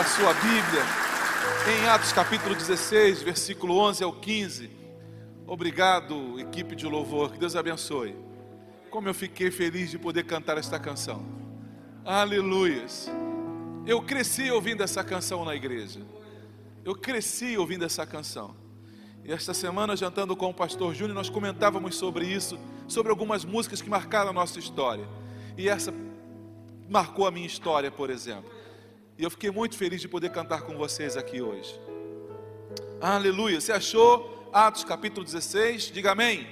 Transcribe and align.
Abra 0.00 0.12
sua 0.12 0.32
Bíblia 0.32 0.82
em 1.68 1.86
Atos 1.86 2.10
capítulo 2.10 2.54
16, 2.54 3.20
versículo 3.20 3.76
11 3.76 4.02
ao 4.02 4.10
15. 4.14 4.70
Obrigado, 5.46 6.40
equipe 6.40 6.74
de 6.74 6.86
louvor, 6.86 7.32
que 7.32 7.38
Deus 7.38 7.54
abençoe. 7.54 8.16
Como 8.90 9.10
eu 9.10 9.12
fiquei 9.12 9.50
feliz 9.50 9.90
de 9.90 9.98
poder 9.98 10.24
cantar 10.24 10.56
esta 10.56 10.78
canção. 10.78 11.22
Aleluias. 12.02 13.10
Eu 13.86 14.00
cresci 14.00 14.50
ouvindo 14.50 14.82
essa 14.82 15.04
canção 15.04 15.44
na 15.44 15.54
igreja. 15.54 16.00
Eu 16.82 16.94
cresci 16.94 17.58
ouvindo 17.58 17.84
essa 17.84 18.06
canção. 18.06 18.56
E 19.22 19.30
esta 19.30 19.52
semana, 19.52 19.94
jantando 19.94 20.34
com 20.34 20.48
o 20.48 20.54
pastor 20.54 20.94
Júnior, 20.94 21.14
nós 21.14 21.28
comentávamos 21.28 21.94
sobre 21.94 22.26
isso, 22.26 22.58
sobre 22.88 23.10
algumas 23.10 23.44
músicas 23.44 23.82
que 23.82 23.90
marcaram 23.90 24.30
a 24.30 24.32
nossa 24.32 24.58
história. 24.58 25.06
E 25.58 25.68
essa 25.68 25.92
marcou 26.88 27.26
a 27.26 27.30
minha 27.30 27.46
história, 27.46 27.90
por 27.90 28.08
exemplo. 28.08 28.59
E 29.20 29.22
eu 29.22 29.28
fiquei 29.28 29.50
muito 29.50 29.76
feliz 29.76 30.00
de 30.00 30.08
poder 30.08 30.30
cantar 30.30 30.62
com 30.62 30.78
vocês 30.78 31.14
aqui 31.14 31.42
hoje. 31.42 31.78
Aleluia. 33.02 33.60
Você 33.60 33.70
achou 33.70 34.48
Atos 34.50 34.82
capítulo 34.82 35.26
16? 35.26 35.90
Diga 35.92 36.12
amém. 36.12 36.48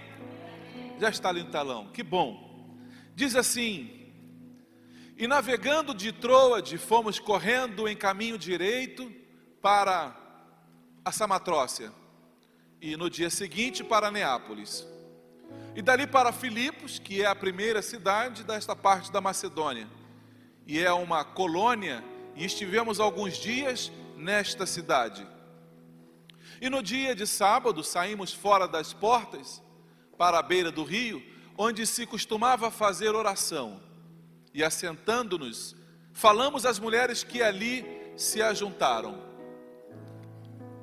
Já 1.01 1.09
está 1.09 1.31
ali 1.31 1.43
no 1.43 1.51
talão. 1.51 1.89
Que 1.89 2.03
bom. 2.03 2.77
Diz 3.15 3.35
assim: 3.35 4.13
E 5.17 5.27
navegando 5.27 5.95
de 5.95 6.13
Troade, 6.13 6.77
fomos 6.77 7.19
correndo 7.19 7.89
em 7.89 7.97
caminho 7.97 8.37
direito 8.37 9.11
para 9.63 10.15
a 11.03 11.11
Samatrócia. 11.11 11.91
E 12.83 12.99
no 12.99 13.09
dia 13.09 13.31
seguinte 13.31 13.83
para 13.83 14.11
Neápolis. 14.11 14.87
E 15.75 15.81
dali 15.81 16.07
para 16.07 16.33
Filipos, 16.33 16.99
que 16.99 17.23
é 17.23 17.27
a 17.27 17.35
primeira 17.35 17.81
cidade 17.81 18.45
desta 18.45 18.77
parte 18.77 19.11
da 19.11 19.23
Macedônia. 19.23 19.89
E 20.67 20.79
é 20.79 20.93
uma 20.93 21.25
colônia 21.25 22.05
e 22.39 22.45
estivemos 22.45 23.01
alguns 23.01 23.37
dias 23.37 23.91
nesta 24.17 24.65
cidade. 24.65 25.27
E 26.61 26.71
no 26.71 26.81
dia 26.81 27.15
de 27.15 27.27
sábado 27.27 27.83
saímos 27.83 28.33
fora 28.33 28.69
das 28.69 28.93
portas 28.93 29.61
para 30.17 30.39
a 30.39 30.43
beira 30.43 30.71
do 30.71 30.85
rio, 30.85 31.21
onde 31.57 31.85
se 31.85 32.07
costumava 32.07 32.71
fazer 32.71 33.11
oração. 33.15 33.81
E 34.55 34.63
assentando-nos, 34.63 35.75
falamos 36.13 36.65
às 36.65 36.79
mulheres 36.79 37.25
que 37.25 37.43
ali 37.43 37.85
se 38.17 38.41
ajuntaram. 38.41 39.21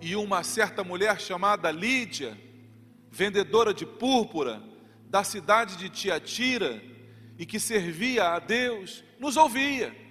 E 0.02 0.14
uma 0.16 0.44
certa 0.44 0.84
mulher 0.84 1.22
chamada 1.22 1.72
Lídia, 1.72 2.38
vendedora 3.10 3.74
de 3.74 3.86
púrpura, 3.86 4.62
da 5.06 5.24
cidade 5.24 5.78
de 5.78 5.90
Tiatira, 5.90 6.84
e 7.38 7.46
que 7.46 7.62
servia 7.62 8.34
a 8.34 8.40
Deus, 8.40 9.06
nos 9.18 9.38
ouvia. 9.38 10.05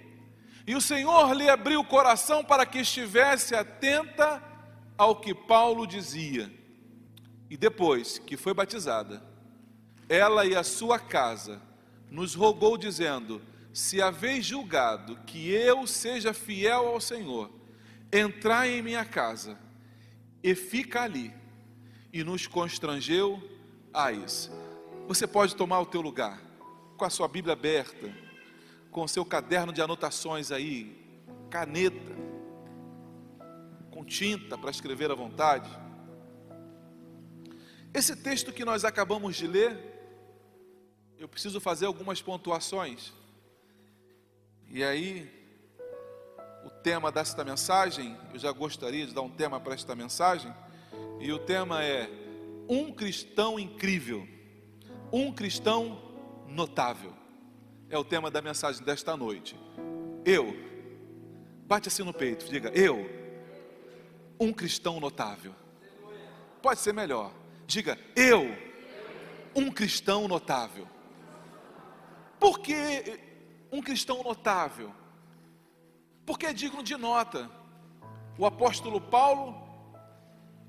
E 0.67 0.75
o 0.75 0.81
Senhor 0.81 1.31
lhe 1.33 1.47
abriu 1.47 1.81
o 1.81 1.85
coração 1.85 2.43
para 2.43 2.65
que 2.65 2.79
estivesse 2.79 3.53
atenta 3.53 4.41
ao 4.97 5.15
que 5.17 5.33
Paulo 5.33 5.85
dizia. 5.85 6.51
E 7.49 7.55
depois 7.55 8.17
que 8.17 8.35
foi 8.35 8.53
batizada, 8.53 9.23
ela 10.09 10.45
e 10.45 10.55
a 10.55 10.63
sua 10.63 10.97
casa 10.97 11.61
nos 12.09 12.33
rogou, 12.33 12.77
dizendo: 12.77 13.41
Se 13.71 14.01
haveis 14.01 14.43
julgado 14.43 15.17
que 15.27 15.51
eu 15.51 15.85
seja 15.85 16.33
fiel 16.33 16.87
ao 16.87 16.99
Senhor, 16.99 17.51
entrai 18.11 18.71
em 18.71 18.81
minha 18.81 19.05
casa 19.05 19.59
e 20.41 20.55
fica 20.55 21.03
ali. 21.03 21.31
E 22.11 22.23
nos 22.23 22.47
constrangeu 22.47 23.41
a 23.93 24.11
isso. 24.11 24.51
Você 25.07 25.27
pode 25.27 25.55
tomar 25.55 25.81
o 25.81 25.85
teu 25.85 26.01
lugar, 26.01 26.41
com 26.97 27.05
a 27.05 27.09
sua 27.09 27.27
Bíblia 27.27 27.53
aberta 27.53 28.24
com 28.95 29.05
seu 29.09 29.25
caderno 29.25 29.73
de 29.73 29.81
anotações 29.81 30.53
aí, 30.53 31.19
caneta, 31.49 32.15
com 33.91 34.05
tinta 34.05 34.57
para 34.57 34.71
escrever 34.71 35.11
à 35.11 35.13
vontade. 35.13 35.69
Esse 37.93 38.15
texto 38.15 38.53
que 38.53 38.63
nós 38.63 38.85
acabamos 38.85 39.35
de 39.35 39.47
ler, 39.47 39.77
eu 41.19 41.27
preciso 41.27 41.59
fazer 41.59 41.87
algumas 41.87 42.21
pontuações. 42.21 43.11
E 44.69 44.81
aí, 44.81 45.29
o 46.63 46.69
tema 46.69 47.11
desta 47.11 47.43
mensagem, 47.43 48.17
eu 48.33 48.39
já 48.39 48.53
gostaria 48.53 49.05
de 49.05 49.13
dar 49.13 49.23
um 49.23 49.29
tema 49.29 49.59
para 49.59 49.73
esta 49.73 49.93
mensagem, 49.93 50.55
e 51.19 51.33
o 51.33 51.39
tema 51.39 51.83
é 51.83 52.09
um 52.69 52.93
cristão 52.93 53.59
incrível, 53.59 54.25
um 55.11 55.33
cristão 55.33 56.01
notável 56.47 57.24
é 57.89 57.97
o 57.97 58.03
tema 58.03 58.31
da 58.31 58.41
mensagem 58.41 58.83
desta 58.83 59.15
noite. 59.15 59.57
Eu, 60.23 60.55
bate 61.65 61.87
assim 61.87 62.03
no 62.03 62.13
peito, 62.13 62.45
diga, 62.49 62.69
eu, 62.69 63.09
um 64.39 64.51
cristão 64.51 64.99
notável. 64.99 65.53
Pode 66.61 66.79
ser 66.79 66.93
melhor, 66.93 67.31
diga, 67.67 67.97
eu, 68.15 68.55
um 69.55 69.71
cristão 69.71 70.27
notável. 70.27 70.87
Por 72.39 72.59
que 72.59 73.19
um 73.71 73.81
cristão 73.81 74.23
notável? 74.23 74.91
Porque 76.25 76.47
é 76.47 76.53
digno 76.53 76.83
de 76.83 76.97
nota. 76.97 77.49
O 78.37 78.45
apóstolo 78.45 78.99
Paulo, 78.99 79.55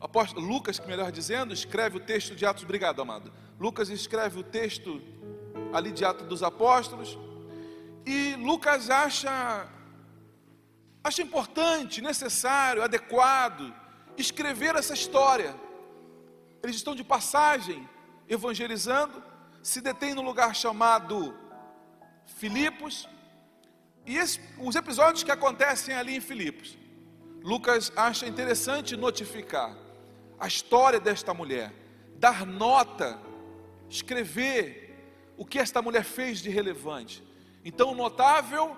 apóstolo 0.01 0.47
Lucas, 0.47 0.79
melhor 0.81 1.11
dizendo, 1.11 1.53
escreve 1.53 1.97
o 1.97 2.01
texto 2.01 2.37
de 2.37 2.47
Atos, 2.47 2.63
obrigado, 2.63 3.01
amado. 3.03 3.33
Lucas 3.59 3.89
escreve 3.89 4.39
o 4.39 4.45
texto 4.45 5.03
ali 5.73 5.93
de 5.93 6.05
Atos 6.05 6.27
dos 6.27 6.43
Apóstolos. 6.43 7.19
E 8.05 8.35
Lucas 8.37 8.91
acha, 8.91 9.67
acha 11.03 11.23
importante, 11.23 12.01
necessário, 12.01 12.83
adequado 12.83 13.75
escrever 14.17 14.75
essa 14.77 14.95
história. 14.95 15.55
Eles 16.63 16.77
estão 16.77 16.95
de 16.95 17.05
passagem, 17.05 17.89
evangelizando, 18.29 19.23
se 19.63 19.81
detém 19.81 20.15
no 20.15 20.23
lugar 20.23 20.55
chamado 20.55 21.35
Filipos. 22.25 23.09
E 24.05 24.17
esse, 24.17 24.41
os 24.59 24.75
episódios 24.77 25.23
que 25.23 25.31
acontecem 25.31 25.95
ali 25.95 26.17
em 26.17 26.21
Filipos, 26.21 26.77
Lucas 27.43 27.93
acha 27.97 28.27
interessante 28.27 28.97
notificar 28.97 29.77
a 30.39 30.47
história 30.47 31.01
desta 31.01 31.33
mulher, 31.33 31.73
dar 32.17 32.45
nota, 32.47 33.19
escrever 33.89 34.86
o 35.37 35.45
que 35.45 35.59
esta 35.59 35.83
mulher 35.83 36.05
fez 36.05 36.41
de 36.41 36.51
relevante. 36.51 37.23
Então, 37.65 37.95
notável 37.95 38.77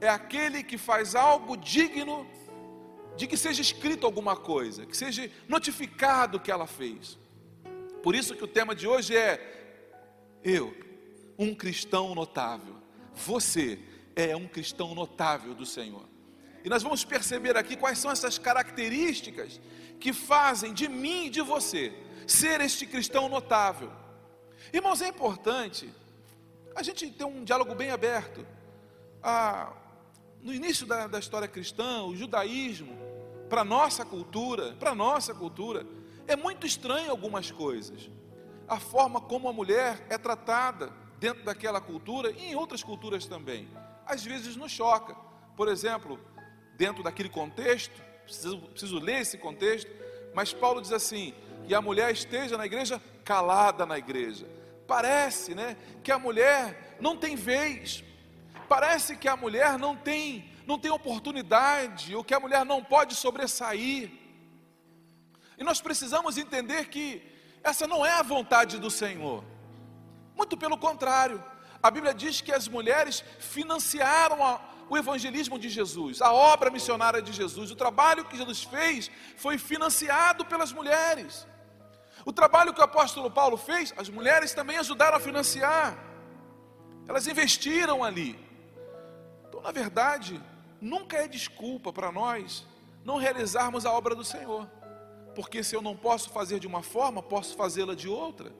é 0.00 0.08
aquele 0.08 0.62
que 0.62 0.78
faz 0.78 1.14
algo 1.14 1.56
digno 1.56 2.26
de 3.16 3.26
que 3.26 3.36
seja 3.36 3.60
escrito 3.60 4.06
alguma 4.06 4.36
coisa, 4.36 4.86
que 4.86 4.96
seja 4.96 5.28
notificado 5.48 6.36
o 6.36 6.40
que 6.40 6.50
ela 6.50 6.66
fez. 6.66 7.18
Por 8.02 8.14
isso 8.14 8.36
que 8.36 8.44
o 8.44 8.48
tema 8.48 8.74
de 8.74 8.86
hoje 8.86 9.16
é 9.16 10.38
eu, 10.44 10.74
um 11.36 11.54
cristão 11.54 12.14
notável. 12.14 12.76
Você 13.14 13.78
é 14.14 14.36
um 14.36 14.46
cristão 14.46 14.94
notável 14.94 15.54
do 15.54 15.66
Senhor. 15.66 16.08
E 16.64 16.68
nós 16.68 16.82
vamos 16.82 17.04
perceber 17.04 17.56
aqui 17.56 17.76
quais 17.76 17.98
são 17.98 18.10
essas 18.10 18.38
características 18.38 19.60
que 19.98 20.12
fazem 20.12 20.72
de 20.72 20.88
mim 20.88 21.26
e 21.26 21.30
de 21.30 21.40
você 21.40 21.92
ser 22.26 22.60
este 22.60 22.86
cristão 22.86 23.28
notável. 23.28 23.90
Irmãos, 24.72 25.00
é 25.02 25.08
importante 25.08 25.92
a 26.74 26.82
gente 26.82 27.10
ter 27.10 27.24
um 27.24 27.44
diálogo 27.44 27.74
bem 27.74 27.90
aberto. 27.90 28.46
Ah, 29.22 29.72
no 30.40 30.52
início 30.52 30.86
da, 30.86 31.06
da 31.06 31.18
história 31.18 31.48
cristã, 31.48 32.02
o 32.04 32.14
judaísmo, 32.14 32.96
para 33.48 33.64
nossa 33.64 34.04
cultura, 34.04 34.74
para 34.78 34.94
nossa 34.94 35.34
cultura, 35.34 35.86
é 36.26 36.36
muito 36.36 36.66
estranho 36.66 37.10
algumas 37.10 37.50
coisas. 37.50 38.10
A 38.68 38.78
forma 38.78 39.20
como 39.20 39.48
a 39.48 39.52
mulher 39.52 40.06
é 40.10 40.18
tratada 40.18 40.92
dentro 41.18 41.44
daquela 41.44 41.80
cultura 41.80 42.30
e 42.30 42.50
em 42.50 42.54
outras 42.54 42.82
culturas 42.82 43.26
também. 43.26 43.68
Às 44.06 44.24
vezes 44.24 44.54
nos 44.54 44.70
choca. 44.70 45.14
Por 45.56 45.68
exemplo, 45.68 46.20
dentro 46.76 47.02
daquele 47.02 47.28
contexto, 47.28 48.00
preciso, 48.24 48.58
preciso 48.58 48.98
ler 48.98 49.22
esse 49.22 49.38
contexto, 49.38 49.90
mas 50.34 50.52
Paulo 50.52 50.80
diz 50.80 50.92
assim: 50.92 51.34
que 51.68 51.74
a 51.74 51.82
mulher 51.82 52.10
esteja 52.10 52.56
na 52.56 52.64
igreja 52.64 53.00
calada 53.24 53.84
na 53.84 53.98
igreja. 53.98 54.48
Parece, 54.86 55.54
né, 55.54 55.76
que 56.02 56.10
a 56.10 56.18
mulher 56.18 56.96
não 56.98 57.14
tem 57.14 57.36
vez. 57.36 58.02
Parece 58.66 59.16
que 59.16 59.28
a 59.28 59.36
mulher 59.36 59.78
não 59.78 59.94
tem 59.94 60.50
não 60.66 60.78
tem 60.78 60.90
oportunidade, 60.90 62.14
ou 62.14 62.22
que 62.22 62.34
a 62.34 62.40
mulher 62.40 62.62
não 62.62 62.84
pode 62.84 63.14
sobressair. 63.14 64.10
E 65.56 65.64
nós 65.64 65.80
precisamos 65.80 66.36
entender 66.36 66.88
que 66.88 67.22
essa 67.62 67.86
não 67.86 68.04
é 68.04 68.12
a 68.12 68.22
vontade 68.22 68.78
do 68.78 68.90
Senhor. 68.90 69.42
Muito 70.36 70.58
pelo 70.58 70.76
contrário. 70.76 71.42
A 71.82 71.90
Bíblia 71.90 72.12
diz 72.12 72.42
que 72.42 72.52
as 72.52 72.68
mulheres 72.68 73.24
financiaram 73.38 74.44
a, 74.44 74.60
o 74.90 74.96
evangelismo 74.96 75.58
de 75.58 75.70
Jesus, 75.70 76.20
a 76.20 76.32
obra 76.34 76.70
missionária 76.70 77.22
de 77.22 77.32
Jesus. 77.32 77.70
O 77.70 77.76
trabalho 77.84 78.26
que 78.26 78.36
Jesus 78.36 78.62
fez 78.62 79.10
foi 79.38 79.56
financiado 79.56 80.44
pelas 80.44 80.70
mulheres. 80.70 81.46
O 82.24 82.32
trabalho 82.32 82.74
que 82.74 82.80
o 82.80 82.84
apóstolo 82.84 83.30
Paulo 83.30 83.56
fez, 83.56 83.92
as 83.96 84.08
mulheres 84.08 84.52
também 84.52 84.76
ajudaram 84.78 85.16
a 85.16 85.20
financiar. 85.20 85.98
Elas 87.06 87.26
investiram 87.26 88.04
ali. 88.04 88.38
Então, 89.48 89.60
na 89.60 89.72
verdade, 89.72 90.40
nunca 90.80 91.16
é 91.16 91.26
desculpa 91.28 91.92
para 91.92 92.12
nós 92.12 92.66
não 93.04 93.16
realizarmos 93.16 93.86
a 93.86 93.92
obra 93.92 94.14
do 94.14 94.24
Senhor. 94.24 94.68
Porque 95.34 95.62
se 95.62 95.74
eu 95.74 95.80
não 95.80 95.96
posso 95.96 96.30
fazer 96.30 96.58
de 96.58 96.66
uma 96.66 96.82
forma, 96.82 97.22
posso 97.22 97.56
fazê-la 97.56 97.94
de 97.94 98.08
outra. 98.08 98.52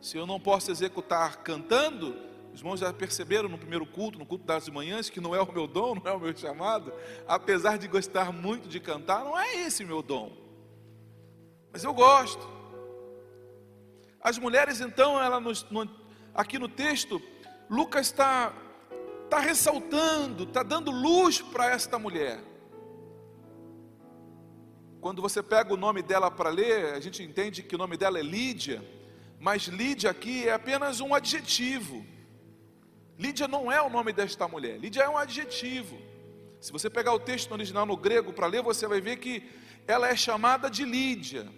Se 0.00 0.16
eu 0.16 0.26
não 0.26 0.38
posso 0.38 0.70
executar 0.70 1.38
cantando, 1.38 2.16
os 2.52 2.60
irmãos 2.60 2.80
já 2.80 2.92
perceberam 2.92 3.48
no 3.48 3.56
primeiro 3.56 3.86
culto, 3.86 4.18
no 4.18 4.26
culto 4.26 4.44
das 4.44 4.68
manhãs, 4.68 5.08
que 5.08 5.20
não 5.20 5.34
é 5.34 5.40
o 5.40 5.52
meu 5.52 5.66
dom, 5.66 5.94
não 5.94 6.10
é 6.10 6.12
o 6.12 6.20
meu 6.20 6.36
chamado. 6.36 6.92
Apesar 7.26 7.78
de 7.78 7.88
gostar 7.88 8.32
muito 8.32 8.68
de 8.68 8.80
cantar, 8.80 9.24
não 9.24 9.38
é 9.38 9.54
esse 9.56 9.84
meu 9.84 10.02
dom. 10.02 10.32
Mas 11.72 11.84
eu 11.84 11.94
gosto. 11.94 12.57
As 14.20 14.38
mulheres, 14.38 14.80
então, 14.80 15.20
ela 15.22 15.38
nos, 15.38 15.64
no, 15.70 15.88
aqui 16.34 16.58
no 16.58 16.68
texto, 16.68 17.20
Lucas 17.68 18.06
está 18.06 18.52
está 19.28 19.38
ressaltando, 19.38 20.44
está 20.44 20.62
dando 20.62 20.90
luz 20.90 21.42
para 21.42 21.70
esta 21.70 21.98
mulher. 21.98 22.42
Quando 25.02 25.20
você 25.20 25.42
pega 25.42 25.72
o 25.72 25.76
nome 25.76 26.02
dela 26.02 26.30
para 26.30 26.48
ler, 26.48 26.94
a 26.94 27.00
gente 27.00 27.22
entende 27.22 27.62
que 27.62 27.74
o 27.74 27.78
nome 27.78 27.96
dela 27.96 28.18
é 28.18 28.22
Lídia, 28.22 28.82
mas 29.38 29.64
Lídia 29.64 30.10
aqui 30.10 30.48
é 30.48 30.52
apenas 30.54 31.00
um 31.00 31.14
adjetivo. 31.14 32.04
Lídia 33.18 33.46
não 33.46 33.70
é 33.70 33.80
o 33.82 33.90
nome 33.90 34.12
desta 34.12 34.48
mulher, 34.48 34.78
Lídia 34.78 35.02
é 35.02 35.08
um 35.08 35.18
adjetivo. 35.18 35.98
Se 36.60 36.72
você 36.72 36.88
pegar 36.90 37.12
o 37.12 37.20
texto 37.20 37.52
original 37.52 37.84
no 37.84 37.96
grego 37.96 38.32
para 38.32 38.46
ler, 38.46 38.62
você 38.62 38.88
vai 38.88 39.00
ver 39.00 39.18
que 39.18 39.48
ela 39.86 40.08
é 40.08 40.16
chamada 40.16 40.68
de 40.70 40.84
Lídia. 40.84 41.48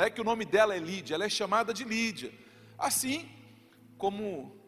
Não 0.00 0.06
é 0.06 0.08
que 0.08 0.22
o 0.22 0.24
nome 0.24 0.46
dela 0.46 0.74
é 0.74 0.78
Lídia, 0.78 1.14
ela 1.14 1.26
é 1.26 1.28
chamada 1.28 1.74
de 1.74 1.84
Lídia. 1.84 2.32
Assim 2.78 3.28
como 3.98 4.58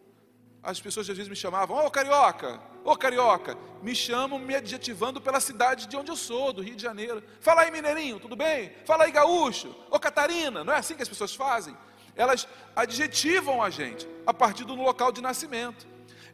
as 0.63 0.79
pessoas 0.79 1.09
às 1.09 1.17
vezes 1.17 1.31
me 1.31 1.35
chamavam, 1.35 1.75
ô 1.75 1.87
oh, 1.87 1.91
carioca, 1.91 2.61
ô 2.85 2.93
oh, 2.93 2.97
carioca, 2.99 3.57
me 3.83 3.95
chamam 3.95 4.39
me 4.39 4.55
adjetivando 4.55 5.23
pela 5.23 5.41
cidade 5.41 5.87
de 5.87 5.97
onde 5.97 6.11
eu 6.11 6.17
sou, 6.17 6.53
do 6.53 6.61
Rio 6.61 6.77
de 6.77 6.83
Janeiro. 6.83 7.23
Fala 7.41 7.63
aí, 7.63 7.71
mineirinho, 7.71 8.21
tudo 8.21 8.37
bem? 8.37 8.75
Fala 8.85 9.05
aí, 9.05 9.11
gaúcho, 9.11 9.69
ô 9.91 9.97
oh, 9.97 9.99
Catarina, 9.99 10.63
não 10.63 10.75
é 10.75 10.77
assim 10.77 10.95
que 10.95 11.03
as 11.03 11.09
pessoas 11.09 11.35
fazem? 11.35 11.75
Elas 12.15 12.47
adjetivam 12.77 13.63
a 13.63 13.71
gente 13.71 14.07
a 14.27 14.35
partir 14.35 14.65
do 14.65 14.75
local 14.75 15.11
de 15.11 15.23
nascimento. 15.23 15.87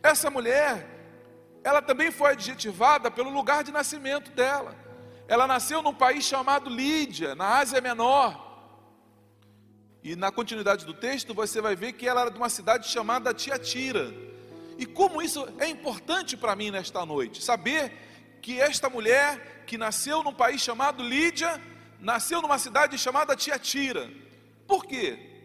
Essa 0.03 0.29
mulher, 0.29 0.89
ela 1.62 1.81
também 1.81 2.11
foi 2.11 2.33
adjetivada 2.33 3.12
pelo 3.12 3.31
lugar 3.31 3.62
de 3.62 3.71
nascimento 3.71 4.33
dela. 4.33 4.75
Ela 5.29 5.47
nasceu 5.47 5.83
num 5.83 5.95
país 5.95 6.25
chamado 6.25 6.69
Lídia, 6.69 7.37
na 7.37 7.59
Ásia 7.59 7.81
Menor. 7.81 8.48
E 10.08 10.16
na 10.16 10.32
continuidade 10.32 10.87
do 10.87 10.94
texto 10.94 11.34
você 11.34 11.60
vai 11.60 11.76
ver 11.76 11.93
que 11.93 12.08
ela 12.08 12.22
era 12.22 12.31
de 12.31 12.38
uma 12.38 12.49
cidade 12.49 12.88
chamada 12.88 13.34
Tiatira. 13.34 14.10
E 14.78 14.87
como 14.87 15.20
isso 15.20 15.46
é 15.58 15.69
importante 15.69 16.34
para 16.34 16.56
mim 16.56 16.70
nesta 16.70 17.05
noite, 17.05 17.44
saber 17.44 17.93
que 18.40 18.58
esta 18.58 18.88
mulher 18.88 19.64
que 19.66 19.76
nasceu 19.76 20.22
num 20.22 20.32
país 20.32 20.62
chamado 20.62 21.02
Lídia, 21.02 21.62
nasceu 22.00 22.40
numa 22.40 22.58
cidade 22.58 22.96
chamada 22.96 23.37
Tiatira. 23.37 24.10
Por 24.66 24.87
quê? 24.87 25.43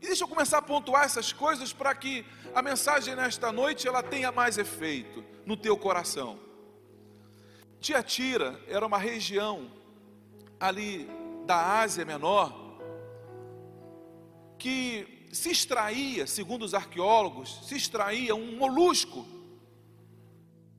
E 0.00 0.06
deixa 0.06 0.22
eu 0.22 0.28
começar 0.28 0.58
a 0.58 0.62
pontuar 0.62 1.04
essas 1.04 1.32
coisas 1.32 1.72
para 1.72 1.92
que 1.92 2.24
a 2.54 2.62
mensagem 2.62 3.16
nesta 3.16 3.50
noite 3.50 3.88
ela 3.88 4.00
tenha 4.00 4.30
mais 4.30 4.58
efeito 4.58 5.24
no 5.44 5.56
teu 5.56 5.76
coração. 5.76 6.38
Tiatira 7.80 8.60
era 8.68 8.86
uma 8.86 8.98
região 8.98 9.68
ali 10.60 11.10
da 11.46 11.80
Ásia 11.80 12.04
Menor, 12.04 12.67
que 14.58 15.28
se 15.32 15.50
extraía, 15.50 16.26
segundo 16.26 16.64
os 16.64 16.74
arqueólogos, 16.74 17.60
se 17.66 17.76
extraía 17.76 18.34
um 18.34 18.56
molusco, 18.56 19.26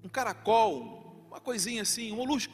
um 0.04 0.10
caracol, 0.10 1.26
uma 1.28 1.40
coisinha 1.40 1.84
assim, 1.84 2.12
um 2.12 2.18
molusco. 2.18 2.54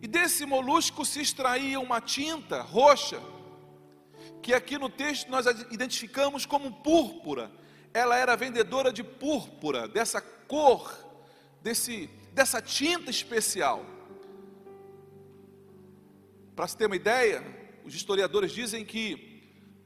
E 0.00 0.06
desse 0.06 0.46
molusco 0.46 1.04
se 1.04 1.20
extraía 1.20 1.78
uma 1.78 2.00
tinta 2.00 2.62
roxa, 2.62 3.20
que 4.40 4.54
aqui 4.54 4.78
no 4.78 4.88
texto 4.88 5.30
nós 5.30 5.46
identificamos 5.70 6.46
como 6.46 6.72
púrpura. 6.72 7.50
Ela 7.92 8.16
era 8.16 8.36
vendedora 8.36 8.92
de 8.92 9.02
púrpura, 9.02 9.86
dessa 9.86 10.20
cor, 10.20 10.96
desse, 11.60 12.08
dessa 12.32 12.62
tinta 12.62 13.10
especial. 13.10 13.84
Para 16.56 16.68
se 16.68 16.76
ter 16.76 16.86
uma 16.86 16.96
ideia, 16.96 17.44
os 17.84 17.94
historiadores 17.94 18.52
dizem 18.52 18.84
que 18.84 19.29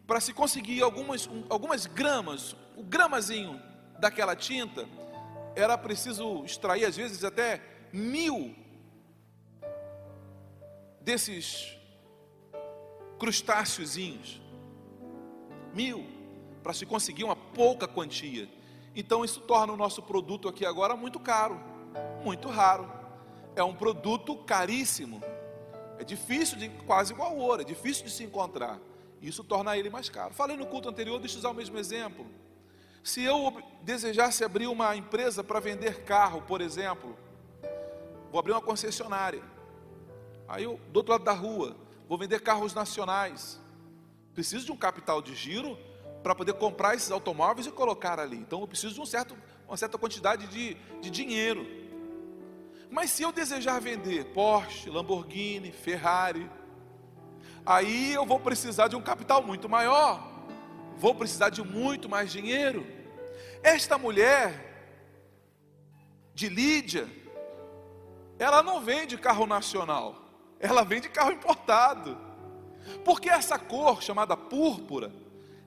para 0.06 0.20
se 0.20 0.32
conseguir 0.32 0.82
algumas, 0.82 1.28
algumas 1.48 1.86
gramas, 1.86 2.54
o 2.76 2.82
gramazinho 2.82 3.60
daquela 3.98 4.36
tinta, 4.36 4.86
era 5.56 5.78
preciso 5.78 6.44
extrair 6.44 6.84
às 6.84 6.96
vezes 6.96 7.24
até 7.24 7.62
mil 7.92 8.54
desses 11.00 11.76
crustáceozinhos. 13.18 14.40
Mil, 15.72 16.06
para 16.62 16.72
se 16.72 16.86
conseguir 16.86 17.24
uma 17.24 17.36
pouca 17.36 17.86
quantia. 17.86 18.48
Então 18.94 19.24
isso 19.24 19.40
torna 19.40 19.72
o 19.72 19.76
nosso 19.76 20.02
produto 20.02 20.48
aqui 20.48 20.64
agora 20.64 20.96
muito 20.96 21.18
caro, 21.18 21.60
muito 22.22 22.48
raro. 22.48 22.90
É 23.56 23.62
um 23.62 23.74
produto 23.74 24.36
caríssimo. 24.36 25.22
É 25.98 26.04
difícil 26.04 26.58
de 26.58 26.68
quase 26.68 27.12
igual 27.12 27.36
ouro, 27.36 27.62
é 27.62 27.64
difícil 27.64 28.04
de 28.04 28.10
se 28.10 28.24
encontrar. 28.24 28.80
Isso 29.24 29.42
torna 29.42 29.76
ele 29.76 29.88
mais 29.88 30.10
caro. 30.10 30.34
Falei 30.34 30.54
no 30.54 30.66
culto 30.66 30.88
anterior, 30.88 31.18
deixa 31.18 31.36
eu 31.36 31.38
usar 31.38 31.48
o 31.48 31.54
mesmo 31.54 31.78
exemplo. 31.78 32.26
Se 33.02 33.22
eu 33.22 33.58
desejasse 33.80 34.44
abrir 34.44 34.66
uma 34.66 34.94
empresa 34.94 35.42
para 35.42 35.58
vender 35.60 36.04
carro, 36.04 36.42
por 36.42 36.60
exemplo, 36.60 37.16
vou 38.30 38.38
abrir 38.38 38.52
uma 38.52 38.60
concessionária. 38.60 39.42
Aí 40.46 40.64
eu, 40.64 40.78
do 40.92 40.98
outro 40.98 41.12
lado 41.12 41.24
da 41.24 41.32
rua, 41.32 41.74
vou 42.06 42.18
vender 42.18 42.40
carros 42.40 42.74
nacionais. 42.74 43.58
Preciso 44.34 44.66
de 44.66 44.72
um 44.72 44.76
capital 44.76 45.22
de 45.22 45.34
giro 45.34 45.78
para 46.22 46.34
poder 46.34 46.54
comprar 46.54 46.94
esses 46.94 47.10
automóveis 47.10 47.66
e 47.66 47.70
colocar 47.70 48.20
ali. 48.20 48.36
Então 48.36 48.60
eu 48.60 48.68
preciso 48.68 48.94
de 48.94 49.00
um 49.00 49.06
certo, 49.06 49.34
uma 49.66 49.76
certa 49.78 49.96
quantidade 49.96 50.46
de, 50.48 50.74
de 51.00 51.08
dinheiro. 51.08 51.66
Mas 52.90 53.10
se 53.10 53.22
eu 53.22 53.32
desejar 53.32 53.80
vender 53.80 54.26
Porsche, 54.32 54.90
Lamborghini, 54.90 55.72
Ferrari, 55.72 56.50
aí 57.64 58.12
eu 58.12 58.24
vou 58.26 58.40
precisar 58.40 58.88
de 58.88 58.96
um 58.96 59.02
capital 59.02 59.42
muito 59.42 59.68
maior, 59.68 60.22
vou 60.96 61.14
precisar 61.14 61.50
de 61.50 61.62
muito 61.62 62.08
mais 62.08 62.30
dinheiro. 62.30 62.86
Esta 63.62 63.96
mulher 63.96 64.72
de 66.34 66.48
Lídia, 66.48 67.08
ela 68.38 68.62
não 68.62 68.80
vende 68.80 69.16
carro 69.16 69.46
nacional, 69.46 70.16
ela 70.58 70.84
vende 70.84 71.08
carro 71.08 71.32
importado. 71.32 72.18
Porque 73.04 73.30
essa 73.30 73.58
cor 73.58 74.02
chamada 74.02 74.36
púrpura, 74.36 75.10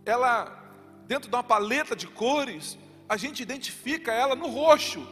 ela 0.06 0.66
dentro 1.08 1.30
de 1.30 1.36
uma 1.36 1.44
paleta 1.44 1.96
de 1.96 2.06
cores, 2.06 2.78
a 3.08 3.16
gente 3.16 3.42
identifica 3.42 4.12
ela 4.12 4.36
no 4.36 4.48
roxo. 4.48 5.08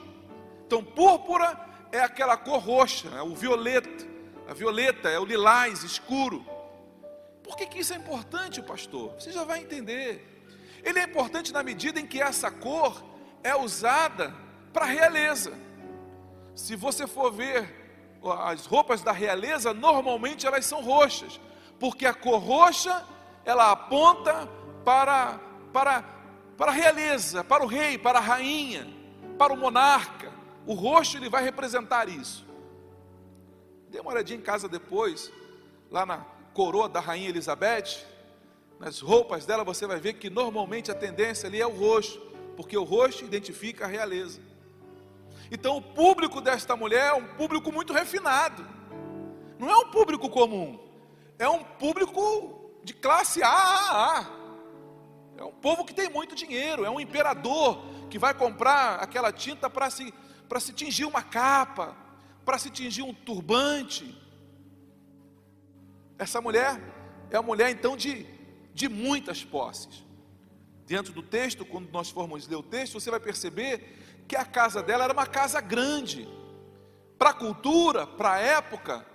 Então, 0.67 0.83
púrpura 0.83 1.57
é 1.91 2.01
aquela 2.01 2.35
cor 2.35 2.59
roxa, 2.59 3.07
é 3.09 3.21
o 3.21 3.33
violeta. 3.33 4.05
A 4.47 4.53
violeta 4.53 5.09
é 5.09 5.17
o 5.17 5.25
lilás 5.25 5.83
escuro. 5.83 6.45
Por 7.45 7.55
que, 7.55 7.67
que 7.67 7.79
isso 7.79 7.93
é 7.93 7.95
importante, 7.95 8.59
pastor? 8.59 9.13
Você 9.13 9.31
já 9.31 9.43
vai 9.43 9.59
entender. 9.61 10.11
Ele 10.83 10.97
é 10.97 11.03
importante 11.03 11.53
na 11.53 11.61
medida 11.61 11.99
em 11.99 12.07
que 12.07 12.19
essa 12.19 12.49
cor 12.49 13.03
é 13.43 13.55
usada 13.55 14.33
para 14.73 14.85
realeza. 14.85 15.53
Se 16.55 16.75
você 16.75 17.05
for 17.05 17.31
ver 17.31 18.19
as 18.39 18.65
roupas 18.65 19.03
da 19.03 19.11
realeza, 19.11 19.75
normalmente 19.75 20.47
elas 20.47 20.65
são 20.65 20.81
roxas, 20.81 21.39
porque 21.79 22.07
a 22.07 22.15
cor 22.15 22.39
roxa 22.39 23.05
ela 23.45 23.71
aponta 23.71 24.49
para 24.83 25.39
para 25.71 26.03
para 26.57 26.71
a 26.71 26.73
realeza, 26.73 27.43
para 27.43 27.63
o 27.63 27.67
rei, 27.67 27.97
para 27.97 28.17
a 28.17 28.21
rainha, 28.21 28.87
para 29.37 29.53
o 29.53 29.57
monarca. 29.57 30.31
O 30.65 30.73
roxo 30.73 31.17
ele 31.17 31.29
vai 31.29 31.43
representar 31.43 32.09
isso. 32.09 32.43
Dê 33.89 33.99
uma 33.99 34.11
olhadinha 34.11 34.39
em 34.39 34.41
casa 34.41 34.67
depois, 34.67 35.31
lá 35.91 36.05
na 36.05 36.25
coroa 36.55 36.89
da 36.89 36.99
rainha 36.99 37.29
Elizabeth, 37.29 38.03
nas 38.79 38.99
roupas 38.99 39.45
dela, 39.45 39.63
você 39.63 39.85
vai 39.85 39.99
ver 39.99 40.13
que 40.13 40.29
normalmente 40.29 40.89
a 40.89 40.95
tendência 40.95 41.47
ali 41.47 41.61
é 41.61 41.67
o 41.67 41.77
roxo, 41.77 42.19
porque 42.57 42.77
o 42.77 42.83
roxo 42.83 43.23
identifica 43.23 43.85
a 43.85 43.87
realeza. 43.87 44.41
Então, 45.51 45.77
o 45.77 45.81
público 45.81 46.41
desta 46.41 46.75
mulher 46.75 47.09
é 47.09 47.13
um 47.13 47.27
público 47.35 47.71
muito 47.71 47.93
refinado, 47.93 48.65
não 49.59 49.69
é 49.69 49.77
um 49.77 49.91
público 49.91 50.29
comum, 50.29 50.79
é 51.37 51.47
um 51.47 51.63
público 51.63 52.71
de 52.83 52.93
classe 52.93 53.43
AAA. 53.43 54.35
É 55.37 55.43
um 55.43 55.51
povo 55.51 55.83
que 55.83 55.93
tem 55.93 56.09
muito 56.09 56.33
dinheiro, 56.33 56.85
é 56.85 56.89
um 56.89 56.99
imperador 56.99 57.83
que 58.09 58.17
vai 58.17 58.33
comprar 58.33 58.95
aquela 59.01 59.33
tinta 59.33 59.69
para 59.69 59.89
se, 59.89 60.13
para 60.47 60.61
se 60.61 60.71
tingir 60.71 61.03
uma 61.03 61.21
capa, 61.21 61.95
para 62.45 62.57
se 62.57 62.69
tingir 62.69 63.01
um 63.01 63.13
turbante. 63.13 64.24
Essa 66.17 66.39
mulher 66.41 66.79
é 67.29 67.37
a 67.37 67.41
mulher 67.41 67.69
então 67.69 67.97
de, 67.97 68.25
de 68.73 68.87
muitas 68.87 69.43
posses. 69.43 70.03
Dentro 70.85 71.13
do 71.13 71.23
texto, 71.23 71.65
quando 71.65 71.89
nós 71.91 72.09
formos 72.09 72.47
ler 72.47 72.55
o 72.55 72.63
texto, 72.63 72.99
você 72.99 73.09
vai 73.09 73.19
perceber 73.19 74.23
que 74.27 74.35
a 74.35 74.45
casa 74.45 74.81
dela 74.83 75.03
era 75.03 75.13
uma 75.13 75.25
casa 75.25 75.59
grande. 75.59 76.27
Para 77.17 77.31
a 77.31 77.33
cultura, 77.33 78.05
para 78.05 78.33
a 78.33 78.39
época, 78.39 79.05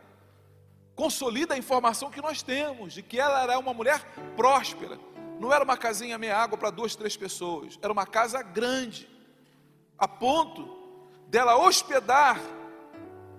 consolida 0.94 1.54
a 1.54 1.58
informação 1.58 2.10
que 2.10 2.20
nós 2.20 2.42
temos 2.42 2.92
de 2.92 3.02
que 3.02 3.18
ela 3.18 3.42
era 3.42 3.58
uma 3.58 3.72
mulher 3.72 4.04
próspera. 4.36 4.98
Não 5.38 5.52
era 5.52 5.64
uma 5.64 5.76
casinha 5.76 6.18
meia 6.18 6.36
água 6.36 6.58
para 6.58 6.70
duas, 6.70 6.94
três 6.94 7.16
pessoas, 7.16 7.78
era 7.80 7.92
uma 7.92 8.06
casa 8.06 8.42
grande, 8.42 9.08
a 9.96 10.06
ponto 10.06 10.78
dela 11.28 11.56
hospedar 11.56 12.38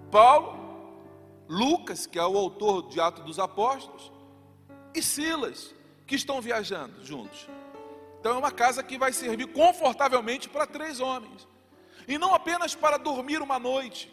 Paulo, 0.09 0.60
Lucas, 1.51 2.07
que 2.07 2.17
é 2.17 2.25
o 2.25 2.37
autor 2.37 2.87
de 2.87 3.01
Atos 3.01 3.25
dos 3.25 3.37
Apóstolos, 3.37 4.09
e 4.95 5.03
Silas, 5.03 5.75
que 6.07 6.15
estão 6.15 6.39
viajando 6.39 7.03
juntos. 7.05 7.49
Então 8.21 8.35
é 8.35 8.37
uma 8.37 8.53
casa 8.53 8.81
que 8.81 8.97
vai 8.97 9.11
servir 9.11 9.47
confortavelmente 9.47 10.47
para 10.47 10.65
três 10.65 11.01
homens, 11.01 11.45
e 12.07 12.17
não 12.17 12.33
apenas 12.33 12.73
para 12.73 12.95
dormir 12.95 13.41
uma 13.41 13.59
noite, 13.59 14.09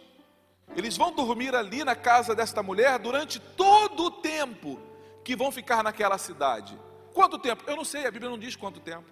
eles 0.77 0.97
vão 0.97 1.13
dormir 1.13 1.55
ali 1.55 1.85
na 1.85 1.95
casa 1.95 2.35
desta 2.35 2.61
mulher 2.61 2.99
durante 2.99 3.39
todo 3.39 4.07
o 4.07 4.11
tempo 4.11 4.81
que 5.25 5.37
vão 5.37 5.53
ficar 5.53 5.85
naquela 5.85 6.19
cidade. 6.19 6.77
Quanto 7.15 7.39
tempo? 7.39 7.63
Eu 7.69 7.77
não 7.77 7.85
sei, 7.85 8.05
a 8.05 8.11
Bíblia 8.11 8.31
não 8.31 8.39
diz 8.39 8.57
quanto 8.57 8.81
tempo. 8.81 9.07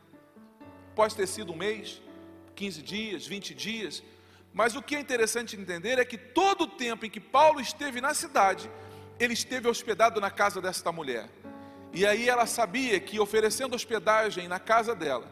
Pode 0.97 1.15
ter 1.15 1.29
sido 1.29 1.53
um 1.53 1.57
mês, 1.57 2.03
15 2.57 2.83
dias, 2.83 3.25
20 3.25 3.55
dias. 3.55 4.03
Mas 4.57 4.75
o 4.75 4.81
que 4.81 4.97
é 4.97 5.01
interessante 5.01 5.55
entender 5.55 5.99
é 5.99 6.05
que 6.07 6.17
todo 6.17 6.63
o 6.63 6.67
tempo 6.67 7.05
em 7.05 7.11
que 7.11 7.21
Paulo 7.21 7.61
esteve 7.61 8.01
na 8.01 8.15
cidade, 8.15 8.71
ele 9.21 9.35
esteve 9.35 9.69
hospedado 9.69 10.19
na 10.19 10.31
casa 10.31 10.63
desta 10.63 10.91
mulher. 10.91 11.29
E 11.93 12.07
aí 12.07 12.27
ela 12.27 12.47
sabia 12.47 12.99
que 12.99 13.21
oferecendo 13.21 13.77
hospedagem 13.77 14.49
na 14.49 14.59
casa 14.59 14.95
dela, 14.95 15.31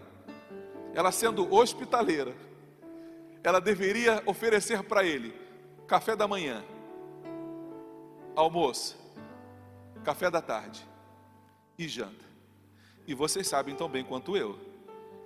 ela 0.93 1.11
sendo 1.11 1.51
hospitaleira, 1.51 2.35
ela 3.43 3.63
deveria 3.63 4.23
oferecer 4.27 4.83
para 4.83 5.03
ele 5.05 5.35
café 5.87 6.15
da 6.15 6.29
manhã, 6.29 6.63
almoço, 8.37 8.95
café 10.05 10.31
da 10.31 10.43
tarde 10.43 10.87
e 11.79 11.89
janta. 11.89 12.27
E 13.07 13.15
vocês 13.15 13.49
sabem 13.49 13.75
tão 13.75 13.89
bem 13.89 14.05
quanto 14.05 14.37
eu 14.37 14.59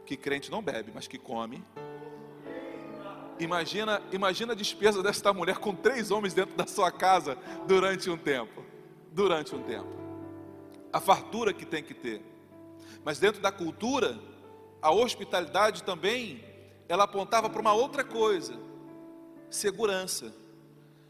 que 0.06 0.16
crente 0.16 0.52
não 0.52 0.62
bebe, 0.62 0.92
mas 0.94 1.08
que 1.08 1.18
come. 1.18 1.64
Imagina, 3.38 4.02
imagina 4.12 4.52
a 4.52 4.56
despesa 4.56 5.02
desta 5.02 5.32
mulher 5.32 5.58
com 5.58 5.74
três 5.74 6.10
homens 6.10 6.34
dentro 6.34 6.56
da 6.56 6.66
sua 6.66 6.90
casa 6.90 7.36
durante 7.66 8.10
um 8.10 8.16
tempo. 8.16 8.64
Durante 9.12 9.54
um 9.54 9.62
tempo. 9.62 9.96
A 10.92 11.00
fartura 11.00 11.52
que 11.52 11.64
tem 11.64 11.82
que 11.82 11.94
ter. 11.94 12.22
Mas 13.04 13.18
dentro 13.18 13.40
da 13.40 13.52
cultura, 13.52 14.18
a 14.82 14.90
hospitalidade 14.90 15.82
também, 15.82 16.44
ela 16.88 17.04
apontava 17.04 17.48
para 17.48 17.60
uma 17.60 17.72
outra 17.72 18.02
coisa: 18.02 18.58
segurança 19.50 20.32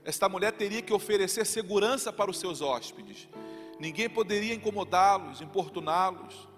esta 0.08 0.26
mulher 0.26 0.52
teria 0.52 0.80
que 0.80 0.94
oferecer 0.94 1.44
segurança 1.44 2.10
para 2.10 2.30
os 2.30 2.38
seus 2.38 2.62
hóspedes. 2.62 3.28
Ninguém 3.78 4.08
poderia 4.08 4.54
incomodá-los, 4.54 5.42
importuná-los. 5.42 6.48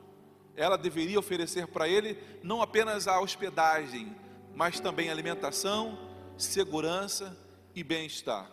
Ela 0.54 0.78
deveria 0.78 1.18
oferecer 1.18 1.66
para 1.66 1.88
ele 1.88 2.16
não 2.44 2.62
apenas 2.62 3.08
a 3.08 3.20
hospedagem, 3.20 4.14
mas 4.54 4.80
também 4.80 5.11
alimentação, 5.11 5.99
segurança 6.37 7.37
e 7.75 7.83
bem-estar. 7.83 8.50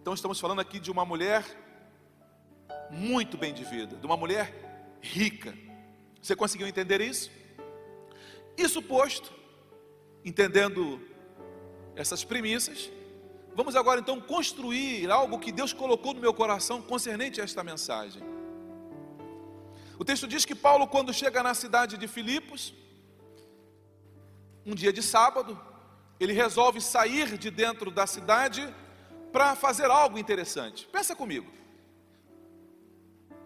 Então 0.00 0.14
estamos 0.14 0.40
falando 0.40 0.60
aqui 0.60 0.80
de 0.80 0.90
uma 0.90 1.04
mulher 1.04 1.44
muito 2.90 3.36
bem 3.38 3.54
de 3.54 3.64
vida, 3.64 3.96
de 3.96 4.06
uma 4.06 4.16
mulher 4.16 4.98
rica. 5.00 5.56
Você 6.20 6.36
conseguiu 6.36 6.66
entender 6.66 7.00
isso? 7.00 7.30
Isso 8.56 8.82
posto, 8.82 9.32
entendendo 10.24 11.00
essas 11.96 12.24
premissas, 12.24 12.90
Vamos 13.54 13.76
agora 13.76 14.00
então 14.00 14.18
construir 14.18 15.10
algo 15.10 15.38
que 15.38 15.52
Deus 15.52 15.72
colocou 15.74 16.14
no 16.14 16.20
meu 16.20 16.32
coração 16.32 16.80
concernente 16.80 17.40
a 17.40 17.44
esta 17.44 17.62
mensagem. 17.62 18.22
O 19.98 20.04
texto 20.04 20.26
diz 20.26 20.44
que 20.44 20.54
Paulo, 20.54 20.86
quando 20.88 21.12
chega 21.12 21.42
na 21.42 21.52
cidade 21.52 21.98
de 21.98 22.08
Filipos, 22.08 22.74
um 24.64 24.74
dia 24.74 24.92
de 24.92 25.02
sábado, 25.02 25.60
ele 26.18 26.32
resolve 26.32 26.80
sair 26.80 27.36
de 27.36 27.50
dentro 27.50 27.90
da 27.90 28.06
cidade 28.06 28.72
para 29.32 29.56
fazer 29.56 29.90
algo 29.90 30.18
interessante. 30.18 30.86
Pensa 30.92 31.16
comigo. 31.16 31.50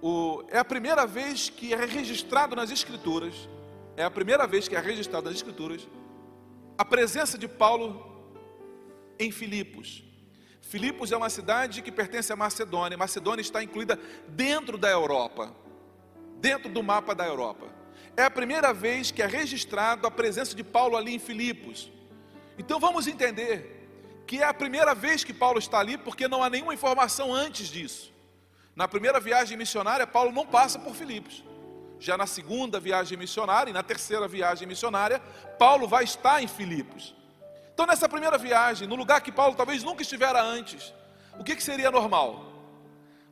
O, 0.02 0.44
é 0.48 0.58
a 0.58 0.64
primeira 0.64 1.06
vez 1.06 1.48
que 1.48 1.72
é 1.72 1.84
registrado 1.84 2.54
nas 2.54 2.70
Escrituras, 2.70 3.48
é 3.96 4.04
a 4.04 4.10
primeira 4.10 4.46
vez 4.46 4.68
que 4.68 4.76
é 4.76 4.80
registrado 4.80 5.26
nas 5.26 5.36
Escrituras, 5.36 5.88
a 6.76 6.84
presença 6.84 7.38
de 7.38 7.48
Paulo 7.48 8.30
em 9.18 9.30
Filipos. 9.30 10.04
Filipos 10.60 11.12
é 11.12 11.16
uma 11.16 11.30
cidade 11.30 11.80
que 11.80 11.92
pertence 11.92 12.32
à 12.32 12.36
Macedônia. 12.36 12.98
Macedônia 12.98 13.40
está 13.40 13.62
incluída 13.62 13.98
dentro 14.28 14.76
da 14.76 14.90
Europa, 14.90 15.54
dentro 16.38 16.68
do 16.68 16.82
mapa 16.82 17.14
da 17.14 17.24
Europa. 17.24 17.66
É 18.16 18.24
a 18.24 18.30
primeira 18.30 18.72
vez 18.72 19.10
que 19.10 19.22
é 19.22 19.26
registrado 19.26 20.06
a 20.06 20.10
presença 20.10 20.54
de 20.54 20.64
Paulo 20.64 20.96
ali 20.96 21.14
em 21.14 21.18
Filipos. 21.18 21.90
Então 22.58 22.80
vamos 22.80 23.06
entender 23.06 23.76
que 24.26 24.42
é 24.42 24.44
a 24.44 24.54
primeira 24.54 24.94
vez 24.94 25.22
que 25.22 25.32
Paulo 25.32 25.58
está 25.58 25.78
ali, 25.78 25.96
porque 25.96 26.26
não 26.26 26.42
há 26.42 26.50
nenhuma 26.50 26.74
informação 26.74 27.32
antes 27.32 27.68
disso. 27.68 28.12
Na 28.74 28.88
primeira 28.88 29.20
viagem 29.20 29.56
missionária, 29.56 30.06
Paulo 30.06 30.32
não 30.32 30.46
passa 30.46 30.78
por 30.78 30.94
Filipos. 30.94 31.44
Já 31.98 32.16
na 32.16 32.26
segunda 32.26 32.78
viagem 32.78 33.16
missionária 33.16 33.70
e 33.70 33.72
na 33.72 33.82
terceira 33.82 34.26
viagem 34.28 34.66
missionária, 34.66 35.20
Paulo 35.58 35.86
vai 35.86 36.04
estar 36.04 36.42
em 36.42 36.48
Filipos. 36.48 37.14
Então, 37.72 37.86
nessa 37.86 38.08
primeira 38.08 38.36
viagem, 38.36 38.88
no 38.88 38.96
lugar 38.96 39.20
que 39.20 39.32
Paulo 39.32 39.54
talvez 39.54 39.82
nunca 39.82 40.02
estivera 40.02 40.42
antes, 40.42 40.92
o 41.38 41.44
que, 41.44 41.54
que 41.54 41.62
seria 41.62 41.90
normal? 41.90 42.52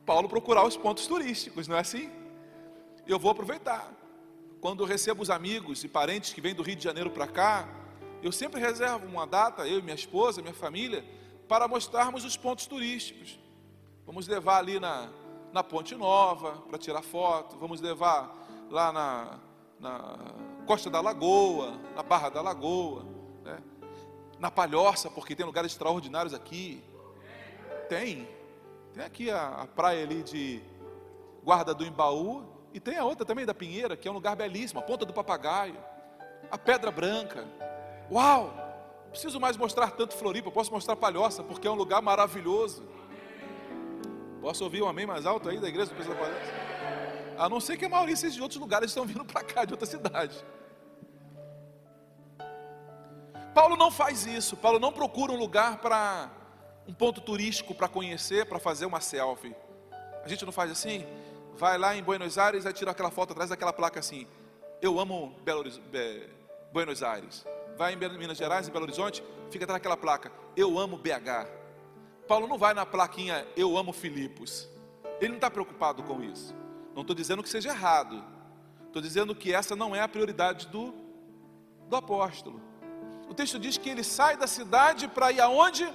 Paulo 0.05 0.29
procurar 0.29 0.63
os 0.63 0.77
pontos 0.77 1.07
turísticos, 1.07 1.67
não 1.67 1.75
é 1.75 1.79
assim? 1.79 2.11
Eu 3.07 3.19
vou 3.19 3.31
aproveitar. 3.31 3.91
Quando 4.65 4.81
eu 4.81 4.87
recebo 4.87 5.21
os 5.21 5.29
amigos 5.29 5.83
e 5.83 5.87
parentes 5.87 6.33
que 6.33 6.41
vêm 6.41 6.55
do 6.55 6.63
Rio 6.63 6.75
de 6.75 6.83
Janeiro 6.83 7.11
para 7.11 7.27
cá, 7.27 7.69
eu 8.23 8.31
sempre 8.31 8.59
reservo 8.59 9.05
uma 9.05 9.27
data, 9.27 9.67
eu 9.67 9.77
e 9.77 9.81
minha 9.83 9.93
esposa, 9.93 10.41
minha 10.41 10.55
família, 10.55 11.05
para 11.47 11.67
mostrarmos 11.67 12.25
os 12.25 12.35
pontos 12.35 12.65
turísticos. 12.65 13.39
Vamos 14.07 14.27
levar 14.27 14.57
ali 14.57 14.79
na, 14.79 15.07
na 15.53 15.63
Ponte 15.63 15.93
Nova 15.93 16.63
para 16.67 16.79
tirar 16.79 17.03
foto, 17.03 17.55
vamos 17.57 17.79
levar 17.79 18.35
lá 18.71 18.91
na, 18.91 19.39
na 19.79 20.17
Costa 20.65 20.89
da 20.89 20.99
Lagoa, 20.99 21.79
na 21.95 22.01
Barra 22.01 22.29
da 22.29 22.41
Lagoa, 22.41 23.05
né? 23.43 23.61
na 24.39 24.49
Palhoça, 24.49 25.11
porque 25.11 25.35
tem 25.35 25.45
lugares 25.45 25.73
extraordinários 25.73 26.33
aqui. 26.33 26.83
Tem. 27.87 28.27
Tem 28.95 29.03
aqui 29.03 29.29
a, 29.29 29.47
a 29.47 29.67
praia 29.67 30.03
ali 30.03 30.23
de 30.23 30.59
Guarda 31.43 31.71
do 31.71 31.85
Embaú. 31.85 32.54
E 32.75 32.79
tem 32.81 32.97
a 32.97 33.05
outra 33.05 33.25
também 33.25 33.45
da 33.45 33.53
Pinheira, 33.53 33.95
que 33.95 34.05
é 34.05 34.11
um 34.11 34.13
lugar 34.13 34.35
belíssimo, 34.35 34.81
a 34.81 34.83
Ponta 34.83 35.05
do 35.05 35.13
Papagaio, 35.13 35.77
a 36.51 36.57
Pedra 36.57 36.91
Branca. 36.91 37.47
Uau! 38.11 38.53
Preciso 39.11 39.39
mais 39.39 39.55
mostrar 39.55 39.91
tanto 39.91 40.13
Floripa, 40.13 40.51
posso 40.51 40.73
mostrar 40.73 40.97
Palhoça, 40.97 41.41
porque 41.41 41.69
é 41.69 41.71
um 41.71 41.75
lugar 41.75 42.01
maravilhoso. 42.01 42.83
Posso 44.41 44.61
ouvir 44.65 44.83
um 44.83 44.89
amém 44.89 45.05
mais 45.05 45.25
alto 45.25 45.47
aí 45.47 45.57
da 45.57 45.69
igreja 45.69 45.91
do 45.91 45.95
Presidente 45.95 46.19
da 46.19 46.25
Palhoça? 46.25 46.51
A 47.37 47.47
não 47.47 47.61
ser 47.61 47.77
que 47.77 47.85
a 47.85 47.89
maioria 47.89 48.13
de 48.13 48.41
outros 48.41 48.59
lugares 48.59 48.91
estão 48.91 49.05
vindo 49.05 49.23
para 49.23 49.41
cá, 49.41 49.63
de 49.63 49.71
outra 49.71 49.87
cidade. 49.87 50.43
Paulo 53.53 53.77
não 53.77 53.89
faz 53.89 54.25
isso. 54.25 54.57
Paulo 54.57 54.79
não 54.79 54.91
procura 54.91 55.31
um 55.31 55.37
lugar 55.37 55.77
para 55.77 56.29
um 56.85 56.93
ponto 56.93 57.21
turístico 57.21 57.73
para 57.73 57.87
conhecer, 57.87 58.45
para 58.45 58.59
fazer 58.59 58.85
uma 58.85 58.99
selfie. 58.99 59.55
A 60.25 60.27
gente 60.27 60.43
não 60.43 60.51
faz 60.51 60.69
assim? 60.69 61.05
Vai 61.57 61.77
lá 61.77 61.95
em 61.95 62.03
Buenos 62.03 62.37
Aires 62.37 62.65
e 62.65 62.73
tira 62.73 62.91
aquela 62.91 63.09
foto 63.09 63.31
atrás 63.31 63.49
daquela 63.49 63.71
placa 63.71 63.99
assim: 63.99 64.27
Eu 64.81 64.99
amo 64.99 65.33
Belo, 65.43 65.63
Be, 65.63 66.29
Buenos 66.71 67.01
Aires. 67.01 67.45
Vai 67.77 67.93
em 67.93 67.95
Minas 67.95 68.37
Gerais, 68.37 68.67
em 68.67 68.71
Belo 68.71 68.83
Horizonte, 68.83 69.23
fica 69.49 69.63
atrás 69.63 69.79
daquela 69.79 69.95
placa: 69.95 70.31
Eu 70.55 70.77
amo 70.77 70.97
BH. 70.97 71.47
Paulo 72.27 72.47
não 72.47 72.57
vai 72.57 72.73
na 72.73 72.85
plaquinha 72.85 73.47
Eu 73.55 73.77
amo 73.77 73.93
Filipos. 73.93 74.67
Ele 75.19 75.29
não 75.29 75.35
está 75.35 75.49
preocupado 75.49 76.03
com 76.03 76.21
isso. 76.21 76.53
Não 76.93 77.01
estou 77.01 77.15
dizendo 77.15 77.41
que 77.41 77.49
seja 77.49 77.69
errado. 77.69 78.21
Estou 78.87 79.01
dizendo 79.01 79.33
que 79.33 79.53
essa 79.53 79.75
não 79.75 79.95
é 79.95 80.01
a 80.01 80.07
prioridade 80.07 80.67
do, 80.67 80.93
do 81.87 81.95
apóstolo. 81.95 82.61
O 83.29 83.33
texto 83.33 83.57
diz 83.57 83.77
que 83.77 83.89
ele 83.89 84.03
sai 84.03 84.35
da 84.35 84.47
cidade 84.47 85.07
para 85.07 85.31
ir 85.31 85.39
aonde? 85.39 85.91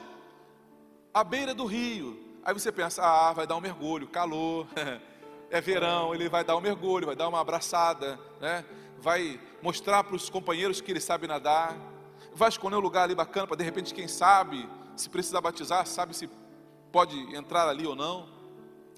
À 1.13 1.23
beira 1.23 1.55
do 1.55 1.67
rio. 1.67 2.19
Aí 2.43 2.55
você 2.55 2.73
pensa, 2.73 3.03
ah, 3.03 3.33
vai 3.33 3.47
dar 3.47 3.57
um 3.57 3.61
mergulho, 3.61 4.09
calor, 4.09 4.67
é 5.51 5.61
verão, 5.61 6.15
ele 6.15 6.29
vai 6.29 6.45
dar 6.45 6.57
um 6.57 6.61
mergulho, 6.61 7.07
vai 7.07 7.17
dar 7.17 7.29
uma 7.29 7.41
abraçada, 7.41 8.19
né? 8.41 8.65
vai 9.01 9.41
mostrar 9.63 10.05
para 10.05 10.15
os 10.15 10.31
companheiros 10.31 10.81
que 10.81 10.91
ele 10.91 11.01
sabe 11.01 11.27
nadar, 11.27 11.77
vai 12.35 12.49
escolher 12.49 12.77
um 12.77 12.81
lugar 12.81 13.05
ali 13.05 13.15
bacana 13.15 13.47
para 13.47 13.57
de 13.57 13.65
repente, 13.65 13.93
quem 13.93 14.07
sabe, 14.07 14.69
se 14.97 15.09
precisar 15.09 15.41
batizar, 15.41 15.87
sabe 15.87 16.15
se 16.15 16.29
pode 16.93 17.17
entrar 17.35 17.69
ali 17.69 17.87
ou 17.87 17.97
não. 17.97 18.29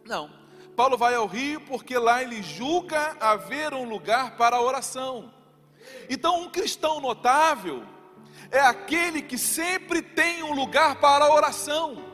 Não. 0.05 0.31
Paulo 0.77 0.97
vai 0.97 1.15
ao 1.15 1.27
rio 1.27 1.61
porque 1.63 1.97
lá 1.99 2.23
ele 2.23 2.43
julga 2.43 3.17
haver 3.21 3.73
um 3.75 3.89
lugar 3.89 4.37
para 4.37 4.57
a 4.57 4.63
oração. 4.63 5.33
Então, 6.09 6.43
um 6.43 6.51
cristão 6.51 7.01
notável 7.01 7.85
é 8.51 8.61
aquele 8.61 9.23
que 9.23 9.39
sempre 9.39 10.03
tem 10.03 10.43
um 10.43 10.55
lugar 10.55 10.97
para 10.97 11.25
a 11.25 11.35
oração. 11.35 12.12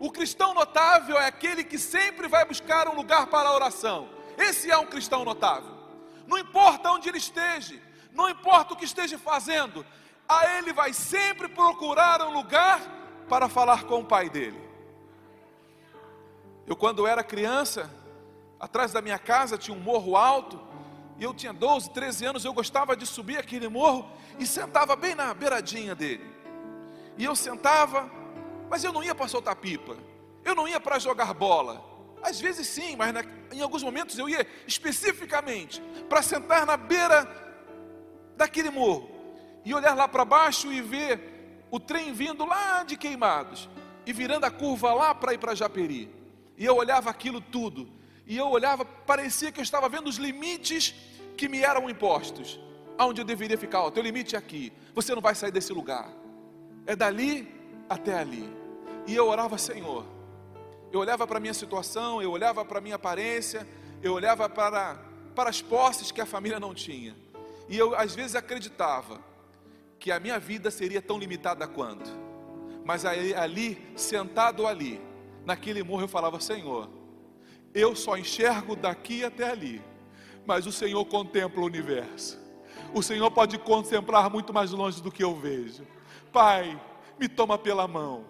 O 0.00 0.10
cristão 0.10 0.54
notável 0.54 1.18
é 1.18 1.26
aquele 1.26 1.62
que 1.62 1.78
sempre 1.78 2.26
vai 2.26 2.44
buscar 2.46 2.88
um 2.88 2.94
lugar 2.94 3.26
para 3.26 3.50
a 3.50 3.54
oração. 3.54 4.08
Esse 4.38 4.70
é 4.70 4.78
um 4.78 4.86
cristão 4.86 5.24
notável. 5.26 5.76
Não 6.26 6.38
importa 6.38 6.90
onde 6.90 7.08
ele 7.08 7.18
esteja, 7.18 7.78
não 8.10 8.28
importa 8.30 8.72
o 8.72 8.76
que 8.76 8.86
esteja 8.86 9.18
fazendo, 9.18 9.84
a 10.26 10.56
ele 10.56 10.72
vai 10.72 10.94
sempre 10.94 11.48
procurar 11.48 12.22
um 12.22 12.32
lugar 12.32 12.80
para 13.28 13.46
falar 13.46 13.84
com 13.84 14.00
o 14.00 14.04
pai 14.04 14.30
dele. 14.30 14.58
Eu, 16.66 16.74
quando 16.74 17.06
era 17.06 17.22
criança, 17.22 17.90
atrás 18.58 18.92
da 18.92 19.02
minha 19.02 19.18
casa 19.18 19.58
tinha 19.58 19.76
um 19.76 19.80
morro 19.80 20.16
alto, 20.16 20.58
e 21.18 21.24
eu 21.24 21.34
tinha 21.34 21.52
12, 21.52 21.90
13 21.90 22.24
anos, 22.24 22.44
eu 22.46 22.54
gostava 22.54 22.96
de 22.96 23.04
subir 23.04 23.36
aquele 23.36 23.68
morro 23.68 24.10
e 24.38 24.46
sentava 24.46 24.96
bem 24.96 25.14
na 25.14 25.34
beiradinha 25.34 25.94
dele. 25.94 26.24
E 27.18 27.24
eu 27.24 27.36
sentava, 27.36 28.10
mas 28.70 28.84
eu 28.84 28.92
não 28.92 29.02
ia 29.02 29.14
para 29.14 29.26
soltar 29.26 29.56
pipa, 29.56 29.96
eu 30.44 30.54
não 30.54 30.68
ia 30.68 30.80
para 30.80 30.98
jogar 30.98 31.34
bola. 31.34 31.84
Às 32.22 32.40
vezes 32.40 32.66
sim, 32.68 32.96
mas 32.96 33.12
na, 33.12 33.24
em 33.52 33.60
alguns 33.60 33.82
momentos 33.82 34.16
eu 34.16 34.28
ia 34.28 34.46
especificamente 34.66 35.82
para 36.08 36.22
sentar 36.22 36.64
na 36.64 36.76
beira 36.76 37.28
daquele 38.36 38.70
morro 38.70 39.10
e 39.64 39.74
olhar 39.74 39.94
lá 39.94 40.06
para 40.06 40.24
baixo 40.24 40.72
e 40.72 40.80
ver 40.80 41.64
o 41.70 41.80
trem 41.80 42.12
vindo 42.12 42.44
lá 42.44 42.84
de 42.84 42.96
Queimados 42.96 43.68
e 44.06 44.12
virando 44.12 44.44
a 44.44 44.50
curva 44.50 44.92
lá 44.94 45.14
para 45.14 45.34
ir 45.34 45.38
para 45.38 45.54
Japeri. 45.54 46.08
E 46.56 46.64
eu 46.64 46.76
olhava 46.76 47.10
aquilo 47.10 47.40
tudo. 47.40 47.88
E 48.26 48.36
eu 48.36 48.48
olhava, 48.48 48.84
parecia 48.84 49.50
que 49.50 49.58
eu 49.58 49.64
estava 49.64 49.88
vendo 49.88 50.08
os 50.08 50.16
limites 50.16 50.94
que 51.36 51.48
me 51.48 51.62
eram 51.62 51.90
impostos. 51.90 52.60
Aonde 52.96 53.20
eu 53.20 53.24
deveria 53.24 53.58
ficar? 53.58 53.82
O 53.82 53.90
teu 53.90 54.02
limite 54.02 54.36
é 54.36 54.38
aqui. 54.38 54.72
Você 54.94 55.14
não 55.14 55.22
vai 55.22 55.34
sair 55.34 55.50
desse 55.50 55.72
lugar. 55.72 56.08
É 56.86 56.94
dali 56.94 57.48
até 57.88 58.18
ali. 58.18 58.59
E 59.06 59.14
eu 59.14 59.28
orava, 59.28 59.58
Senhor. 59.58 60.04
Eu 60.92 61.00
olhava 61.00 61.26
para 61.26 61.38
a 61.38 61.40
minha 61.40 61.54
situação, 61.54 62.20
eu 62.20 62.30
olhava 62.30 62.64
para 62.64 62.78
a 62.78 62.80
minha 62.80 62.96
aparência, 62.96 63.66
eu 64.02 64.12
olhava 64.12 64.48
para, 64.48 64.96
para 65.34 65.48
as 65.50 65.62
posses 65.62 66.10
que 66.10 66.20
a 66.20 66.26
família 66.26 66.58
não 66.58 66.74
tinha. 66.74 67.16
E 67.68 67.78
eu 67.78 67.94
às 67.94 68.14
vezes 68.14 68.34
acreditava 68.34 69.20
que 69.98 70.10
a 70.10 70.18
minha 70.18 70.38
vida 70.38 70.70
seria 70.70 71.00
tão 71.00 71.18
limitada 71.18 71.68
quanto. 71.68 72.10
Mas 72.84 73.04
ali, 73.04 73.34
ali 73.34 73.92
sentado 73.94 74.66
ali, 74.66 75.00
naquele 75.44 75.82
morro 75.82 76.02
eu 76.02 76.08
falava: 76.08 76.40
Senhor, 76.40 76.90
eu 77.72 77.94
só 77.94 78.16
enxergo 78.16 78.74
daqui 78.74 79.24
até 79.24 79.48
ali, 79.48 79.80
mas 80.44 80.66
o 80.66 80.72
Senhor 80.72 81.04
contempla 81.04 81.62
o 81.62 81.66
universo. 81.66 82.40
O 82.92 83.02
Senhor 83.02 83.30
pode 83.30 83.56
contemplar 83.58 84.28
muito 84.28 84.52
mais 84.52 84.72
longe 84.72 85.00
do 85.00 85.12
que 85.12 85.22
eu 85.22 85.36
vejo. 85.36 85.86
Pai, 86.32 86.80
me 87.18 87.28
toma 87.28 87.56
pela 87.56 87.86
mão. 87.86 88.24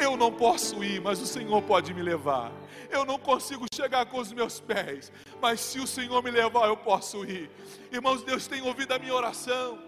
Eu 0.00 0.16
não 0.16 0.32
posso 0.32 0.82
ir, 0.82 1.00
mas 1.00 1.20
o 1.20 1.26
Senhor 1.26 1.60
pode 1.62 1.92
me 1.92 2.02
levar. 2.02 2.50
Eu 2.90 3.04
não 3.04 3.18
consigo 3.18 3.66
chegar 3.72 4.06
com 4.06 4.18
os 4.18 4.32
meus 4.32 4.58
pés, 4.58 5.12
mas 5.40 5.60
se 5.60 5.78
o 5.78 5.86
Senhor 5.86 6.22
me 6.22 6.30
levar, 6.30 6.66
eu 6.66 6.76
posso 6.76 7.24
ir. 7.24 7.50
Irmãos, 7.92 8.22
Deus 8.22 8.46
tem 8.46 8.62
ouvido 8.62 8.92
a 8.92 8.98
minha 8.98 9.14
oração. 9.14 9.78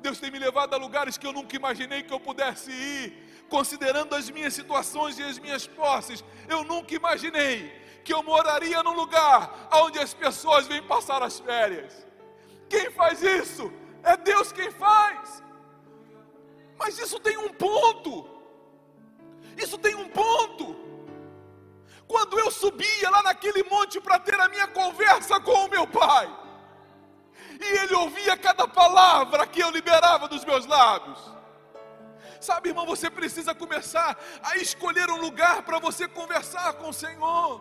Deus 0.00 0.20
tem 0.20 0.30
me 0.30 0.38
levado 0.38 0.74
a 0.74 0.76
lugares 0.76 1.16
que 1.18 1.26
eu 1.26 1.32
nunca 1.32 1.56
imaginei 1.56 2.02
que 2.02 2.12
eu 2.12 2.20
pudesse 2.20 2.70
ir 2.70 3.26
considerando 3.48 4.14
as 4.14 4.30
minhas 4.30 4.54
situações 4.54 5.18
e 5.18 5.22
as 5.22 5.38
minhas 5.38 5.66
posses, 5.66 6.24
eu 6.48 6.64
nunca 6.64 6.94
imaginei 6.94 7.72
que 8.04 8.12
eu 8.12 8.22
moraria 8.22 8.82
num 8.82 8.94
lugar 8.94 9.68
onde 9.72 9.98
as 9.98 10.14
pessoas 10.14 10.66
vêm 10.66 10.82
passar 10.82 11.22
as 11.22 11.38
férias. 11.40 12.06
Quem 12.68 12.90
faz 12.90 13.22
isso? 13.22 13.72
É 14.02 14.16
Deus 14.16 14.52
quem 14.52 14.70
faz. 14.70 15.42
Mas 16.78 16.98
isso 16.98 17.18
tem 17.18 17.36
um 17.36 17.52
ponto. 17.52 18.28
Isso 19.56 19.78
tem 19.78 19.94
um 19.94 20.08
ponto. 20.08 20.76
Quando 22.06 22.38
eu 22.38 22.50
subia 22.50 23.10
lá 23.10 23.22
naquele 23.22 23.62
monte 23.64 24.00
para 24.00 24.18
ter 24.18 24.38
a 24.40 24.48
minha 24.48 24.68
conversa 24.68 25.40
com 25.40 25.64
o 25.64 25.68
meu 25.68 25.86
pai, 25.86 26.28
e 27.60 27.78
ele 27.78 27.94
ouvia 27.94 28.36
cada 28.36 28.68
palavra 28.68 29.46
que 29.46 29.60
eu 29.60 29.70
liberava 29.70 30.28
dos 30.28 30.44
meus 30.44 30.66
lábios, 30.66 31.36
Sabe, 32.40 32.68
irmão, 32.68 32.86
você 32.86 33.10
precisa 33.10 33.54
começar 33.54 34.16
a 34.42 34.56
escolher 34.56 35.10
um 35.10 35.20
lugar 35.20 35.62
para 35.62 35.78
você 35.78 36.06
conversar 36.06 36.74
com 36.74 36.90
o 36.90 36.92
Senhor. 36.92 37.60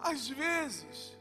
Às 0.00 0.28
vezes, 0.28 1.18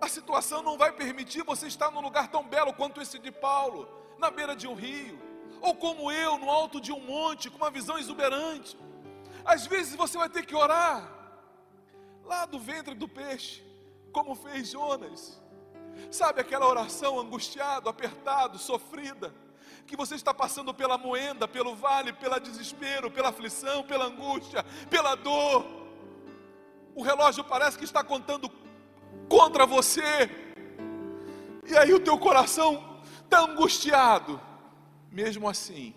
a 0.00 0.08
situação 0.08 0.62
não 0.62 0.78
vai 0.78 0.92
permitir 0.92 1.42
você 1.42 1.66
estar 1.66 1.90
num 1.90 2.00
lugar 2.00 2.28
tão 2.28 2.44
belo 2.44 2.72
quanto 2.72 3.02
esse 3.02 3.18
de 3.18 3.30
Paulo, 3.30 3.88
na 4.18 4.30
beira 4.30 4.54
de 4.56 4.66
um 4.66 4.74
rio, 4.74 5.20
ou 5.60 5.74
como 5.74 6.10
eu, 6.10 6.38
no 6.38 6.50
alto 6.50 6.80
de 6.80 6.92
um 6.92 7.00
monte, 7.00 7.50
com 7.50 7.56
uma 7.56 7.70
visão 7.70 7.98
exuberante. 7.98 8.76
Às 9.44 9.66
vezes 9.66 9.94
você 9.94 10.18
vai 10.18 10.28
ter 10.28 10.44
que 10.44 10.54
orar 10.54 11.08
lá 12.24 12.44
do 12.46 12.58
ventre 12.58 12.94
do 12.94 13.08
peixe, 13.08 13.62
como 14.12 14.34
fez 14.34 14.70
Jonas. 14.70 15.40
Sabe 16.10 16.40
aquela 16.40 16.66
oração 16.66 17.18
angustiado, 17.18 17.88
apertado, 17.88 18.58
sofrida? 18.58 19.34
que 19.86 19.96
você 19.96 20.16
está 20.16 20.34
passando 20.34 20.74
pela 20.74 20.98
moenda, 20.98 21.46
pelo 21.46 21.74
vale, 21.74 22.12
pelo 22.12 22.38
desespero, 22.40 23.10
pela 23.10 23.28
aflição, 23.28 23.84
pela 23.84 24.06
angústia, 24.06 24.64
pela 24.90 25.14
dor. 25.14 25.64
O 26.94 27.02
relógio 27.02 27.44
parece 27.44 27.78
que 27.78 27.84
está 27.84 28.02
contando 28.02 28.50
contra 29.28 29.64
você. 29.64 30.28
E 31.64 31.76
aí 31.76 31.92
o 31.94 32.00
teu 32.00 32.18
coração 32.18 33.00
está 33.22 33.40
angustiado. 33.40 34.40
Mesmo 35.16 35.48
assim, 35.48 35.94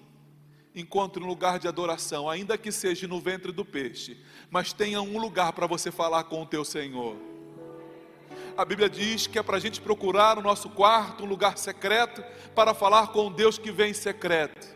encontre 0.74 1.22
um 1.22 1.28
lugar 1.28 1.60
de 1.60 1.68
adoração, 1.68 2.30
ainda 2.30 2.58
que 2.58 2.72
seja 2.72 3.06
no 3.08 3.20
ventre 3.20 3.52
do 3.52 3.66
peixe, 3.66 4.18
mas 4.50 4.72
tenha 4.72 5.02
um 5.02 5.18
lugar 5.18 5.52
para 5.52 5.68
você 5.68 5.92
falar 5.92 6.24
com 6.24 6.42
o 6.42 6.46
teu 6.46 6.64
Senhor 6.64 7.18
a 8.60 8.66
Bíblia 8.66 8.90
diz 8.90 9.26
que 9.26 9.40
é 9.40 9.44
para 9.44 9.56
a 9.56 9.60
gente 9.60 9.80
procurar 9.80 10.36
no 10.36 10.42
nosso 10.42 10.70
quarto 10.70 11.24
um 11.24 11.28
lugar 11.28 11.58
secreto 11.58 12.22
para 12.54 12.74
falar 12.74 13.08
com 13.08 13.32
Deus 13.32 13.58
que 13.58 13.72
vem 13.72 13.92
em 13.92 13.94
secreto. 13.94 14.68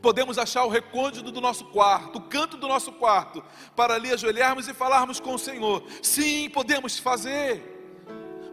Podemos 0.00 0.38
achar 0.38 0.64
o 0.64 0.70
recôndito 0.70 1.30
do 1.30 1.38
nosso 1.38 1.66
quarto, 1.66 2.16
o 2.16 2.22
canto 2.22 2.56
do 2.56 2.66
nosso 2.66 2.92
quarto, 2.92 3.44
para 3.76 3.92
ali 3.92 4.10
ajoelharmos 4.10 4.68
e 4.68 4.72
falarmos 4.72 5.20
com 5.20 5.34
o 5.34 5.38
Senhor. 5.38 5.84
Sim, 6.00 6.48
podemos 6.48 6.98
fazer. 6.98 7.62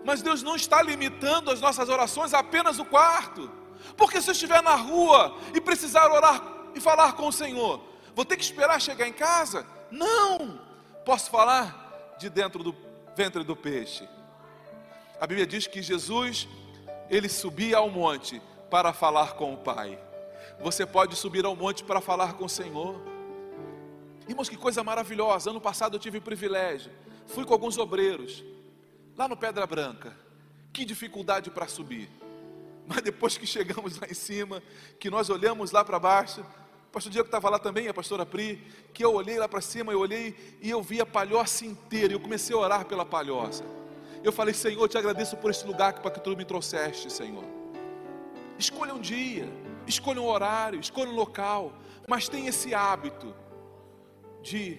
Mas 0.04 0.22
Deus 0.22 0.44
não 0.44 0.58
está 0.58 0.82
limitando 0.82 1.50
as 1.50 1.62
nossas 1.62 1.88
orações 1.88 2.34
a 2.34 2.40
apenas 2.40 2.80
o 2.80 2.86
quarto. 2.86 3.50
Porque 3.98 4.22
se 4.22 4.30
eu 4.30 4.34
estiver 4.34 4.62
na 4.62 4.76
rua 4.76 5.38
e 5.54 5.62
precisar 5.62 6.12
orar 6.12 6.42
e 6.76 6.80
falar 6.80 7.14
com 7.14 7.28
o 7.28 7.32
Senhor, 7.32 7.82
vou 8.16 8.26
ter 8.26 8.38
que 8.38 8.44
esperar 8.44 8.82
chegar 8.82 9.08
em 9.08 9.14
casa? 9.14 9.66
Não! 9.92 10.60
Posso 11.06 11.30
falar 11.30 12.16
de 12.18 12.30
dentro 12.30 12.64
do 12.64 12.76
ventre 13.16 13.44
do 13.44 13.56
peixe. 13.56 14.08
A 15.20 15.28
Bíblia 15.28 15.46
diz 15.46 15.68
que 15.68 15.82
Jesus, 15.82 16.48
ele 17.10 17.30
subia 17.30 17.78
ao 17.78 17.90
monte 17.90 18.42
para 18.70 18.92
falar 18.92 19.34
com 19.34 19.54
o 19.54 19.58
Pai. 19.58 20.00
Você 20.60 20.86
pode 20.86 21.16
subir 21.16 21.46
ao 21.46 21.56
monte 21.56 21.84
para 21.84 22.02
falar 22.02 22.34
com 22.34 22.46
o 22.46 22.50
Senhor. 22.50 23.02
Irmãos, 24.28 24.50
que 24.50 24.58
coisa 24.58 24.84
maravilhosa. 24.84 25.50
Ano 25.50 25.62
passado 25.62 25.96
eu 25.96 26.00
tive 26.00 26.18
o 26.18 26.22
privilégio. 26.22 26.92
Fui 27.28 27.46
com 27.46 27.54
alguns 27.54 27.78
obreiros 27.78 28.44
lá 29.16 29.28
no 29.28 29.38
Pedra 29.38 29.68
Branca. 29.68 30.16
Que 30.72 30.86
dificuldade 30.86 31.50
para 31.52 31.68
subir. 31.68 32.10
Mas 32.86 33.02
depois 33.02 33.38
que 33.38 33.46
chegamos 33.46 34.00
lá 34.00 34.08
em 34.10 34.14
cima, 34.14 34.62
que 35.00 35.10
nós 35.10 35.30
olhamos 35.30 35.72
lá 35.72 35.84
para 35.84 36.00
baixo, 36.00 36.46
pastor 36.92 37.12
Diego 37.12 37.28
estava 37.28 37.50
lá 37.50 37.58
também, 37.58 37.88
a 37.88 37.94
pastora 37.94 38.26
Pri, 38.26 38.62
que 38.94 39.04
eu 39.04 39.14
olhei 39.14 39.40
lá 39.40 39.48
para 39.48 39.62
cima, 39.62 39.92
eu 39.92 40.00
olhei 40.00 40.58
e 40.62 40.70
eu 40.70 40.82
vi 40.82 41.02
a 41.02 41.06
palhoça 41.06 41.66
inteira, 41.66 42.14
eu 42.14 42.20
comecei 42.20 42.56
a 42.56 42.60
orar 42.60 42.86
pela 42.86 43.06
palhoça. 43.06 43.64
Eu 44.24 44.32
falei, 44.32 44.54
Senhor, 44.54 44.88
te 44.88 44.98
agradeço 44.98 45.36
por 45.38 45.52
esse 45.52 45.66
lugar 45.66 45.94
para 46.02 46.12
que 46.12 46.20
tu 46.20 46.36
me 46.36 46.46
trouxeste, 46.46 47.12
Senhor. 47.12 47.44
Escolha 48.58 48.94
um 48.94 49.00
dia, 49.00 49.48
escolha 49.88 50.22
um 50.22 50.28
horário, 50.28 50.80
escolha 50.80 51.10
um 51.10 51.16
local, 51.16 51.74
mas 52.08 52.30
tenha 52.30 52.50
esse 52.50 52.74
hábito 52.74 53.36
de 54.42 54.78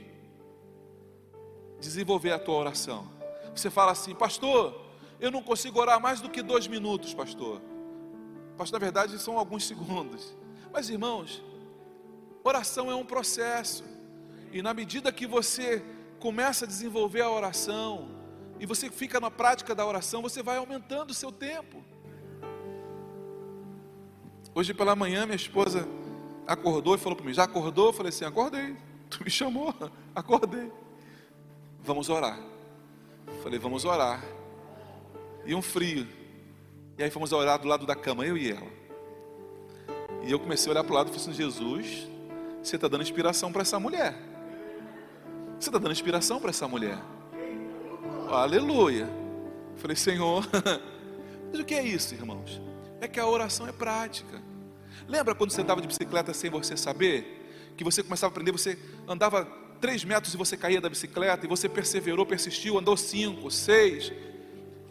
desenvolver 1.81 2.33
a 2.33 2.38
tua 2.38 2.55
oração. 2.55 3.11
Você 3.55 3.69
fala 3.71 3.93
assim, 3.93 4.14
pastor, 4.14 4.81
eu 5.21 5.31
não 5.31 5.43
consigo 5.43 5.81
orar 5.81 6.01
mais 6.01 6.21
do 6.21 6.31
que 6.31 6.43
dois 6.43 6.67
minutos, 6.67 7.12
pastor. 7.12 7.61
Pastor, 8.57 8.79
na 8.79 8.85
verdade, 8.85 9.19
são 9.19 9.38
alguns 9.38 9.67
segundos. 9.67 10.35
Mas, 10.73 10.88
irmãos, 10.88 11.43
oração 12.43 12.90
é 12.90 12.95
um 12.95 13.05
processo. 13.05 13.85
E 14.53 14.62
na 14.62 14.73
medida 14.73 15.12
que 15.12 15.27
você 15.27 15.85
começa 16.21 16.64
a 16.64 16.69
desenvolver 16.69 17.23
a 17.23 17.31
oração, 17.31 18.09
e 18.61 18.67
você 18.67 18.90
fica 18.90 19.19
na 19.21 19.31
prática 19.31 19.75
da 19.75 19.85
oração, 19.85 20.23
você 20.23 20.43
vai 20.43 20.57
aumentando 20.57 21.11
o 21.11 21.14
seu 21.14 21.33
tempo. 21.33 21.85
Hoje 24.55 24.73
pela 24.73 24.95
manhã, 24.95 25.27
minha 25.27 25.37
esposa 25.37 25.88
acordou 26.47 26.95
e 26.95 26.99
falou 26.99 27.17
para 27.17 27.27
mim: 27.27 27.35
Já 27.35 27.45
acordou? 27.45 27.87
Eu 27.87 27.93
falei 27.93 28.11
assim: 28.11 28.25
Acordei. 28.25 28.77
Tu 29.11 29.23
me 29.23 29.31
chamou? 29.31 29.75
Acordei. 30.14 30.71
Vamos 31.83 32.09
orar. 32.09 32.38
Falei: 33.43 33.59
Vamos 33.59 33.85
orar. 33.85 34.25
E 35.45 35.55
um 35.55 35.61
frio. 35.61 36.07
E 36.97 37.03
aí 37.03 37.11
fomos 37.11 37.33
orar 37.33 37.59
do 37.59 37.67
lado 37.67 37.87
da 37.87 37.95
cama, 37.95 38.25
eu 38.25 38.37
e 38.37 38.51
ela. 38.51 38.85
E 40.23 40.31
eu 40.31 40.39
comecei 40.39 40.69
a 40.69 40.73
olhar 40.73 40.85
para 40.85 40.93
o 40.93 40.95
lado 40.95 41.09
e 41.09 41.11
falei 41.11 41.23
assim: 41.23 41.33
Jesus, 41.33 42.09
você 42.63 42.77
está 42.77 42.89
dando 42.89 43.03
inspiração 43.03 43.53
para 43.53 43.63
essa 43.63 43.79
mulher. 43.81 44.15
Você 45.59 45.69
está 45.69 45.79
dando 45.79 45.93
inspiração 45.93 46.41
para 46.41 46.51
essa 46.51 46.69
mulher. 46.69 46.99
Aleluia. 48.31 49.09
Falei, 49.77 49.97
Senhor, 49.97 50.49
mas 51.51 51.61
o 51.61 51.65
que 51.65 51.75
é 51.75 51.83
isso, 51.83 52.15
irmãos? 52.15 52.61
É 53.01 53.09
que 53.09 53.19
a 53.19 53.27
oração 53.27 53.67
é 53.67 53.73
prática. 53.73 54.43
Lembra 55.09 55.35
quando 55.35 55.51
você 55.51 55.61
andava 55.61 55.81
de 55.81 55.89
bicicleta 55.89 56.33
sem 56.33 56.51
você 56.51 56.77
saber? 56.77 57.73
Que 57.77 57.85
você 57.85 58.03
começava 58.03 58.31
a 58.31 58.33
aprender, 58.33 58.53
você 58.53 58.79
andava 59.07 59.45
três 59.81 60.05
metros 60.05 60.33
e 60.33 60.37
você 60.37 60.57
caía 60.57 60.81
da 60.81 60.89
bicicleta, 60.89 61.45
e 61.45 61.49
você 61.49 61.69
perseverou, 61.69 62.25
persistiu, 62.25 62.79
andou 62.79 62.97
cinco, 62.97 63.51
seis, 63.51 64.13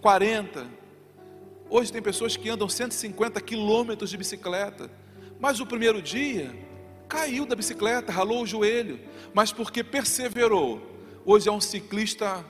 quarenta. 0.01 0.67
Hoje 1.69 1.91
tem 1.91 2.01
pessoas 2.01 2.35
que 2.37 2.49
andam 2.49 2.69
150 2.69 3.39
quilômetros 3.41 4.09
de 4.09 4.17
bicicleta, 4.17 4.89
mas 5.39 5.59
o 5.59 5.65
primeiro 5.65 6.01
dia 6.01 6.55
caiu 7.07 7.45
da 7.45 7.55
bicicleta, 7.55 8.11
ralou 8.11 8.43
o 8.43 8.47
joelho, 8.47 8.99
mas 9.33 9.51
porque 9.51 9.83
perseverou, 9.83 10.81
hoje 11.25 11.49
é 11.49 11.51
um 11.51 11.61
ciclista 11.61 12.45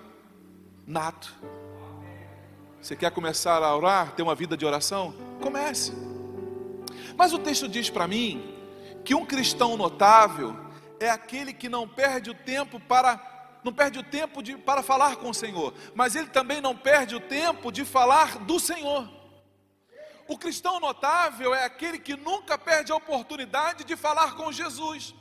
nato. 0.86 1.34
Você 2.82 2.96
quer 2.96 3.12
começar 3.12 3.64
a 3.64 3.76
orar, 3.76 4.14
ter 4.14 4.24
uma 4.24 4.36
vida 4.36 4.58
de 4.58 4.66
oração? 4.66 5.14
Comece. 5.42 5.94
Mas 7.16 7.32
o 7.32 7.40
texto 7.40 7.68
diz 7.68 7.90
para 7.90 8.08
mim 8.08 8.54
que 9.06 9.16
um 9.16 9.26
cristão 9.26 9.78
notável 9.78 10.56
é 11.00 11.10
aquele 11.10 11.54
que 11.54 11.70
não 11.70 11.88
perde 11.88 12.30
o 12.30 12.34
tempo 12.34 12.80
para 12.80 13.33
não 13.64 13.74
perde 13.74 14.00
o 14.00 14.04
tempo 14.04 14.42
de, 14.42 14.58
para 14.58 14.84
falar 14.84 15.16
com 15.16 15.30
o 15.30 15.34
Senhor, 15.34 15.74
mas 15.96 16.16
ele 16.16 16.28
também 16.28 16.60
não 16.60 16.76
perde 16.76 17.16
o 17.16 17.20
tempo 17.20 17.72
de 17.72 17.86
falar 17.86 18.40
do 18.40 18.60
Senhor. 18.60 19.10
O 20.28 20.38
cristão 20.38 20.80
notável 20.80 21.54
é 21.54 21.66
aquele 21.66 22.00
que 22.00 22.16
nunca 22.16 22.58
perde 22.58 22.92
a 22.92 22.96
oportunidade 22.96 23.84
de 23.84 23.96
falar 23.96 24.36
com 24.36 24.52
Jesus. 24.52 25.14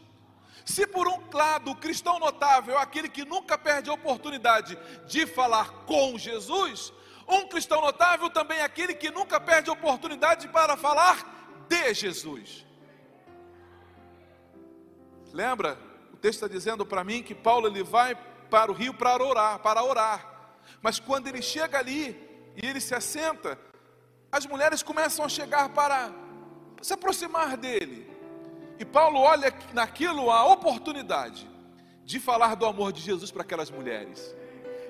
Se 0.65 0.87
por 0.87 1.09
um 1.09 1.21
lado 1.33 1.73
o 1.73 1.77
cristão 1.77 2.19
notável 2.19 2.79
é 2.79 2.83
aquele 2.83 3.09
que 3.09 3.25
nunca 3.25 3.59
perde 3.59 3.91
a 3.91 3.95
oportunidade 3.95 4.79
de 5.07 5.27
falar 5.27 5.71
com 5.87 6.17
Jesus, 6.17 6.93
um 7.29 7.49
cristão 7.49 7.81
notável 7.81 8.31
também 8.31 8.59
é 8.59 8.63
aquele 8.63 8.95
que 8.95 9.11
nunca 9.11 9.41
perde 9.41 9.71
a 9.71 9.73
oportunidade 9.73 10.49
para 10.49 10.77
falar 10.77 11.65
de 11.69 11.95
Jesus. 11.95 12.67
Lembra? 15.33 15.79
O 16.13 16.17
texto 16.17 16.45
está 16.45 16.49
dizendo 16.49 16.85
para 16.87 17.03
mim 17.03 17.23
que 17.23 17.35
Paulo 17.35 17.67
ele 17.67 17.83
vai 17.83 18.15
para 18.53 18.71
o 18.71 18.75
rio 18.75 18.93
para 18.93 19.25
orar, 19.25 19.59
para 19.61 19.83
orar. 19.83 20.21
Mas 20.83 21.01
quando 21.01 21.27
ele 21.27 21.41
chega 21.41 21.79
ali 21.79 22.05
e 22.55 22.67
ele 22.69 22.83
se 22.83 22.95
assenta, 22.95 23.59
as 24.31 24.45
mulheres 24.45 24.83
começam 24.83 25.25
a 25.25 25.29
chegar 25.29 25.71
para 25.71 26.13
se 26.83 26.93
aproximar 26.93 27.57
dele. 27.57 28.07
E 28.79 28.85
Paulo 28.85 29.21
olha 29.21 29.51
naquilo 29.73 30.31
a 30.31 30.45
oportunidade 30.45 31.49
de 32.05 32.21
falar 32.21 32.55
do 32.55 32.67
amor 32.67 32.93
de 32.93 33.01
Jesus 33.01 33.31
para 33.31 33.41
aquelas 33.41 33.71
mulheres. 33.71 34.37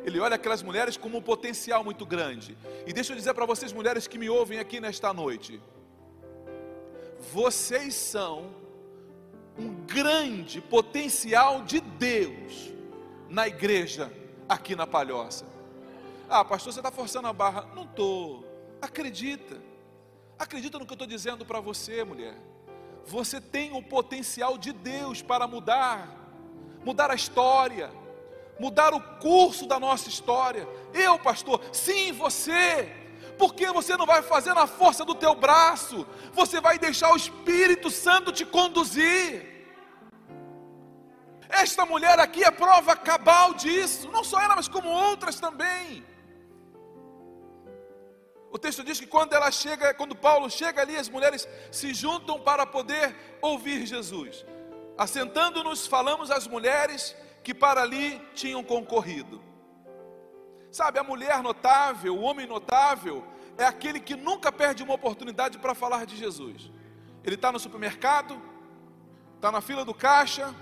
Ele 0.05 0.19
olha 0.19 0.35
aquelas 0.35 0.63
mulheres 0.63 0.97
como 0.97 1.19
um 1.19 1.23
potencial 1.23 1.85
muito 1.85 2.05
grande. 2.05 2.59
E 2.85 2.93
deixa 2.93 3.13
eu 3.13 3.17
dizer 3.17 3.33
para 3.33 3.47
vocês, 3.47 3.73
mulheres 3.73 4.09
que 4.09 4.19
me 4.19 4.29
ouvem 4.29 4.59
aqui 4.59 4.81
nesta 4.81 5.13
noite: 5.13 5.63
vocês 7.33 7.95
são 7.95 8.53
um 9.57 9.73
grande 9.87 10.61
potencial 10.61 11.63
de 11.63 11.79
Deus 11.81 12.73
na 13.33 13.49
igreja 13.49 14.13
aqui 14.47 14.77
na 14.77 14.87
Palhoça. 14.87 15.47
Ah, 16.29 16.45
pastor, 16.45 16.71
você 16.71 16.81
está 16.81 16.91
forçando 16.91 17.27
a 17.29 17.33
barra. 17.33 17.67
Não 17.75 17.85
estou. 17.85 18.45
Acredita. 18.81 19.57
Acredita 20.39 20.79
no 20.79 20.85
que 20.85 20.93
eu 20.93 20.97
estou 20.97 21.09
dizendo 21.09 21.45
para 21.45 21.59
você, 21.59 22.05
mulher. 22.05 22.37
Você 23.07 23.41
tem 23.41 23.73
o 23.73 23.83
potencial 23.83 24.59
de 24.59 24.73
Deus 24.73 25.23
para 25.23 25.47
mudar, 25.47 26.09
mudar 26.85 27.11
a 27.11 27.15
história, 27.15 27.91
mudar 28.61 28.93
o 28.93 29.01
curso 29.19 29.67
da 29.67 29.81
nossa 29.81 30.11
história. 30.11 30.69
Eu, 30.93 31.19
pastor, 31.19 31.61
sim, 31.73 32.13
você. 32.13 32.95
Porque 33.39 33.67
você 33.73 33.97
não 33.97 34.05
vai 34.05 34.21
fazer 34.21 34.53
na 34.53 34.67
força 34.67 35.07
do 35.07 35.15
teu 35.15 35.35
braço, 35.35 36.07
você 36.35 36.61
vai 36.61 36.79
deixar 36.79 37.11
o 37.13 37.17
Espírito 37.17 37.91
Santo 37.91 38.31
te 38.31 38.45
conduzir. 38.45 39.52
Esta 41.53 41.85
mulher 41.85 42.19
aqui 42.19 42.43
é 42.43 42.51
prova 42.51 42.97
cabal 42.97 43.53
disso, 43.53 44.11
não 44.11 44.25
só 44.25 44.41
ela, 44.41 44.57
mas 44.57 44.69
como 44.69 44.89
outras 44.89 45.39
também. 45.39 46.03
O 48.51 48.59
texto 48.59 48.83
diz 48.83 48.99
que 48.99 49.07
quando 49.07 49.35
ela 49.35 49.51
chega, 49.51 49.93
quando 49.93 50.17
Paulo 50.17 50.51
chega 50.51 50.81
ali, 50.81 50.97
as 50.97 51.11
mulheres 51.11 51.47
se 51.71 51.93
juntam 51.93 52.41
para 52.41 52.65
poder 52.67 53.15
ouvir 53.43 53.87
Jesus. 53.87 54.47
Assentando-nos, 54.97 55.87
falamos 55.87 56.31
às 56.31 56.47
mulheres 56.47 57.15
que 57.45 57.53
para 57.53 57.83
ali 57.83 58.19
tinham 58.35 58.65
concorrido. 58.65 59.43
Sabe, 60.71 60.99
a 60.99 61.05
mulher 61.05 61.43
notável, 61.43 62.17
o 62.17 62.23
homem 62.23 62.47
notável, 62.47 63.25
é 63.59 63.65
aquele 63.65 64.01
que 64.01 64.17
nunca 64.17 64.51
perde 64.51 64.83
uma 64.83 64.95
oportunidade 64.95 65.59
para 65.59 65.75
falar 65.75 66.07
de 66.07 66.17
Jesus. 66.17 66.71
Ele 67.23 67.35
está 67.35 67.53
no 67.53 67.59
supermercado, 67.59 68.41
está 69.37 69.53
na 69.53 69.61
fila 69.61 69.85
do 69.85 69.95
caixa, 69.95 70.55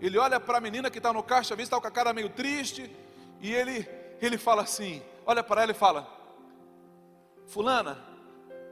ele 0.00 0.18
olha 0.18 0.38
para 0.38 0.58
a 0.58 0.60
menina 0.60 0.90
que 0.90 0.98
está 0.98 1.12
no 1.12 1.22
caixa, 1.22 1.56
vezes 1.56 1.68
está 1.68 1.80
com 1.80 1.86
a 1.86 1.90
cara 1.90 2.12
meio 2.12 2.28
triste, 2.28 2.94
e 3.40 3.52
ele, 3.52 3.88
ele 4.20 4.38
fala 4.38 4.62
assim: 4.62 5.02
olha 5.24 5.42
para 5.42 5.62
ela 5.62 5.72
e 5.72 5.74
fala: 5.74 6.06
Fulana, 7.46 7.98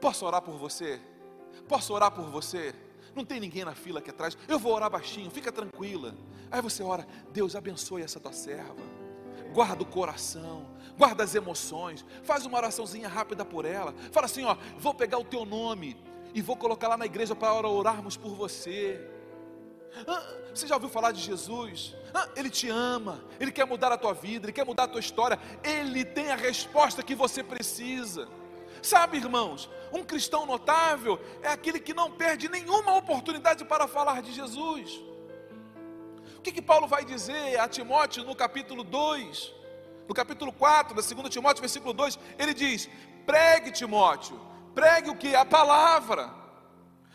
posso 0.01 0.25
orar 0.25 0.41
por 0.41 0.57
você? 0.57 1.01
Posso 1.67 1.93
orar 1.93 2.11
por 2.11 2.25
você? 2.29 2.75
Não 3.15 3.23
tem 3.23 3.39
ninguém 3.39 3.63
na 3.63 3.73
fila 3.73 3.99
aqui 3.99 4.09
atrás. 4.09 4.37
Eu 4.47 4.59
vou 4.59 4.73
orar 4.73 4.89
baixinho, 4.89 5.31
fica 5.31 5.51
tranquila. 5.51 6.13
Aí 6.51 6.61
você 6.61 6.83
ora, 6.83 7.07
Deus 7.31 7.55
abençoe 7.55 8.01
essa 8.01 8.19
tua 8.19 8.33
serva. 8.33 8.83
Guarda 9.53 9.83
o 9.83 9.85
coração, 9.85 10.67
guarda 10.97 11.23
as 11.23 11.33
emoções. 11.33 12.05
Faz 12.23 12.45
uma 12.45 12.57
oraçãozinha 12.57 13.07
rápida 13.07 13.45
por 13.45 13.63
ela. 13.63 13.95
Fala 14.11 14.25
assim, 14.25 14.43
ó, 14.43 14.57
vou 14.77 14.93
pegar 14.93 15.17
o 15.17 15.23
teu 15.23 15.45
nome 15.45 15.95
e 16.33 16.41
vou 16.41 16.57
colocar 16.57 16.89
lá 16.89 16.97
na 16.97 17.05
igreja 17.05 17.33
para 17.33 17.53
orarmos 17.67 18.17
por 18.17 18.35
você. 18.35 19.14
Ah, 20.07 20.23
você 20.53 20.67
já 20.67 20.75
ouviu 20.75 20.89
falar 20.89 21.11
de 21.11 21.21
Jesus? 21.21 21.95
Ah, 22.13 22.29
ele 22.35 22.49
te 22.49 22.69
ama, 22.69 23.23
ele 23.39 23.51
quer 23.51 23.65
mudar 23.65 23.91
a 23.91 23.97
tua 23.97 24.13
vida, 24.13 24.45
ele 24.45 24.53
quer 24.53 24.65
mudar 24.65 24.83
a 24.83 24.87
tua 24.87 24.99
história. 24.99 25.39
Ele 25.63 26.03
tem 26.03 26.31
a 26.31 26.35
resposta 26.35 27.03
que 27.03 27.15
você 27.15 27.43
precisa. 27.43 28.27
Sabe, 28.81 29.17
irmãos, 29.17 29.69
um 29.91 30.03
cristão 30.03 30.45
notável 30.45 31.19
é 31.41 31.49
aquele 31.49 31.79
que 31.79 31.93
não 31.93 32.11
perde 32.11 32.47
nenhuma 32.49 32.95
oportunidade 32.95 33.65
para 33.65 33.87
falar 33.87 34.21
de 34.21 34.31
Jesus. 34.31 35.01
O 36.37 36.41
que, 36.41 36.51
que 36.51 36.61
Paulo 36.61 36.87
vai 36.87 37.03
dizer 37.03 37.59
a 37.59 37.67
Timóteo 37.67 38.23
no 38.23 38.35
capítulo 38.35 38.83
2? 38.83 39.53
No 40.07 40.13
capítulo 40.13 40.53
4, 40.53 40.93
da 40.93 41.01
2 41.01 41.29
Timóteo, 41.29 41.61
versículo 41.61 41.93
2, 41.93 42.19
ele 42.37 42.53
diz: 42.53 42.87
pregue, 43.25 43.71
Timóteo, 43.71 44.39
pregue 44.75 45.09
o 45.09 45.15
que? 45.15 45.35
A 45.35 45.43
palavra. 45.45 46.31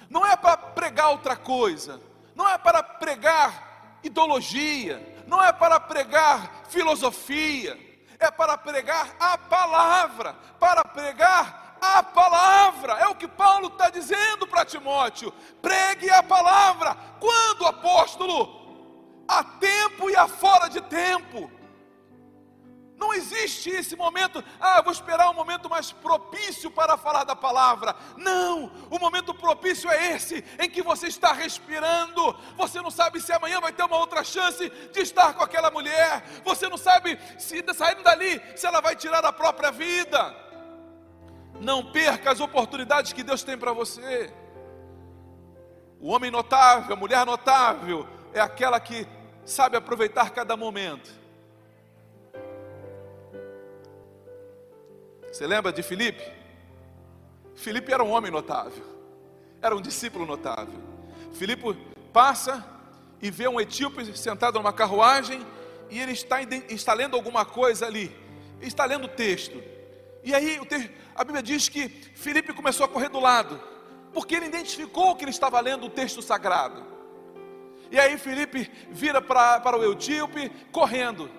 Não 0.08 0.26
é 0.26 0.34
para 0.34 0.56
pregar 0.56 1.10
outra 1.10 1.36
coisa, 1.36 2.00
não 2.40 2.48
é 2.48 2.56
para 2.56 2.82
pregar 2.82 3.98
ideologia, 4.02 5.22
não 5.26 5.44
é 5.44 5.52
para 5.52 5.78
pregar 5.78 6.62
filosofia, 6.70 7.78
é 8.18 8.30
para 8.30 8.56
pregar 8.56 9.14
a 9.20 9.36
palavra, 9.36 10.34
para 10.58 10.82
pregar 10.82 11.76
a 11.78 12.02
palavra. 12.02 12.94
É 12.94 13.06
o 13.08 13.14
que 13.14 13.28
Paulo 13.28 13.66
está 13.66 13.90
dizendo 13.90 14.46
para 14.46 14.64
Timóteo. 14.64 15.34
Pregue 15.60 16.08
a 16.08 16.22
palavra. 16.22 16.96
Quando, 17.20 17.66
apóstolo? 17.66 18.58
A 19.28 19.44
tempo 19.44 20.08
e 20.08 20.16
a 20.16 20.26
fora 20.26 20.70
de 20.70 20.80
tempo. 20.80 21.50
Não 23.00 23.14
existe 23.14 23.70
esse 23.70 23.96
momento, 23.96 24.44
ah, 24.60 24.82
vou 24.82 24.92
esperar 24.92 25.30
um 25.30 25.34
momento 25.34 25.70
mais 25.70 25.90
propício 25.90 26.70
para 26.70 26.98
falar 26.98 27.24
da 27.24 27.34
palavra. 27.34 27.96
Não, 28.14 28.70
o 28.90 28.98
momento 28.98 29.32
propício 29.32 29.90
é 29.90 30.12
esse, 30.12 30.44
em 30.58 30.68
que 30.68 30.82
você 30.82 31.06
está 31.06 31.32
respirando. 31.32 32.36
Você 32.58 32.82
não 32.82 32.90
sabe 32.90 33.18
se 33.18 33.32
amanhã 33.32 33.58
vai 33.58 33.72
ter 33.72 33.84
uma 33.84 33.96
outra 33.96 34.22
chance 34.22 34.68
de 34.68 35.00
estar 35.00 35.32
com 35.32 35.42
aquela 35.42 35.70
mulher. 35.70 36.22
Você 36.44 36.68
não 36.68 36.76
sabe 36.76 37.18
se 37.38 37.64
saindo 37.72 38.02
dali, 38.02 38.38
se 38.54 38.66
ela 38.66 38.82
vai 38.82 38.94
tirar 38.94 39.24
a 39.24 39.32
própria 39.32 39.72
vida. 39.72 40.36
Não 41.58 41.90
perca 41.90 42.30
as 42.30 42.40
oportunidades 42.40 43.14
que 43.14 43.22
Deus 43.22 43.42
tem 43.42 43.56
para 43.56 43.72
você. 43.72 44.30
O 45.98 46.10
homem 46.10 46.30
notável, 46.30 46.94
a 46.94 46.98
mulher 46.98 47.24
notável, 47.24 48.06
é 48.34 48.40
aquela 48.42 48.78
que 48.78 49.08
sabe 49.46 49.78
aproveitar 49.78 50.30
cada 50.30 50.54
momento. 50.54 51.19
Você 55.30 55.46
lembra 55.46 55.72
de 55.72 55.82
Filipe? 55.82 56.22
Filipe 57.54 57.92
era 57.92 58.02
um 58.02 58.10
homem 58.10 58.30
notável, 58.30 58.84
era 59.62 59.76
um 59.76 59.80
discípulo 59.80 60.26
notável. 60.26 60.80
Filipe 61.32 61.76
passa 62.12 62.64
e 63.22 63.30
vê 63.30 63.46
um 63.46 63.60
etíope 63.60 64.16
sentado 64.16 64.58
numa 64.58 64.72
carruagem 64.72 65.46
e 65.90 66.00
ele 66.00 66.12
está, 66.12 66.40
está 66.68 66.92
lendo 66.94 67.16
alguma 67.16 67.44
coisa 67.44 67.86
ali, 67.86 68.14
está 68.60 68.84
lendo 68.84 69.04
o 69.04 69.08
texto. 69.08 69.62
E 70.24 70.34
aí 70.34 70.58
a 71.14 71.24
Bíblia 71.24 71.42
diz 71.42 71.68
que 71.68 71.88
Filipe 71.88 72.52
começou 72.52 72.84
a 72.84 72.88
correr 72.88 73.08
do 73.08 73.20
lado, 73.20 73.60
porque 74.12 74.34
ele 74.34 74.46
identificou 74.46 75.14
que 75.14 75.24
ele 75.24 75.30
estava 75.30 75.60
lendo 75.60 75.86
o 75.86 75.90
texto 75.90 76.20
sagrado. 76.22 76.84
E 77.90 77.98
aí 77.98 78.16
Felipe 78.18 78.70
vira 78.90 79.20
para 79.20 79.78
o 79.78 79.92
etíope 79.92 80.50
correndo. 80.70 81.30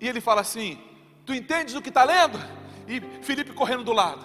E 0.00 0.08
ele 0.08 0.20
fala 0.20 0.40
assim: 0.40 0.78
Tu 1.24 1.34
entendes 1.34 1.74
o 1.74 1.82
que 1.82 1.88
está 1.88 2.04
lendo? 2.04 2.38
E 2.86 3.00
Felipe 3.22 3.52
correndo 3.52 3.84
do 3.84 3.92
lado. 3.92 4.24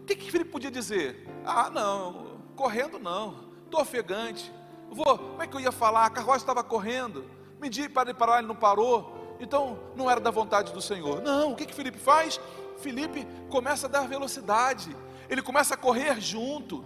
O 0.00 0.04
que, 0.04 0.14
que 0.14 0.30
Felipe 0.30 0.50
podia 0.50 0.70
dizer? 0.70 1.26
Ah, 1.44 1.68
não, 1.70 2.40
correndo 2.54 2.98
não, 2.98 3.50
estou 3.64 3.80
ofegante. 3.80 4.52
Vou, 4.90 5.18
como 5.18 5.42
é 5.42 5.46
que 5.46 5.56
eu 5.56 5.60
ia 5.60 5.72
falar? 5.72 6.06
A 6.06 6.10
carruagem 6.10 6.42
estava 6.42 6.62
correndo. 6.62 7.28
Medi 7.60 7.88
para 7.88 8.10
ele 8.10 8.18
parar, 8.18 8.38
ele 8.38 8.46
não 8.46 8.54
parou. 8.54 9.36
Então 9.40 9.78
não 9.94 10.10
era 10.10 10.20
da 10.20 10.30
vontade 10.30 10.72
do 10.72 10.80
Senhor. 10.80 11.20
Não, 11.22 11.52
o 11.52 11.56
que, 11.56 11.66
que 11.66 11.74
Felipe 11.74 11.98
faz? 11.98 12.40
Felipe 12.78 13.26
começa 13.50 13.86
a 13.86 13.90
dar 13.90 14.06
velocidade. 14.06 14.94
Ele 15.28 15.42
começa 15.42 15.74
a 15.74 15.76
correr 15.76 16.20
junto. 16.20 16.84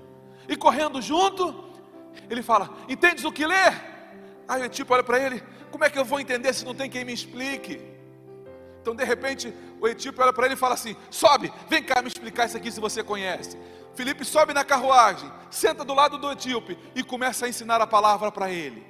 E 0.49 0.57
correndo 0.57 1.01
junto, 1.03 1.65
ele 2.29 2.43
fala: 2.43 2.71
Entendes 2.89 3.25
o 3.25 3.33
que 3.33 3.47
ler? 3.47 3.91
Aí 4.49 4.63
o 4.63 4.65
Etíope 4.65 4.93
olha 4.93 5.05
para 5.05 5.21
ele: 5.21 5.43
Como 5.71 5.85
é 5.85 5.91
que 5.91 5.99
eu 5.99 6.05
vou 6.05 6.19
entender 6.19 6.53
se 6.53 6.65
não 6.65 6.75
tem 6.75 6.89
quem 6.89 7.05
me 7.05 7.13
explique? 7.13 7.81
Então, 8.81 8.95
de 8.95 9.05
repente, 9.05 9.53
o 9.81 9.87
Etíope 9.87 10.21
olha 10.21 10.33
para 10.33 10.47
ele 10.47 10.55
e 10.55 10.59
fala 10.59 10.75
assim: 10.75 10.97
Sobe, 11.11 11.53
vem 11.69 11.83
cá 11.83 12.01
me 12.01 12.09
explicar 12.09 12.47
isso 12.47 12.57
aqui 12.57 12.71
se 12.71 12.81
você 12.81 13.03
conhece. 13.03 13.59
Felipe 13.95 14.25
sobe 14.25 14.55
na 14.55 14.65
carruagem, 14.65 15.31
senta 15.51 15.85
do 15.85 15.93
lado 15.93 16.17
do 16.17 16.31
Etíope 16.31 16.79
e 16.95 17.03
começa 17.03 17.47
a 17.47 17.49
ensinar 17.49 17.81
a 17.81 17.87
palavra 17.87 18.31
para 18.33 18.51
ele. 18.51 18.87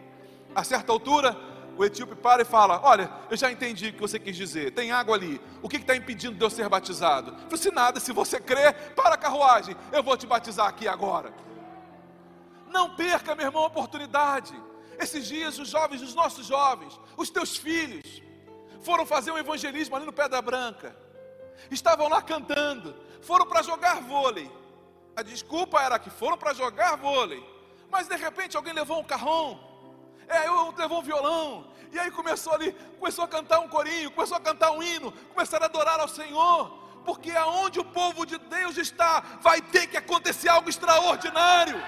A 0.55 0.63
certa 0.63 0.93
altura, 0.93 1.37
o 1.77 1.85
etíope 1.85 2.15
para 2.15 2.43
e 2.43 2.45
fala: 2.45 2.81
Olha, 2.83 3.11
eu 3.31 3.37
já 3.37 3.51
entendi 3.51 3.89
o 3.89 3.93
que 3.93 4.01
você 4.01 4.19
quis 4.19 4.37
dizer. 4.37 4.73
Tem 4.73 4.93
água 4.93 5.17
ali. 5.17 5.41
O 5.63 5.69
que 5.69 5.77
está 5.77 5.97
impedindo 5.97 6.37
de 6.37 6.45
eu 6.45 6.51
ser 6.51 6.69
batizado? 6.69 7.31
Eu 7.31 7.37
falei 7.37 7.55
assim: 7.55 7.71
Nada, 7.71 8.01
se 8.01 8.13
você 8.13 8.39
crer, 8.39 8.93
para 8.95 9.15
a 9.15 9.19
carruagem. 9.19 9.77
Eu 9.93 10.03
vou 10.03 10.17
te 10.17 10.27
batizar 10.27 10.67
aqui 10.67 10.87
agora. 10.87 11.33
Não 12.69 12.95
perca, 12.95 13.35
meu 13.35 13.47
irmão, 13.47 13.65
a 13.65 13.67
oportunidade. 13.67 14.55
Esses 14.99 15.27
dias, 15.27 15.59
os 15.59 15.69
jovens, 15.69 16.03
os 16.03 16.15
nossos 16.15 16.47
jovens, 16.47 17.01
os 17.17 17.31
teus 17.31 17.57
filhos, 17.57 18.23
foram 18.83 19.07
fazer 19.07 19.31
um 19.31 19.39
evangelismo 19.39 19.97
ali 19.97 20.07
no 20.07 20.13
Pedra 20.13 20.41
Branca. 20.41 20.95
Estavam 21.71 22.09
lá 22.09 22.23
cantando, 22.23 22.95
foram 23.23 23.47
para 23.47 23.63
jogar 23.63 24.01
vôlei. 24.01 24.51
A 25.17 25.23
desculpa 25.23 25.81
era 25.81 25.99
que 25.99 26.11
foram 26.11 26.39
para 26.39 26.55
jogar 26.55 26.97
vôlei. 26.97 27.45
Mas 27.91 28.09
de 28.09 28.17
repente 28.17 28.57
alguém 28.57 28.73
levou 28.73 29.01
um 29.01 29.05
carrão. 29.05 29.61
É, 30.29 30.47
eu 30.47 30.73
levou 30.77 31.01
um 31.01 31.03
violão. 31.03 31.71
E 31.93 31.99
aí 31.99 32.11
começou 32.11 32.53
ali, 32.53 32.73
começou 32.99 33.25
a 33.25 33.29
cantar 33.29 33.61
um 33.61 33.69
corinho, 33.69 34.11
começou 34.13 34.37
a 34.37 34.41
cantar 34.41 34.71
um 34.71 34.83
hino, 34.83 35.13
começaram 35.35 35.65
a 35.65 35.69
adorar 35.69 36.01
ao 36.01 36.09
Senhor. 36.09 36.79
Porque 37.05 37.33
aonde 37.33 37.81
o 37.81 37.85
povo 37.85 38.25
de 38.25 38.39
Deus 38.39 38.77
está, 38.77 39.21
vai 39.41 39.61
ter 39.61 39.87
que 39.89 39.97
acontecer 39.97 40.49
algo 40.49 40.69
extraordinário 40.69 41.83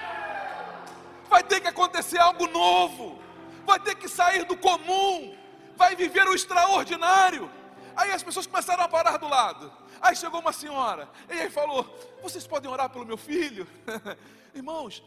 vai 1.33 1.41
ter 1.41 1.59
que 1.59 1.67
acontecer 1.67 2.19
algo 2.19 2.45
novo, 2.47 3.19
vai 3.65 3.79
ter 3.79 3.95
que 3.95 4.07
sair 4.07 4.45
do 4.45 4.55
comum, 4.55 5.35
vai 5.83 5.95
viver 5.95 6.25
o 6.27 6.33
extraordinário. 6.33 7.51
Aí 7.95 8.11
as 8.11 8.23
pessoas 8.23 8.47
começaram 8.47 8.83
a 8.83 8.87
parar 8.87 9.17
do 9.17 9.27
lado. 9.27 9.71
Aí 10.01 10.15
chegou 10.15 10.39
uma 10.39 10.53
senhora, 10.53 11.09
e 11.29 11.33
aí 11.33 11.49
falou: 11.49 11.81
Vocês 12.21 12.47
podem 12.47 12.69
orar 12.71 12.89
pelo 12.89 13.05
meu 13.05 13.17
filho? 13.17 13.67
Irmãos, 14.55 15.03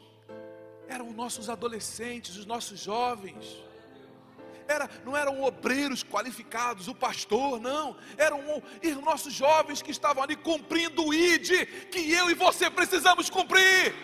eram 0.87 1.11
nossos 1.13 1.49
adolescentes, 1.49 2.37
os 2.37 2.47
nossos 2.47 2.79
jovens. 2.79 3.45
Era, 4.69 4.91
não 5.05 5.17
eram 5.17 5.43
obreiros 5.43 6.03
qualificados, 6.03 6.89
o 6.89 6.95
pastor, 6.95 7.61
não. 7.61 7.97
Eram 8.19 8.41
os 8.83 9.05
nossos 9.11 9.33
jovens 9.33 9.81
que 9.81 9.93
estavam 9.93 10.23
ali 10.23 10.37
cumprindo 10.37 11.07
o 11.07 11.15
ID 11.15 11.67
que 11.93 12.13
eu 12.13 12.29
e 12.31 12.35
você 12.35 12.69
precisamos 12.69 13.31
cumprir. 13.31 13.95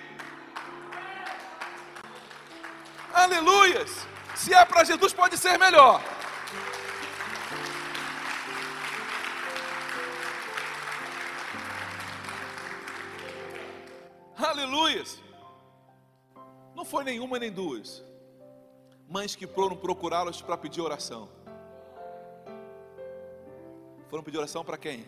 Aleluias! 3.12 3.90
Se 4.37 4.54
é 4.54 4.64
para 4.64 4.85
Jesus, 4.85 5.12
pode 5.12 5.37
ser 5.37 5.58
melhor. 5.58 6.00
Aleluias! 14.46 15.20
Não 16.74 16.85
foi 16.85 17.05
nenhuma 17.05 17.38
nem 17.38 17.52
duas. 17.52 18.02
Mães 19.09 19.37
que 19.37 19.46
foram 19.46 19.76
procurá-los 19.76 20.40
para 20.42 20.57
pedir 20.57 20.81
oração. 20.81 21.28
Foram 24.09 24.22
pedir 24.22 24.38
oração 24.38 24.64
para 24.64 24.76
quem? 24.76 25.07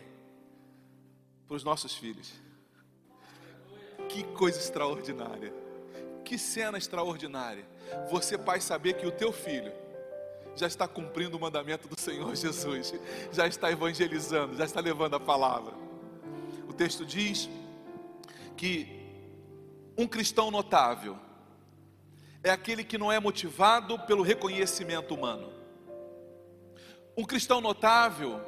Para 1.47 1.55
os 1.55 1.63
nossos 1.63 1.95
filhos. 1.95 2.33
Que 4.09 4.23
coisa 4.23 4.59
extraordinária. 4.59 5.53
Que 6.23 6.37
cena 6.37 6.77
extraordinária 6.77 7.75
você, 8.09 8.37
pai, 8.37 8.61
saber 8.61 8.93
que 8.93 9.05
o 9.05 9.11
teu 9.11 9.31
filho 9.31 9.71
já 10.55 10.67
está 10.67 10.87
cumprindo 10.87 11.37
o 11.37 11.39
mandamento 11.39 11.87
do 11.87 11.99
Senhor 11.99 12.33
Jesus, 12.35 12.93
já 13.31 13.47
está 13.47 13.71
evangelizando, 13.71 14.55
já 14.55 14.65
está 14.65 14.79
levando 14.79 15.15
a 15.15 15.19
palavra. 15.19 15.73
O 16.67 16.73
texto 16.73 17.05
diz 17.05 17.49
que 18.55 18.94
um 19.97 20.07
cristão 20.07 20.51
notável 20.51 21.17
é 22.43 22.49
aquele 22.49 22.83
que 22.83 22.97
não 22.97 23.11
é 23.11 23.19
motivado 23.19 23.97
pelo 23.99 24.23
reconhecimento 24.23 25.13
humano. 25.13 25.51
Um 27.17 27.23
cristão 27.23 27.61
notável 27.61 28.41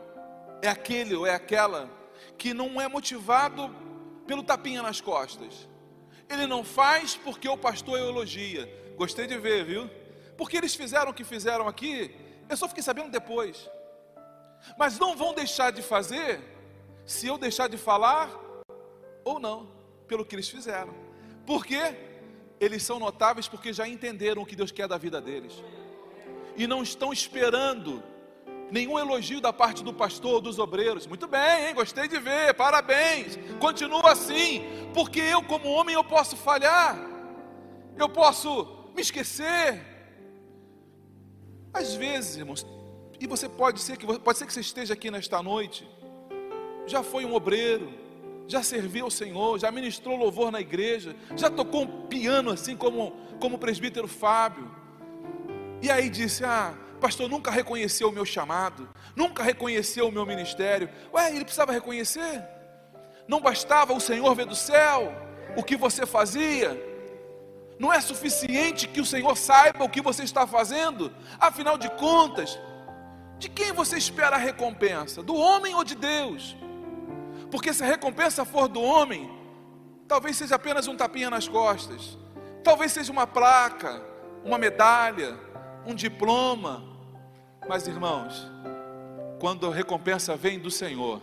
é 0.62 0.68
aquele 0.68 1.16
ou 1.16 1.26
é 1.26 1.34
aquela 1.34 1.90
que 2.38 2.54
não 2.54 2.80
é 2.82 2.88
motivado 2.88 3.74
pelo 4.26 4.44
tapinha 4.44 4.82
nas 4.82 5.00
costas. 5.00 5.68
Ele 6.30 6.46
não 6.46 6.64
faz 6.64 7.16
porque 7.16 7.48
o 7.48 7.58
pastor 7.58 7.98
elogia, 7.98 8.70
Gostei 8.98 9.28
de 9.28 9.38
ver, 9.38 9.64
viu? 9.64 9.88
Porque 10.36 10.58
eles 10.58 10.74
fizeram 10.74 11.12
o 11.12 11.14
que 11.14 11.24
fizeram 11.24 11.68
aqui, 11.68 12.16
eu 12.50 12.58
só 12.58 12.68
fiquei 12.68 12.82
sabendo 12.82 13.12
depois. 13.12 13.70
Mas 14.76 14.98
não 14.98 15.16
vão 15.16 15.36
deixar 15.36 15.72
de 15.72 15.84
fazer 15.84 16.42
se 17.06 17.28
eu 17.28 17.38
deixar 17.38 17.70
de 17.70 17.78
falar 17.78 18.28
ou 19.24 19.40
não, 19.40 19.72
pelo 20.08 20.26
que 20.26 20.36
eles 20.36 20.50
fizeram. 20.50 21.07
Por 21.48 21.66
quê? 21.66 21.96
Eles 22.60 22.84
são 22.84 23.00
notáveis 23.00 23.48
porque 23.48 23.72
já 23.72 23.88
entenderam 23.88 24.42
o 24.42 24.46
que 24.46 24.56
Deus 24.56 24.70
quer 24.70 24.88
da 24.88 24.98
vida 24.98 25.22
deles. 25.22 25.64
E 26.58 26.68
não 26.68 26.84
estão 26.84 27.14
esperando 27.14 28.04
nenhum 28.70 29.00
elogio 29.00 29.40
da 29.40 29.54
parte 29.54 29.82
do 29.82 29.94
pastor 29.94 30.34
ou 30.34 30.42
dos 30.42 30.60
obreiros. 30.60 31.08
Muito 31.08 31.26
bem, 31.26 31.68
hein? 31.68 31.74
Gostei 31.74 32.08
de 32.10 32.20
ver. 32.20 32.54
Parabéns. 32.54 33.40
Continua 33.62 34.12
assim, 34.12 34.62
porque 34.94 35.22
eu 35.22 35.42
como 35.42 35.70
homem 35.70 35.96
eu 35.96 36.04
posso 36.04 36.36
falhar. 36.36 37.00
Eu 37.96 38.10
posso 38.10 38.90
me 38.94 39.02
esquecer. 39.02 39.82
Às 41.74 41.96
vezes, 41.96 42.36
irmãos, 42.36 42.66
e 43.22 43.26
você 43.26 43.48
pode 43.48 43.80
ser 43.80 43.96
que 43.96 44.06
pode 44.20 44.38
ser 44.38 44.46
que 44.46 44.54
você 44.54 44.60
esteja 44.60 44.94
aqui 44.96 45.10
nesta 45.10 45.42
noite, 45.42 45.88
já 46.86 47.02
foi 47.04 47.24
um 47.24 47.34
obreiro, 47.34 48.07
já 48.48 48.64
serviu 48.64 49.06
ao 49.06 49.12
Senhor, 49.12 49.60
já 49.60 49.72
ministrou 49.72 50.16
louvor 50.16 50.52
na 50.52 50.62
igreja, 50.62 51.16
já 51.36 51.50
tocou 51.50 51.84
um 51.84 52.08
piano 52.08 52.52
assim 52.52 52.76
como 52.76 53.14
como 53.40 53.56
o 53.56 53.60
presbítero 53.60 54.08
Fábio. 54.08 54.70
E 55.82 55.92
aí 55.92 56.10
disse: 56.10 56.44
"Ah, 56.44 56.74
pastor, 57.00 57.30
nunca 57.30 57.52
reconheceu 57.52 58.10
o 58.10 58.12
meu 58.12 58.26
chamado, 58.26 58.90
nunca 59.16 59.44
reconheceu 59.44 60.08
o 60.08 60.12
meu 60.12 60.26
ministério". 60.26 60.90
Ué, 61.14 61.30
ele 61.30 61.44
precisava 61.44 61.72
reconhecer? 61.72 62.44
Não 63.28 63.42
bastava 63.42 63.94
o 63.94 64.00
Senhor 64.00 64.34
ver 64.36 64.46
do 64.46 64.56
céu 64.56 65.14
o 65.56 65.64
que 65.64 65.76
você 65.76 66.06
fazia? 66.06 66.76
Não 67.78 67.94
é 67.94 68.02
suficiente 68.02 68.88
que 68.88 69.02
o 69.02 69.06
Senhor 69.06 69.36
saiba 69.38 69.84
o 69.84 69.90
que 69.90 70.02
você 70.02 70.24
está 70.24 70.48
fazendo? 70.48 71.14
Afinal 71.40 71.78
de 71.78 71.90
contas, 71.92 72.58
De 73.40 73.50
quem 73.50 73.72
você 73.72 73.98
espera 73.98 74.36
a 74.36 74.40
recompensa? 74.40 75.22
Do 75.22 75.36
homem 75.36 75.76
ou 75.76 75.84
de 75.84 75.94
Deus? 75.96 76.56
Porque 77.52 77.74
se 77.74 77.84
a 77.84 77.88
recompensa 77.88 78.44
for 78.44 78.68
do 78.68 78.82
homem, 78.82 79.30
talvez 80.08 80.38
seja 80.38 80.56
apenas 80.56 80.88
um 80.88 80.96
tapinha 80.96 81.30
nas 81.30 81.48
costas, 81.48 82.18
talvez 82.64 82.92
seja 82.92 83.12
uma 83.12 83.26
placa, 83.26 84.02
uma 84.44 84.58
medalha, 84.58 85.38
um 85.86 85.96
diploma. 85.96 86.84
Mas 87.68 87.88
irmãos, 87.88 88.50
quando 89.40 89.68
a 89.68 89.74
recompensa 89.74 90.36
vem 90.36 90.60
do 90.60 90.72
Senhor, 90.72 91.22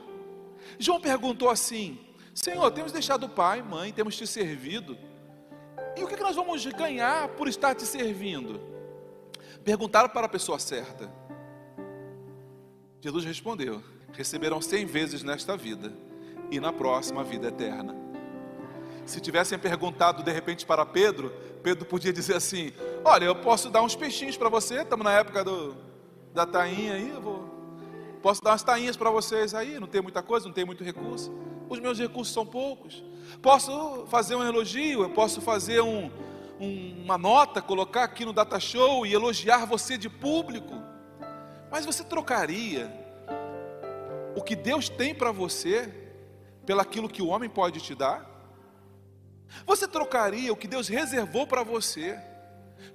João 0.79 1.01
perguntou 1.01 1.51
assim: 1.51 1.99
Senhor, 2.35 2.71
temos 2.71 2.93
deixado 2.93 3.29
pai, 3.29 3.63
mãe, 3.63 3.93
temos 3.93 4.17
te 4.17 4.27
servido, 4.27 4.97
e 5.97 6.03
o 6.03 6.09
que 6.09 6.17
nós 6.17 6.35
vamos 6.35 6.65
ganhar 6.67 7.29
por 7.29 7.49
estar 7.49 7.75
te 7.75 7.85
servindo? 7.85 8.61
Perguntaram 9.63 10.09
para 10.09 10.27
a 10.27 10.29
pessoa 10.29 10.59
certa. 10.59 11.11
Jesus 13.01 13.25
respondeu: 13.25 13.83
Receberão 14.13 14.61
cem 14.61 14.85
vezes 14.85 15.23
nesta 15.23 15.57
vida, 15.57 15.93
e 16.57 16.61
na 16.61 16.73
próxima 16.73 17.25
vida 17.25 17.49
eterna. 17.49 17.95
Se 19.05 19.21
tivessem 19.21 19.59
perguntado 19.59 20.23
de 20.23 20.31
repente 20.31 20.65
para 20.65 20.87
Pedro, 20.87 21.31
Pedro 21.63 21.85
podia 21.85 22.13
dizer 22.13 22.37
assim: 22.37 22.73
Olha, 23.05 23.25
eu 23.25 23.35
posso 23.35 23.69
dar 23.69 23.83
uns 23.83 23.95
peixinhos 23.97 24.37
para 24.37 24.49
você, 24.49 24.83
estamos 24.83 25.05
na 25.05 25.13
época 25.13 25.45
do, 25.45 25.77
da 26.33 26.47
tainha 26.47 26.95
aí, 26.95 27.11
eu 27.11 27.21
vou, 27.21 27.45
posso 28.23 28.43
dar 28.43 28.53
umas 28.53 28.63
tainhas 28.63 28.97
para 28.97 29.11
vocês 29.11 29.55
aí, 29.55 29.79
não 29.79 29.87
tem 29.87 30.01
muita 30.01 30.23
coisa, 30.23 30.47
não 30.47 30.55
tem 30.55 30.65
muito 30.65 30.83
recurso, 30.83 31.33
os 31.69 31.79
meus 31.81 31.99
recursos 31.99 32.33
são 32.33 32.47
poucos. 32.47 33.05
Posso 33.43 34.07
fazer 34.07 34.37
um 34.37 34.45
elogio, 34.45 35.03
eu 35.03 35.11
posso 35.11 35.41
fazer 35.41 35.81
um, 35.83 36.11
um, 36.61 37.03
uma 37.03 37.19
nota, 37.19 37.61
colocar 37.61 38.05
aqui 38.05 38.25
no 38.25 38.33
data 38.33 38.59
show 38.61 39.05
e 39.05 39.13
elogiar 39.13 39.67
você 39.67 39.99
de 39.99 40.09
público, 40.09 40.75
mas 41.71 41.85
você 41.85 42.05
trocaria 42.05 42.91
o 44.37 44.43
que 44.43 44.57
Deus 44.57 44.89
tem 44.89 45.15
para 45.15 45.31
você 45.31 46.04
pelaquilo 46.65 47.09
que 47.09 47.23
o 47.23 47.29
homem 47.29 47.49
pode 47.49 47.81
te 47.81 47.95
dar? 47.95 48.31
Você 49.67 49.87
trocaria 49.87 50.53
o 50.53 50.57
que 50.57 50.67
Deus 50.67 50.89
reservou 50.89 51.47
para 51.47 51.63
você, 51.63 52.19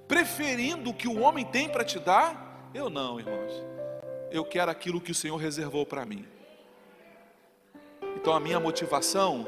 preferindo 0.06 0.90
o 0.90 0.94
que 0.94 1.08
o 1.08 1.20
homem 1.20 1.44
tem 1.44 1.68
para 1.68 1.84
te 1.84 1.98
dar? 1.98 2.70
Eu 2.74 2.90
não, 2.90 3.18
irmãos. 3.18 3.52
Eu 4.30 4.44
quero 4.44 4.70
aquilo 4.70 5.00
que 5.00 5.12
o 5.12 5.14
Senhor 5.14 5.36
reservou 5.36 5.84
para 5.86 6.04
mim. 6.04 6.26
Então 8.16 8.32
a 8.32 8.40
minha 8.40 8.60
motivação, 8.60 9.46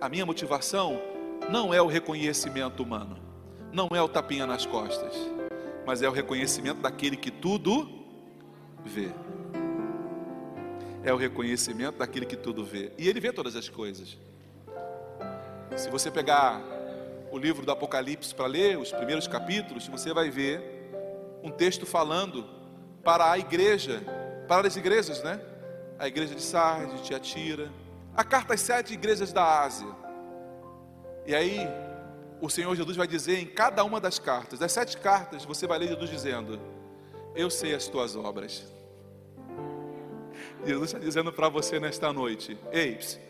a 0.00 0.08
minha 0.08 0.26
motivação 0.26 1.00
não 1.50 1.72
é 1.72 1.80
o 1.80 1.86
reconhecimento 1.86 2.82
humano, 2.82 3.18
não 3.72 3.88
é 3.92 4.02
o 4.02 4.08
tapinha 4.08 4.46
nas 4.46 4.66
costas, 4.66 5.14
mas 5.86 6.02
é 6.02 6.08
o 6.08 6.12
reconhecimento 6.12 6.80
daquele 6.80 7.16
que 7.16 7.30
tudo 7.30 7.88
vê. 8.84 9.10
É 11.04 11.12
o 11.12 11.16
reconhecimento 11.16 11.98
daquele 11.98 12.26
que 12.26 12.36
tudo 12.36 12.64
vê. 12.64 12.92
E 12.96 13.08
ele 13.08 13.20
vê 13.20 13.32
todas 13.32 13.56
as 13.56 13.68
coisas. 13.68 14.16
Se 15.76 15.90
você 15.90 16.10
pegar 16.10 16.60
o 17.30 17.38
livro 17.38 17.64
do 17.64 17.72
Apocalipse 17.72 18.34
para 18.34 18.46
ler, 18.46 18.78
os 18.78 18.92
primeiros 18.92 19.26
capítulos, 19.26 19.88
você 19.88 20.12
vai 20.12 20.30
ver 20.30 20.60
um 21.42 21.50
texto 21.50 21.84
falando 21.86 22.44
para 23.02 23.32
a 23.32 23.38
igreja, 23.38 24.02
para 24.46 24.68
as 24.68 24.76
igrejas, 24.76 25.22
né? 25.22 25.40
A 25.98 26.06
igreja 26.06 26.34
de 26.34 26.42
Sardes, 26.42 27.00
de 27.00 27.08
Tiatira, 27.08 27.70
a 28.16 28.22
carta 28.22 28.54
às 28.54 28.60
sete 28.60 28.92
igrejas 28.92 29.32
da 29.32 29.62
Ásia. 29.62 29.88
E 31.26 31.34
aí, 31.34 31.66
o 32.40 32.50
Senhor 32.50 32.74
Jesus 32.76 32.96
vai 32.96 33.06
dizer 33.06 33.38
em 33.38 33.46
cada 33.46 33.82
uma 33.84 34.00
das 34.00 34.18
cartas, 34.18 34.58
das 34.58 34.72
sete 34.72 34.98
cartas, 34.98 35.44
você 35.44 35.66
vai 35.66 35.78
ler 35.78 35.88
Jesus 35.88 36.10
dizendo: 36.10 36.60
Eu 37.34 37.48
sei 37.48 37.74
as 37.74 37.88
tuas 37.88 38.14
obras. 38.14 38.64
Jesus 40.64 40.84
está 40.84 40.98
dizendo 40.98 41.32
para 41.32 41.48
você 41.48 41.80
nesta 41.80 42.12
noite: 42.12 42.56
Ei, 42.70 42.98
Jesus 42.98 43.24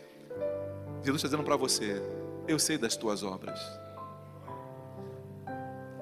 está 1.03 1.27
dizendo 1.27 1.43
para 1.43 1.55
você: 1.55 2.01
eu 2.47 2.59
sei 2.59 2.77
das 2.77 2.95
tuas 2.97 3.23
obras. 3.23 3.59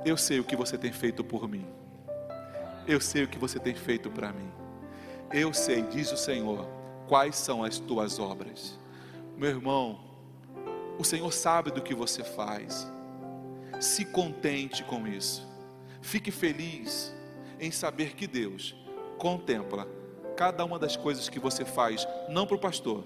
Eu 0.04 0.18
sei 0.18 0.40
o 0.40 0.44
que 0.44 0.56
você 0.56 0.78
tem 0.78 0.92
feito 0.92 1.24
por 1.24 1.48
mim. 1.48 1.66
Eu 2.88 3.00
sei 3.00 3.24
o 3.24 3.28
que 3.28 3.38
você 3.38 3.60
tem 3.60 3.76
feito 3.76 4.10
para 4.10 4.34
mim. 4.34 4.52
Eu 5.32 5.54
sei, 5.54 5.84
diz 5.84 6.12
o 6.12 6.18
Senhor, 6.18 6.68
quais 7.08 7.36
são 7.36 7.64
as 7.64 7.78
tuas 7.78 8.18
obras. 8.18 8.80
Meu 9.38 9.50
irmão, 9.50 10.00
o 10.98 11.04
Senhor 11.04 11.32
sabe 11.32 11.70
do 11.70 11.82
que 11.82 11.94
você 11.94 12.24
faz. 12.24 12.92
Se 13.80 14.04
contente 14.04 14.84
com 14.84 15.08
isso. 15.08 15.48
Fique 16.02 16.32
feliz 16.32 17.14
em 17.60 17.70
saber 17.70 18.16
que 18.16 18.26
Deus 18.26 18.76
contempla 19.20 19.88
cada 20.42 20.66
uma 20.66 20.80
das 20.80 20.98
coisas 20.98 21.30
que 21.30 21.40
você 21.40 21.64
faz, 21.64 22.08
não 22.28 22.48
para 22.48 22.56
o 22.56 22.60
pastor, 22.60 23.04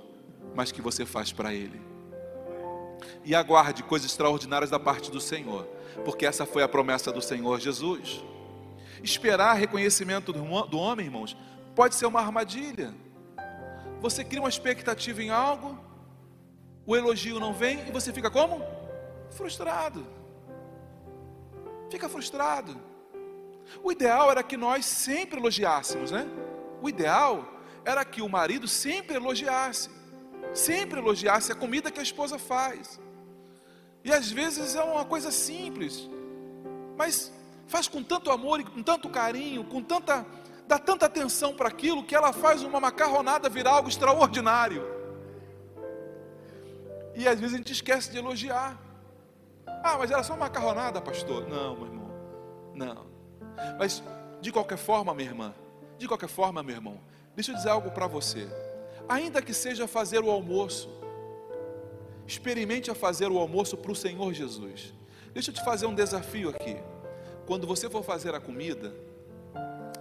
mas 0.56 0.72
que 0.72 0.82
você 0.82 1.06
faz 1.06 1.34
para 1.34 1.54
Ele 1.54 1.82
e 3.26 3.36
aguarde 3.36 3.84
coisas 3.84 4.10
extraordinárias 4.10 4.70
da 4.70 4.80
parte 4.80 5.12
do 5.12 5.20
Senhor, 5.20 5.68
porque 6.06 6.26
essa 6.26 6.46
foi 6.46 6.64
a 6.64 6.68
promessa 6.70 7.12
do 7.12 7.22
Senhor 7.22 7.60
Jesus. 7.60 8.24
Esperar 9.04 9.56
reconhecimento 9.56 10.32
do 10.32 10.80
homem, 10.80 11.08
irmãos, 11.08 11.36
pode 11.76 11.96
ser 11.96 12.06
uma 12.06 12.22
armadilha. 12.22 12.94
Você 14.00 14.24
cria 14.24 14.42
uma 14.42 14.48
expectativa 14.48 15.22
em 15.22 15.30
algo, 15.30 15.78
o 16.86 16.96
elogio 16.96 17.38
não 17.38 17.54
vem 17.54 17.86
e 17.86 17.92
você 17.92 18.14
fica 18.14 18.32
como? 18.32 18.64
Frustrado. 19.32 20.08
Fica 21.92 22.08
frustrado. 22.08 22.80
O 23.84 23.92
ideal 23.92 24.32
era 24.32 24.42
que 24.42 24.56
nós 24.56 24.86
sempre 24.86 25.38
elogiássemos, 25.38 26.12
né? 26.12 26.26
O 26.86 26.90
ideal 26.90 27.44
era 27.84 28.06
que 28.06 28.22
o 28.22 28.30
marido 28.30 28.68
sempre 28.68 29.16
elogiasse, 29.16 29.90
sempre 30.54 31.00
elogiasse 31.00 31.52
a 31.52 31.56
comida 31.56 31.90
que 31.90 32.00
a 32.00 32.04
esposa 32.04 32.38
faz. 32.38 33.02
E 34.04 34.14
às 34.14 34.30
vezes 34.30 34.76
é 34.76 34.84
uma 34.84 35.04
coisa 35.04 35.32
simples, 35.32 36.08
mas 36.96 37.34
faz 37.66 37.88
com 37.88 38.04
tanto 38.04 38.30
amor 38.30 38.60
e 38.60 38.64
com 38.64 38.84
tanto 38.84 39.10
carinho, 39.10 39.64
com 39.64 39.82
tanta 39.82 40.24
dá 40.68 40.78
tanta 40.78 41.08
atenção 41.08 41.56
para 41.56 41.70
aquilo 41.70 42.04
que 42.04 42.16
ela 42.16 42.32
faz 42.32 42.62
uma 42.62 42.80
macarronada 42.80 43.50
virar 43.50 43.72
algo 43.72 43.90
extraordinário. 43.90 44.84
E 47.16 47.28
às 47.28 47.40
vezes 47.40 47.56
a 47.56 47.58
gente 47.58 47.74
esquece 47.74 48.12
de 48.12 48.20
elogiar. 48.20 48.80
Ah, 49.84 49.98
mas 49.98 50.12
era 50.12 50.22
só 50.22 50.34
uma 50.34 50.46
macarronada, 50.46 51.02
pastor. 51.02 51.48
Não, 51.48 51.76
meu 51.76 51.86
irmão. 51.88 52.12
Não. 52.76 53.08
Mas 53.80 54.04
de 54.40 54.52
qualquer 54.52 54.78
forma, 54.78 55.16
minha 55.16 55.30
irmã, 55.30 55.54
de 55.98 56.08
qualquer 56.08 56.30
forma, 56.30 56.62
meu 56.62 56.76
irmão, 56.76 57.00
deixa 57.36 57.52
eu 57.52 57.56
dizer 57.56 57.70
algo 57.70 57.92
para 57.92 58.08
você. 58.08 58.48
Ainda 59.08 59.42
que 59.42 59.54
seja 59.54 59.88
fazer 59.88 60.20
o 60.20 60.30
almoço, 60.30 60.90
Experimente 62.28 62.90
a 62.90 62.96
fazer 62.96 63.32
o 63.32 63.38
almoço 63.38 63.78
para 63.78 63.92
o 63.92 63.96
Senhor 63.96 64.34
Jesus. 64.34 64.94
Deixa 65.34 65.52
eu 65.52 65.54
te 65.54 65.64
fazer 65.64 65.86
um 65.86 65.94
desafio 65.94 66.50
aqui. 66.50 66.78
Quando 67.46 67.68
você 67.68 67.90
for 67.90 68.04
fazer 68.04 68.34
a 68.34 68.40
comida, 68.40 68.96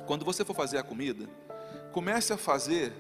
quando 0.07 0.25
você 0.25 0.45
for 0.45 0.55
fazer 0.55 0.79
a 0.79 0.83
comida, 0.83 1.29
comece 1.93 2.33
a 2.33 2.37
fazer 2.37 2.93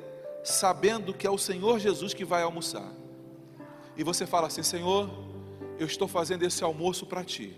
sabendo 0.42 1.14
que 1.14 1.26
é 1.26 1.30
o 1.30 1.38
Senhor 1.38 1.78
Jesus 1.78 2.12
que 2.12 2.24
vai 2.24 2.42
almoçar. 2.42 2.92
E 3.96 4.04
você 4.04 4.26
fala 4.26 4.48
assim: 4.48 4.62
Senhor, 4.62 5.08
eu 5.78 5.86
estou 5.86 6.06
fazendo 6.06 6.42
esse 6.42 6.62
almoço 6.62 7.06
para 7.06 7.24
ti. 7.24 7.56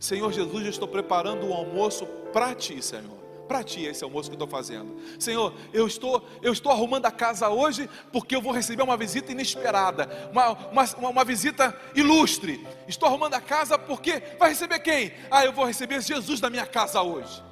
Senhor 0.00 0.32
Jesus, 0.32 0.64
eu 0.64 0.70
estou 0.70 0.88
preparando 0.88 1.46
o 1.48 1.52
almoço 1.52 2.06
para 2.32 2.54
ti, 2.54 2.82
Senhor 2.82 3.17
para 3.48 3.64
ti 3.64 3.84
esse 3.84 4.04
almoço 4.04 4.28
que 4.28 4.34
eu 4.34 4.44
estou 4.44 4.46
fazendo. 4.46 4.94
Senhor, 5.18 5.54
eu 5.72 5.86
estou, 5.86 6.22
eu 6.42 6.52
estou 6.52 6.70
arrumando 6.70 7.06
a 7.06 7.10
casa 7.10 7.48
hoje 7.48 7.88
porque 8.12 8.36
eu 8.36 8.42
vou 8.42 8.52
receber 8.52 8.82
uma 8.82 8.96
visita 8.96 9.32
inesperada, 9.32 10.28
uma, 10.30 10.50
uma, 10.50 10.84
uma 11.08 11.24
visita 11.24 11.74
ilustre. 11.94 12.64
Estou 12.86 13.08
arrumando 13.08 13.34
a 13.34 13.40
casa 13.40 13.78
porque 13.78 14.22
vai 14.38 14.50
receber 14.50 14.78
quem? 14.80 15.12
Ah, 15.30 15.44
eu 15.44 15.52
vou 15.52 15.64
receber 15.64 16.02
Jesus 16.02 16.40
na 16.40 16.50
minha 16.50 16.66
casa 16.66 17.00
hoje. 17.00 17.42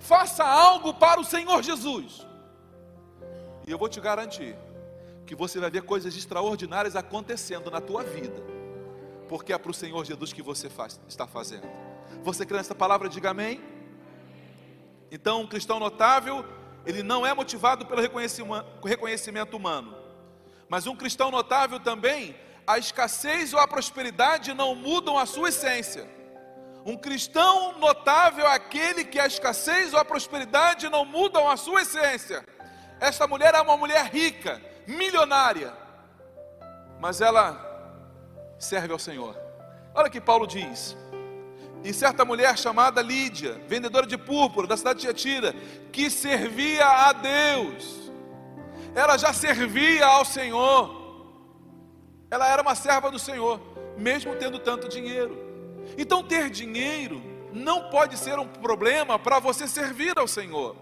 Faça 0.00 0.44
algo 0.44 0.92
para 0.92 1.20
o 1.20 1.24
Senhor 1.24 1.62
Jesus. 1.62 2.26
E 3.66 3.70
eu 3.70 3.78
vou 3.78 3.88
te 3.88 4.00
garantir 4.00 4.56
que 5.24 5.34
você 5.34 5.60
vai 5.60 5.70
ver 5.70 5.82
coisas 5.82 6.16
extraordinárias 6.16 6.96
acontecendo 6.96 7.70
na 7.70 7.80
tua 7.80 8.02
vida. 8.02 8.42
Porque 9.28 9.52
é 9.52 9.58
para 9.58 9.70
o 9.70 9.74
Senhor 9.74 10.02
Jesus 10.04 10.32
que 10.32 10.42
você 10.42 10.70
faz, 10.70 10.98
está 11.06 11.26
fazendo. 11.26 11.68
Você 12.22 12.46
crê 12.46 12.56
nessa 12.56 12.74
palavra? 12.74 13.08
Diga 13.08 13.30
amém. 13.30 13.77
Então, 15.10 15.42
um 15.42 15.46
cristão 15.46 15.78
notável, 15.78 16.44
ele 16.84 17.02
não 17.02 17.26
é 17.26 17.32
motivado 17.34 17.86
pelo 17.86 18.02
reconhecimento 18.02 19.56
humano. 19.56 19.96
Mas 20.68 20.86
um 20.86 20.94
cristão 20.94 21.30
notável 21.30 21.80
também, 21.80 22.36
a 22.66 22.78
escassez 22.78 23.54
ou 23.54 23.60
a 23.60 23.66
prosperidade 23.66 24.52
não 24.52 24.74
mudam 24.74 25.18
a 25.18 25.24
sua 25.24 25.48
essência. 25.48 26.06
Um 26.84 26.96
cristão 26.96 27.78
notável 27.78 28.46
é 28.46 28.54
aquele 28.54 29.04
que 29.04 29.18
a 29.18 29.26
escassez 29.26 29.92
ou 29.92 30.00
a 30.00 30.04
prosperidade 30.04 30.88
não 30.88 31.04
mudam 31.04 31.48
a 31.48 31.56
sua 31.56 31.82
essência. 31.82 32.44
Esta 33.00 33.26
mulher 33.26 33.54
é 33.54 33.60
uma 33.60 33.76
mulher 33.76 34.06
rica, 34.06 34.60
milionária, 34.86 35.72
mas 37.00 37.20
ela 37.20 37.64
serve 38.58 38.92
ao 38.92 38.98
Senhor. 38.98 39.36
Olha 39.94 40.10
que 40.10 40.20
Paulo 40.20 40.46
diz: 40.46 40.96
e 41.84 41.92
certa 41.92 42.24
mulher 42.24 42.58
chamada 42.58 43.00
Lídia, 43.00 43.60
vendedora 43.68 44.06
de 44.06 44.18
púrpura 44.18 44.66
da 44.66 44.76
cidade 44.76 45.00
de 45.00 45.06
Tiatira, 45.06 45.54
que 45.92 46.10
servia 46.10 46.86
a 46.86 47.12
Deus. 47.12 48.10
Ela 48.94 49.16
já 49.16 49.32
servia 49.32 50.06
ao 50.06 50.24
Senhor. 50.24 50.98
Ela 52.30 52.48
era 52.48 52.62
uma 52.62 52.74
serva 52.74 53.10
do 53.10 53.18
Senhor, 53.18 53.60
mesmo 53.96 54.34
tendo 54.36 54.58
tanto 54.58 54.88
dinheiro. 54.88 55.38
Então, 55.96 56.22
ter 56.22 56.50
dinheiro 56.50 57.22
não 57.52 57.88
pode 57.90 58.16
ser 58.18 58.38
um 58.38 58.46
problema 58.46 59.18
para 59.18 59.38
você 59.38 59.66
servir 59.66 60.18
ao 60.18 60.26
Senhor. 60.26 60.76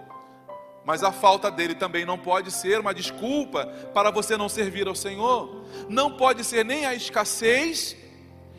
Mas 0.85 1.03
a 1.03 1.13
falta 1.13 1.51
dele 1.51 1.75
também 1.75 2.05
não 2.05 2.17
pode 2.17 2.51
ser 2.51 2.81
uma 2.81 2.95
desculpa 2.95 3.67
para 3.93 4.11
você 4.11 4.37
não 4.37 4.49
servir 4.49 4.87
ao 4.87 4.95
Senhor. 4.95 5.65
Não 5.89 6.17
pode 6.17 6.45
ser 6.45 6.65
nem 6.65 6.87
a 6.87 6.95
escassez 6.95 7.97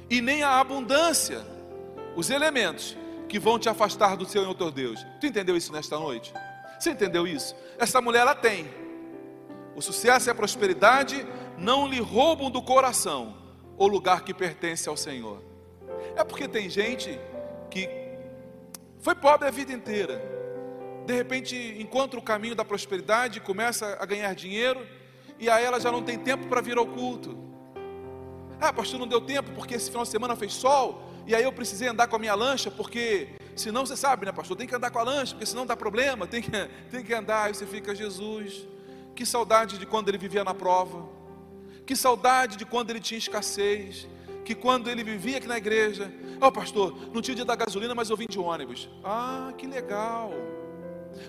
e 0.09 0.21
nem 0.21 0.43
a 0.43 0.59
abundância. 0.59 1.56
Os 2.17 2.31
elementos 2.31 2.97
que 3.29 3.37
vão 3.37 3.59
te 3.59 3.69
afastar 3.69 4.17
do 4.17 4.25
Senhor 4.25 4.51
teu 4.55 4.71
Deus. 4.71 5.05
Tu 5.21 5.27
entendeu 5.27 5.55
isso 5.55 5.71
nesta 5.71 5.99
noite? 5.99 6.33
Você 6.79 6.89
entendeu 6.89 7.27
isso? 7.27 7.55
Essa 7.77 8.01
mulher 8.01 8.21
ela 8.21 8.33
tem. 8.33 8.67
O 9.75 9.81
sucesso 9.83 10.27
e 10.27 10.31
a 10.31 10.35
prosperidade 10.35 11.23
não 11.59 11.87
lhe 11.87 11.99
roubam 11.99 12.49
do 12.49 12.59
coração 12.59 13.37
o 13.77 13.85
lugar 13.85 14.23
que 14.23 14.33
pertence 14.33 14.89
ao 14.89 14.97
Senhor. 14.97 15.43
É 16.15 16.23
porque 16.23 16.47
tem 16.47 16.67
gente 16.67 17.19
que 17.69 17.87
foi 18.99 19.13
pobre 19.13 19.47
a 19.47 19.51
vida 19.51 19.71
inteira. 19.71 20.19
De 21.05 21.13
repente 21.13 21.55
encontra 21.79 22.19
o 22.19 22.23
caminho 22.23 22.55
da 22.55 22.65
prosperidade, 22.65 23.39
começa 23.39 23.95
a 23.99 24.05
ganhar 24.07 24.33
dinheiro, 24.33 24.83
e 25.37 25.51
aí 25.51 25.63
ela 25.63 25.79
já 25.79 25.91
não 25.91 26.01
tem 26.01 26.17
tempo 26.17 26.47
para 26.47 26.61
vir 26.61 26.79
ao 26.79 26.87
culto. 26.87 27.37
Ah, 28.59 28.73
pastor, 28.73 28.99
não 28.99 29.07
deu 29.07 29.21
tempo 29.21 29.51
porque 29.51 29.75
esse 29.75 29.91
final 29.91 30.03
de 30.03 30.09
semana 30.09 30.35
fez 30.35 30.53
sol, 30.53 31.07
e 31.27 31.35
aí 31.35 31.43
eu 31.43 31.51
precisei 31.51 31.89
andar 31.89 32.07
com 32.07 32.15
a 32.15 32.19
minha 32.19 32.33
lancha, 32.33 32.71
porque 32.71 33.27
senão 33.53 33.85
você 33.85 33.97
sabe, 33.97 34.25
né, 34.25 34.31
pastor? 34.31 34.55
Tem 34.55 34.65
que 34.65 34.73
andar 34.73 34.89
com 34.89 34.99
a 34.99 35.03
lancha, 35.03 35.33
porque 35.33 35.45
senão 35.45 35.65
dá 35.65 35.75
problema, 35.75 36.25
tem 36.25 36.41
que, 36.41 36.49
tem 36.89 37.03
que 37.03 37.13
andar. 37.13 37.47
Aí 37.47 37.53
você 37.53 37.65
fica, 37.65 37.93
Jesus, 37.93 38.65
que 39.13 39.25
saudade 39.25 39.77
de 39.77 39.85
quando 39.85 40.07
ele 40.07 40.17
vivia 40.17 40.45
na 40.45 40.53
prova, 40.53 41.05
que 41.85 41.97
saudade 41.97 42.55
de 42.55 42.65
quando 42.65 42.91
ele 42.91 43.01
tinha 43.01 43.17
escassez, 43.17 44.07
que 44.45 44.55
quando 44.55 44.89
ele 44.89 45.03
vivia 45.03 45.37
aqui 45.37 45.47
na 45.47 45.57
igreja, 45.57 46.09
ó 46.39 46.47
oh, 46.47 46.51
pastor, 46.51 46.97
não 47.13 47.21
tinha 47.21 47.35
dia 47.35 47.43
da 47.43 47.57
gasolina, 47.57 47.93
mas 47.93 48.09
eu 48.09 48.15
vim 48.15 48.27
de 48.27 48.39
ônibus. 48.39 48.89
Ah, 49.03 49.51
que 49.57 49.67
legal. 49.67 50.31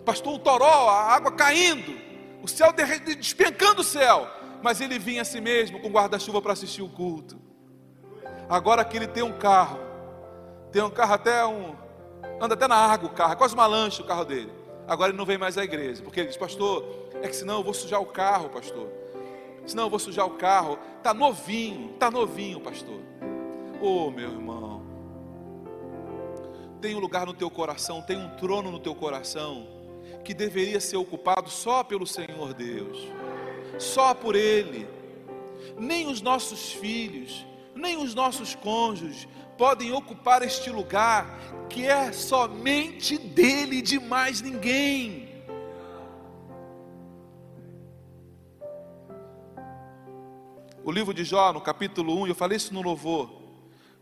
Pastor, 0.04 0.34
o 0.34 0.38
toró, 0.38 0.88
a 0.88 1.12
água 1.12 1.32
caindo, 1.32 1.98
o 2.40 2.46
céu 2.46 2.72
despencando 2.72 3.80
o 3.80 3.84
céu, 3.84 4.30
mas 4.62 4.80
ele 4.80 4.96
vinha 4.96 5.22
a 5.22 5.24
si 5.24 5.40
mesmo 5.40 5.80
com 5.80 5.88
guarda-chuva 5.88 6.40
para 6.40 6.52
assistir 6.52 6.82
o 6.82 6.88
culto. 6.88 7.40
Agora 8.48 8.84
que 8.84 8.96
ele 8.96 9.08
tem 9.08 9.24
um 9.24 9.36
carro, 9.36 9.87
tem 10.72 10.82
um 10.82 10.90
carro 10.90 11.14
até 11.14 11.44
um, 11.46 11.74
anda 12.40 12.54
até 12.54 12.66
na 12.68 12.76
água 12.76 13.08
o 13.08 13.12
carro, 13.12 13.32
é 13.32 13.36
quase 13.36 13.54
uma 13.54 13.66
lancha 13.66 14.02
o 14.02 14.06
carro 14.06 14.24
dele. 14.24 14.52
Agora 14.86 15.10
ele 15.10 15.18
não 15.18 15.26
vem 15.26 15.38
mais 15.38 15.58
à 15.58 15.64
igreja, 15.64 16.02
porque 16.02 16.20
ele 16.20 16.28
diz, 16.28 16.36
pastor, 16.36 16.84
é 17.22 17.28
que 17.28 17.36
senão 17.36 17.58
eu 17.58 17.64
vou 17.64 17.74
sujar 17.74 18.00
o 18.00 18.06
carro, 18.06 18.48
pastor 18.48 18.88
senão 19.70 19.84
eu 19.84 19.90
vou 19.90 19.98
sujar 19.98 20.26
o 20.26 20.30
carro. 20.30 20.78
Está 20.96 21.12
novinho, 21.12 21.92
está 21.92 22.10
novinho, 22.10 22.60
pastor. 22.60 23.00
Oh, 23.80 24.10
meu 24.10 24.30
irmão, 24.30 24.82
tem 26.80 26.96
um 26.96 26.98
lugar 26.98 27.26
no 27.26 27.34
teu 27.34 27.50
coração, 27.50 28.02
tem 28.02 28.16
um 28.16 28.30
trono 28.36 28.70
no 28.70 28.78
teu 28.78 28.94
coração, 28.94 29.68
que 30.24 30.34
deveria 30.34 30.80
ser 30.80 30.96
ocupado 30.96 31.48
só 31.48 31.84
pelo 31.84 32.06
Senhor 32.06 32.54
Deus, 32.54 32.98
só 33.78 34.14
por 34.14 34.34
Ele. 34.34 34.88
Nem 35.76 36.08
os 36.08 36.20
nossos 36.20 36.72
filhos, 36.72 37.46
nem 37.78 37.96
os 37.96 38.14
nossos 38.14 38.54
cônjuges 38.54 39.26
podem 39.56 39.92
ocupar 39.92 40.42
este 40.42 40.70
lugar 40.70 41.38
que 41.70 41.86
é 41.86 42.12
somente 42.12 43.16
dele 43.16 43.78
e 43.78 43.82
de 43.82 43.98
mais 43.98 44.40
ninguém. 44.42 45.28
o 50.88 50.90
livro 50.90 51.12
de 51.12 51.22
Jó, 51.22 51.52
no 51.52 51.60
capítulo 51.60 52.18
1, 52.22 52.28
eu 52.28 52.34
falei 52.34 52.56
isso 52.56 52.72
no 52.72 52.80
louvor, 52.80 53.30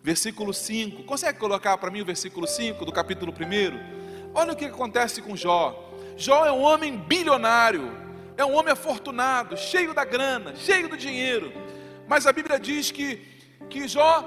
versículo 0.05 0.55
5. 0.55 1.03
Consegue 1.03 1.37
colocar 1.37 1.77
para 1.79 1.91
mim 1.91 2.01
o 2.01 2.05
versículo 2.05 2.47
5 2.47 2.85
do 2.85 2.93
capítulo 2.93 3.33
1? 3.33 4.33
Olha 4.33 4.53
o 4.53 4.57
que 4.57 4.67
acontece 4.67 5.21
com 5.21 5.35
Jó. 5.35 5.93
Jó 6.17 6.47
é 6.47 6.53
um 6.53 6.63
homem 6.63 6.97
bilionário, 6.97 7.91
é 8.37 8.45
um 8.45 8.55
homem 8.55 8.73
afortunado, 8.73 9.57
cheio 9.57 9.93
da 9.93 10.05
grana, 10.05 10.55
cheio 10.55 10.89
do 10.89 10.97
dinheiro. 10.97 11.53
Mas 12.07 12.25
a 12.25 12.33
Bíblia 12.33 12.57
diz 12.57 12.93
que, 12.93 13.36
que 13.69 13.87
Jó, 13.89 14.25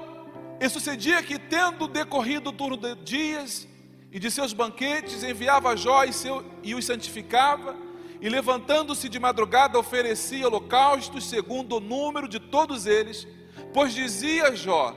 e 0.60 0.70
sucedia 0.70 1.24
que, 1.24 1.40
tendo 1.40 1.88
decorrido 1.88 2.50
o 2.50 2.54
turno 2.54 2.78
de 2.78 2.96
dias 2.96 3.68
e 4.12 4.20
de 4.20 4.30
seus 4.30 4.54
banquetes, 4.54 5.24
enviava 5.24 5.76
Jó 5.76 6.04
e, 6.04 6.14
seu, 6.14 6.46
e 6.64 6.76
os 6.76 6.86
santificava 6.86 7.76
e 8.22 8.28
levantando-se 8.28 9.08
de 9.08 9.18
madrugada, 9.20 9.80
oferecia 9.80 10.46
holocaustos 10.46 11.30
segundo 11.30 11.78
o 11.78 11.80
número 11.80 12.28
de 12.28 12.40
todos 12.40 12.86
eles, 12.86 13.28
pois 13.74 13.94
dizia 13.94 14.56
Jó: 14.56 14.94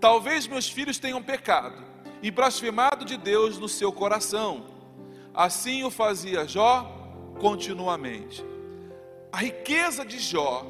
Talvez 0.00 0.46
meus 0.46 0.68
filhos 0.68 0.98
tenham 0.98 1.22
pecado 1.22 1.84
e 2.22 2.30
blasfemado 2.30 3.04
de 3.04 3.16
Deus 3.16 3.58
no 3.58 3.68
seu 3.68 3.92
coração. 3.92 4.66
Assim 5.32 5.84
o 5.84 5.90
fazia 5.90 6.46
Jó 6.46 6.92
continuamente. 7.38 8.44
A 9.30 9.38
riqueza 9.38 10.04
de 10.04 10.18
Jó 10.18 10.66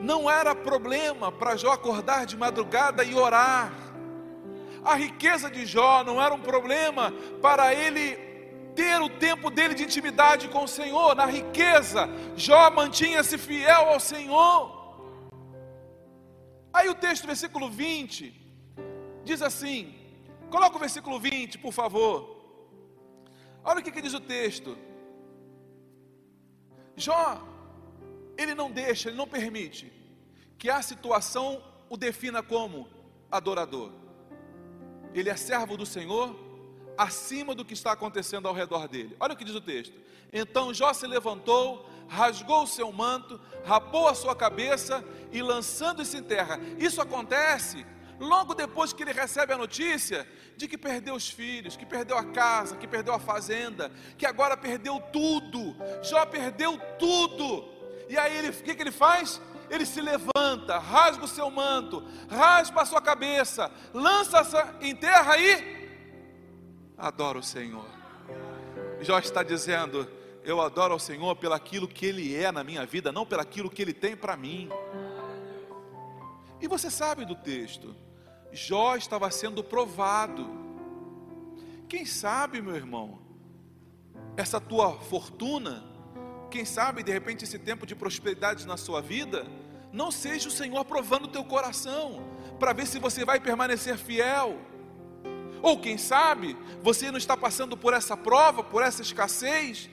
não 0.00 0.30
era 0.30 0.54
problema 0.54 1.30
para 1.30 1.56
Jó 1.56 1.72
acordar 1.72 2.26
de 2.26 2.36
madrugada 2.36 3.04
e 3.04 3.14
orar. 3.14 3.72
A 4.82 4.94
riqueza 4.94 5.50
de 5.50 5.66
Jó 5.66 6.02
não 6.02 6.20
era 6.22 6.34
um 6.34 6.40
problema 6.40 7.12
para 7.42 7.74
ele 7.74 8.16
ter 8.74 9.00
o 9.00 9.10
tempo 9.10 9.50
dele 9.50 9.74
de 9.74 9.84
intimidade 9.84 10.48
com 10.48 10.64
o 10.64 10.68
Senhor, 10.68 11.14
na 11.14 11.26
riqueza. 11.26 12.08
Jó 12.34 12.70
mantinha-se 12.70 13.36
fiel 13.36 13.90
ao 13.90 14.00
Senhor. 14.00 14.80
Aí 16.72 16.88
o 16.88 16.94
texto, 16.94 17.26
versículo 17.26 17.68
20, 17.68 18.34
diz 19.24 19.42
assim: 19.42 19.94
coloca 20.50 20.76
o 20.76 20.80
versículo 20.80 21.20
20, 21.20 21.58
por 21.58 21.72
favor. 21.72 22.14
Olha 23.62 23.80
o 23.80 23.82
que, 23.82 23.92
que 23.92 24.00
diz 24.00 24.14
o 24.14 24.20
texto. 24.20 24.78
Jó, 26.96 27.42
ele 28.40 28.54
não 28.54 28.70
deixa, 28.70 29.08
ele 29.08 29.16
não 29.16 29.28
permite 29.28 29.92
que 30.58 30.70
a 30.70 30.80
situação 30.82 31.62
o 31.88 31.96
defina 31.96 32.42
como 32.42 32.88
adorador. 33.30 33.92
Ele 35.12 35.28
é 35.28 35.36
servo 35.36 35.76
do 35.76 35.84
Senhor, 35.84 36.34
acima 36.96 37.54
do 37.54 37.64
que 37.64 37.74
está 37.74 37.92
acontecendo 37.92 38.46
ao 38.46 38.54
redor 38.54 38.86
dele. 38.88 39.16
Olha 39.18 39.34
o 39.34 39.36
que 39.36 39.44
diz 39.44 39.54
o 39.54 39.60
texto. 39.60 39.94
Então 40.32 40.72
Jó 40.72 40.92
se 40.92 41.06
levantou, 41.06 41.88
rasgou 42.08 42.62
o 42.62 42.66
seu 42.66 42.92
manto, 42.92 43.40
rapou 43.64 44.08
a 44.08 44.14
sua 44.14 44.34
cabeça 44.34 45.04
e 45.32 45.42
lançando-se 45.42 46.16
em 46.16 46.22
terra. 46.22 46.60
Isso 46.78 47.00
acontece 47.00 47.84
logo 48.18 48.54
depois 48.54 48.92
que 48.92 49.02
ele 49.02 49.12
recebe 49.12 49.52
a 49.52 49.58
notícia 49.58 50.28
de 50.56 50.68
que 50.68 50.76
perdeu 50.76 51.14
os 51.14 51.28
filhos, 51.28 51.76
que 51.76 51.86
perdeu 51.86 52.16
a 52.16 52.24
casa, 52.24 52.76
que 52.76 52.86
perdeu 52.86 53.14
a 53.14 53.18
fazenda, 53.18 53.90
que 54.18 54.26
agora 54.26 54.56
perdeu 54.56 55.00
tudo. 55.12 55.74
Jó 56.02 56.24
perdeu 56.26 56.78
tudo. 56.98 57.79
E 58.10 58.18
aí 58.18 58.38
ele, 58.38 58.48
o 58.48 58.52
que, 58.52 58.74
que 58.74 58.82
ele 58.82 58.90
faz? 58.90 59.40
Ele 59.70 59.86
se 59.86 60.00
levanta, 60.00 60.80
rasga 60.80 61.24
o 61.24 61.28
seu 61.28 61.48
manto, 61.48 62.02
raspa 62.28 62.82
a 62.82 62.84
sua 62.84 63.00
cabeça, 63.00 63.70
lança-se 63.94 64.56
em 64.80 64.96
terra 64.96 65.38
e 65.38 65.88
adoro 66.98 67.38
o 67.38 67.42
Senhor. 67.42 67.86
Jó 69.00 69.16
está 69.20 69.44
dizendo: 69.44 70.10
Eu 70.42 70.60
adoro 70.60 70.92
ao 70.92 70.98
Senhor 70.98 71.36
pelaquilo 71.36 71.86
que 71.86 72.04
Ele 72.04 72.34
é 72.34 72.50
na 72.50 72.64
minha 72.64 72.84
vida, 72.84 73.12
não 73.12 73.24
pelaquilo 73.24 73.70
que 73.70 73.80
Ele 73.80 73.94
tem 73.94 74.16
para 74.16 74.36
mim. 74.36 74.68
E 76.60 76.66
você 76.66 76.90
sabe 76.90 77.24
do 77.24 77.36
texto, 77.36 77.94
Jó 78.50 78.96
estava 78.96 79.30
sendo 79.30 79.62
provado. 79.62 80.50
Quem 81.88 82.04
sabe, 82.04 82.60
meu 82.60 82.74
irmão, 82.74 83.20
essa 84.36 84.60
tua 84.60 84.98
fortuna, 84.98 85.84
quem 86.50 86.64
sabe 86.66 87.02
de 87.02 87.12
repente 87.12 87.44
esse 87.44 87.58
tempo 87.58 87.86
de 87.86 87.94
prosperidade 87.94 88.66
na 88.66 88.76
sua 88.76 89.00
vida, 89.00 89.46
não 89.92 90.10
seja 90.10 90.48
o 90.48 90.52
Senhor 90.52 90.84
provando 90.84 91.24
o 91.24 91.28
teu 91.28 91.44
coração, 91.44 92.22
para 92.58 92.72
ver 92.72 92.86
se 92.86 92.98
você 92.98 93.24
vai 93.24 93.40
permanecer 93.40 93.96
fiel. 93.96 94.58
Ou 95.62 95.78
quem 95.78 95.96
sabe, 95.96 96.56
você 96.82 97.10
não 97.10 97.18
está 97.18 97.36
passando 97.36 97.76
por 97.76 97.94
essa 97.94 98.16
prova, 98.16 98.62
por 98.62 98.82
essa 98.82 99.02
escassez, 99.02 99.88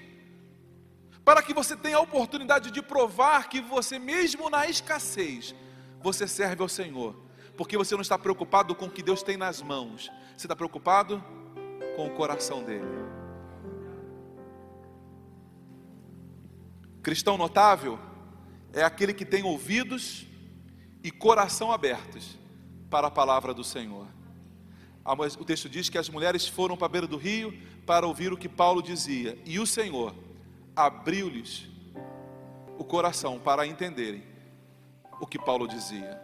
para 1.24 1.41
que 1.41 1.53
você 1.53 1.76
tenha 1.76 1.97
a 1.97 2.01
oportunidade 2.01 2.72
de 2.72 2.82
provar 2.82 3.49
que 3.49 3.62
você, 3.62 3.99
mesmo 3.99 4.49
na 4.49 4.68
escassez, 4.68 5.53
você 6.01 6.28
serve 6.28 6.62
ao 6.62 6.70
Senhor, 6.70 7.16
porque 7.58 7.78
você 7.78 7.95
não 7.95 8.01
está 8.01 8.18
preocupado 8.18 8.74
com 8.76 8.86
o 8.86 8.91
que 8.91 9.03
Deus 9.03 9.24
tem 9.24 9.36
nas 9.36 9.62
mãos, 9.62 10.10
você 10.36 10.45
está 10.45 10.55
preocupado 10.55 11.24
com 11.95 12.08
o 12.08 12.12
coração 12.12 12.64
dele. 12.64 13.16
Cristão 17.08 17.38
notável 17.38 17.97
é 18.74 18.84
aquele 18.84 19.14
que 19.14 19.24
tem 19.24 19.41
ouvidos 19.41 20.28
e 21.01 21.10
coração 21.10 21.72
abertos 21.72 22.38
para 22.89 23.08
a 23.08 23.10
palavra 23.10 23.53
do 23.53 23.64
Senhor. 23.64 24.08
O 25.39 25.45
texto 25.45 25.70
diz 25.70 25.88
que 25.88 25.97
as 25.97 26.10
mulheres 26.10 26.49
foram 26.49 26.76
para 26.76 26.88
a 26.88 26.89
beira 26.89 27.08
do 27.08 27.16
rio 27.16 27.58
para 27.86 28.05
ouvir 28.05 28.34
o 28.34 28.38
que 28.38 28.49
Paulo 28.49 28.84
dizia, 28.84 29.41
e 29.45 29.58
o 29.58 29.66
Senhor 29.66 30.14
abriu-lhes 30.76 31.70
o 32.78 32.84
coração 32.84 33.39
para 33.39 33.66
entenderem 33.66 34.22
o 35.22 35.26
que 35.26 35.39
Paulo 35.39 35.66
dizia. 35.66 36.22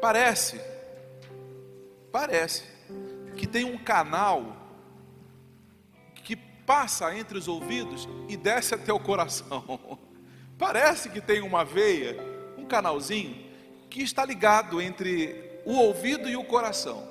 Parece, 0.00 0.60
parece 2.10 2.64
que 3.36 3.46
tem 3.46 3.64
um 3.64 3.78
canal 3.78 4.59
passa 6.70 7.12
entre 7.18 7.36
os 7.36 7.48
ouvidos 7.48 8.08
e 8.28 8.36
desce 8.36 8.76
até 8.76 8.92
o 8.92 9.00
coração. 9.00 9.98
Parece 10.56 11.08
que 11.08 11.20
tem 11.20 11.40
uma 11.40 11.64
veia, 11.64 12.16
um 12.56 12.64
canalzinho 12.64 13.44
que 13.90 14.02
está 14.02 14.24
ligado 14.24 14.80
entre 14.80 15.62
o 15.66 15.72
ouvido 15.72 16.28
e 16.28 16.36
o 16.36 16.44
coração. 16.44 17.08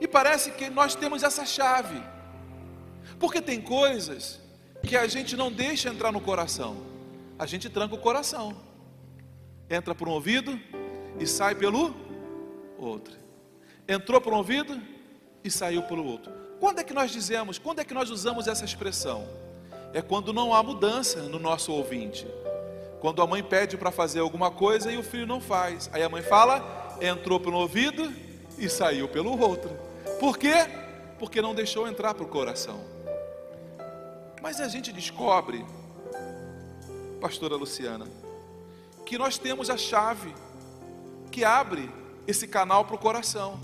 E 0.00 0.08
parece 0.08 0.52
que 0.52 0.70
nós 0.70 0.94
temos 0.94 1.22
essa 1.22 1.44
chave. 1.44 2.02
Porque 3.18 3.42
tem 3.42 3.60
coisas 3.60 4.40
que 4.82 4.96
a 4.96 5.06
gente 5.06 5.36
não 5.36 5.52
deixa 5.52 5.90
entrar 5.90 6.10
no 6.10 6.20
coração. 6.20 6.78
A 7.38 7.44
gente 7.44 7.68
tranca 7.68 7.94
o 7.94 7.98
coração. 7.98 8.56
Entra 9.68 9.94
por 9.94 10.08
um 10.08 10.12
ouvido 10.12 10.58
e 11.20 11.26
sai 11.26 11.54
pelo 11.54 11.94
outro. 12.78 13.14
Entrou 13.86 14.18
por 14.18 14.32
um 14.32 14.36
ouvido 14.36 14.80
e 15.44 15.50
saiu 15.50 15.82
pelo 15.82 16.06
outro. 16.06 16.47
Quando 16.60 16.80
é 16.80 16.84
que 16.84 16.92
nós 16.92 17.10
dizemos, 17.10 17.58
quando 17.58 17.80
é 17.80 17.84
que 17.84 17.94
nós 17.94 18.10
usamos 18.10 18.46
essa 18.48 18.64
expressão? 18.64 19.26
É 19.92 20.02
quando 20.02 20.32
não 20.32 20.52
há 20.52 20.62
mudança 20.62 21.22
no 21.22 21.38
nosso 21.38 21.72
ouvinte. 21.72 22.26
Quando 23.00 23.22
a 23.22 23.26
mãe 23.26 23.42
pede 23.42 23.76
para 23.76 23.90
fazer 23.90 24.20
alguma 24.20 24.50
coisa 24.50 24.90
e 24.90 24.98
o 24.98 25.02
filho 25.02 25.26
não 25.26 25.40
faz. 25.40 25.88
Aí 25.92 26.02
a 26.02 26.08
mãe 26.08 26.22
fala, 26.22 26.96
entrou 27.00 27.38
pelo 27.38 27.58
ouvido 27.58 28.12
e 28.58 28.68
saiu 28.68 29.08
pelo 29.08 29.38
outro. 29.40 29.70
Por 30.18 30.36
quê? 30.36 30.54
Porque 31.18 31.40
não 31.40 31.54
deixou 31.54 31.86
entrar 31.86 32.12
para 32.14 32.24
o 32.24 32.28
coração. 32.28 32.80
Mas 34.42 34.60
a 34.60 34.68
gente 34.68 34.92
descobre, 34.92 35.64
pastora 37.20 37.56
Luciana, 37.56 38.06
que 39.06 39.16
nós 39.16 39.38
temos 39.38 39.70
a 39.70 39.76
chave 39.76 40.34
que 41.30 41.44
abre 41.44 41.90
esse 42.26 42.46
canal 42.46 42.84
para 42.84 42.96
o 42.96 42.98
coração. 42.98 43.60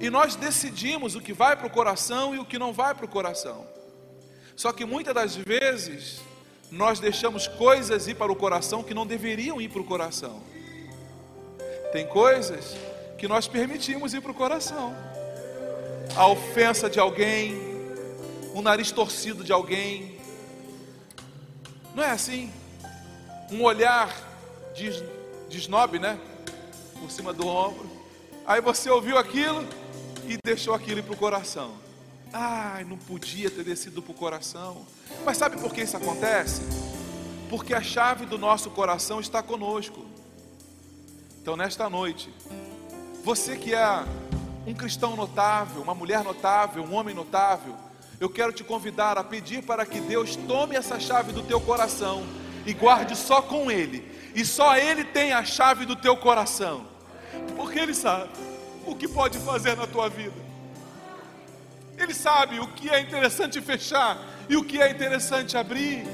E 0.00 0.10
nós 0.10 0.36
decidimos 0.36 1.14
o 1.14 1.20
que 1.20 1.32
vai 1.32 1.56
para 1.56 1.66
o 1.66 1.70
coração 1.70 2.34
e 2.34 2.38
o 2.38 2.44
que 2.44 2.58
não 2.58 2.72
vai 2.72 2.94
para 2.94 3.06
o 3.06 3.08
coração. 3.08 3.66
Só 4.54 4.72
que 4.72 4.84
muitas 4.84 5.14
das 5.14 5.36
vezes 5.36 6.20
nós 6.70 7.00
deixamos 7.00 7.46
coisas 7.46 8.06
ir 8.08 8.14
para 8.14 8.30
o 8.30 8.36
coração 8.36 8.82
que 8.82 8.92
não 8.92 9.06
deveriam 9.06 9.60
ir 9.60 9.68
para 9.68 9.80
o 9.80 9.84
coração. 9.84 10.42
Tem 11.92 12.06
coisas 12.06 12.76
que 13.16 13.26
nós 13.26 13.48
permitimos 13.48 14.12
ir 14.12 14.20
para 14.20 14.30
o 14.30 14.34
coração. 14.34 14.94
A 16.14 16.26
ofensa 16.26 16.90
de 16.90 16.98
alguém, 16.98 17.54
um 18.54 18.60
nariz 18.60 18.90
torcido 18.90 19.42
de 19.42 19.52
alguém. 19.52 20.18
Não 21.94 22.02
é 22.02 22.10
assim? 22.10 22.52
Um 23.50 23.62
olhar 23.62 24.14
de, 24.74 24.90
de 25.48 25.58
snob, 25.58 25.98
né? 25.98 26.18
Por 27.00 27.10
cima 27.10 27.32
do 27.32 27.46
ombro. 27.46 27.88
Aí 28.46 28.60
você 28.60 28.90
ouviu 28.90 29.16
aquilo 29.16 29.66
e 30.28 30.38
deixou 30.44 30.74
aquilo 30.74 31.02
para 31.02 31.14
o 31.14 31.16
coração. 31.16 31.74
Ai, 32.32 32.84
não 32.84 32.96
podia 32.96 33.50
ter 33.50 33.64
descido 33.64 34.02
para 34.02 34.12
o 34.12 34.14
coração. 34.14 34.86
Mas 35.24 35.36
sabe 35.36 35.56
por 35.58 35.72
que 35.72 35.82
isso 35.82 35.96
acontece? 35.96 36.62
Porque 37.48 37.72
a 37.72 37.82
chave 37.82 38.26
do 38.26 38.36
nosso 38.36 38.70
coração 38.70 39.20
está 39.20 39.42
conosco. 39.42 40.04
Então, 41.40 41.56
nesta 41.56 41.88
noite, 41.88 42.32
você 43.24 43.56
que 43.56 43.72
é 43.72 44.04
um 44.66 44.74
cristão 44.74 45.14
notável, 45.14 45.80
uma 45.80 45.94
mulher 45.94 46.24
notável, 46.24 46.82
um 46.82 46.94
homem 46.94 47.14
notável, 47.14 47.74
eu 48.18 48.28
quero 48.28 48.52
te 48.52 48.64
convidar 48.64 49.16
a 49.16 49.22
pedir 49.22 49.62
para 49.62 49.86
que 49.86 50.00
Deus 50.00 50.34
tome 50.34 50.74
essa 50.74 50.98
chave 50.98 51.32
do 51.32 51.42
teu 51.42 51.60
coração 51.60 52.26
e 52.64 52.72
guarde 52.72 53.14
só 53.14 53.40
com 53.40 53.70
Ele, 53.70 54.04
e 54.34 54.44
só 54.44 54.76
Ele 54.76 55.04
tem 55.04 55.32
a 55.32 55.44
chave 55.44 55.86
do 55.86 55.94
teu 55.94 56.16
coração, 56.16 56.86
porque 57.56 57.78
Ele 57.78 57.94
sabe 57.94 58.30
o 58.86 58.94
que 58.94 59.08
pode 59.08 59.38
fazer 59.38 59.76
na 59.76 59.86
tua 59.86 60.08
vida, 60.08 60.46
Ele 61.98 62.14
sabe 62.14 62.60
o 62.60 62.68
que 62.68 62.88
é 62.88 63.00
interessante 63.00 63.60
fechar 63.60 64.18
e 64.48 64.56
o 64.56 64.64
que 64.64 64.80
é 64.80 64.90
interessante 64.90 65.56
abrir. 65.56 66.06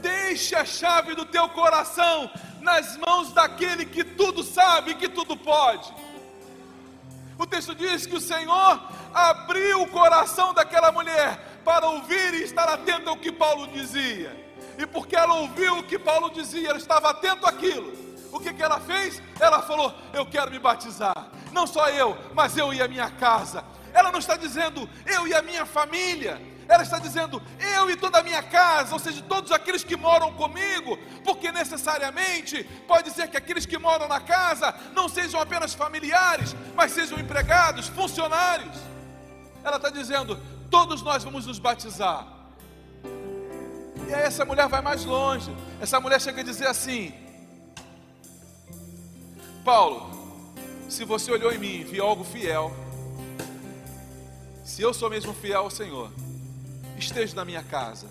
Deixe 0.00 0.54
a 0.54 0.64
chave 0.64 1.14
do 1.14 1.24
teu 1.24 1.48
coração 1.50 2.30
nas 2.60 2.96
mãos 2.96 3.32
daquele 3.32 3.84
que 3.84 4.04
tudo 4.04 4.42
sabe, 4.42 4.94
que 4.94 5.08
tudo 5.08 5.36
pode. 5.36 5.92
O 7.38 7.46
texto 7.46 7.74
diz 7.74 8.06
que 8.06 8.16
o 8.16 8.20
Senhor 8.20 8.80
abriu 9.12 9.82
o 9.82 9.88
coração 9.88 10.54
daquela 10.54 10.92
mulher 10.92 11.38
para 11.64 11.88
ouvir 11.88 12.34
e 12.34 12.42
estar 12.42 12.68
atento 12.68 13.08
ao 13.08 13.16
que 13.16 13.32
Paulo 13.32 13.66
dizia. 13.68 14.36
E 14.78 14.86
porque 14.86 15.16
ela 15.16 15.34
ouviu 15.34 15.78
o 15.78 15.82
que 15.82 15.98
Paulo 15.98 16.30
dizia, 16.30 16.68
ela 16.68 16.78
estava 16.78 17.10
atento 17.10 17.46
àquilo. 17.46 17.92
O 18.32 18.40
que, 18.40 18.52
que 18.52 18.62
ela 18.62 18.80
fez? 18.80 19.20
Ela 19.38 19.60
falou: 19.62 19.94
Eu 20.12 20.24
quero 20.24 20.50
me 20.50 20.58
batizar. 20.58 21.31
Não 21.52 21.66
só 21.66 21.88
eu, 21.90 22.16
mas 22.34 22.56
eu 22.56 22.72
e 22.72 22.80
a 22.80 22.88
minha 22.88 23.10
casa. 23.10 23.64
Ela 23.92 24.10
não 24.10 24.18
está 24.18 24.36
dizendo 24.36 24.88
eu 25.06 25.28
e 25.28 25.34
a 25.34 25.42
minha 25.42 25.66
família 25.66 26.40
ela 26.68 26.82
está 26.82 26.98
dizendo 26.98 27.42
eu 27.76 27.90
e 27.90 27.96
toda 27.96 28.18
a 28.18 28.22
minha 28.22 28.42
casa, 28.42 28.94
ou 28.94 28.98
seja, 28.98 29.22
todos 29.22 29.52
aqueles 29.52 29.84
que 29.84 29.96
moram 29.96 30.32
comigo, 30.32 30.96
porque 31.24 31.52
necessariamente 31.52 32.64
pode 32.86 33.10
ser 33.10 33.28
que 33.28 33.36
aqueles 33.36 33.66
que 33.66 33.78
moram 33.78 34.08
na 34.08 34.20
casa 34.20 34.74
não 34.94 35.08
sejam 35.08 35.40
apenas 35.40 35.74
familiares, 35.74 36.56
mas 36.74 36.92
sejam 36.92 37.18
empregados, 37.18 37.88
funcionários. 37.88 38.76
Ela 39.62 39.76
está 39.76 39.90
dizendo: 39.90 40.40
todos 40.70 41.02
nós 41.02 41.22
vamos 41.22 41.46
nos 41.46 41.58
batizar. 41.58 42.26
E 44.08 44.14
aí 44.14 44.22
essa 44.22 44.44
mulher 44.44 44.68
vai 44.68 44.80
mais 44.80 45.04
longe. 45.04 45.54
Essa 45.80 46.00
mulher 46.00 46.20
chega 46.20 46.40
a 46.40 46.44
dizer 46.44 46.66
assim: 46.66 47.14
Paulo, 49.64 50.21
se 50.92 51.06
você 51.06 51.32
olhou 51.32 51.50
em 51.50 51.56
mim 51.56 51.80
e 51.80 51.84
viu 51.84 52.04
algo 52.04 52.22
fiel, 52.22 52.70
se 54.62 54.82
eu 54.82 54.92
sou 54.92 55.08
mesmo 55.08 55.32
fiel 55.32 55.60
ao 55.60 55.70
Senhor, 55.70 56.12
esteja 56.98 57.34
na 57.34 57.46
minha 57.46 57.62
casa. 57.62 58.06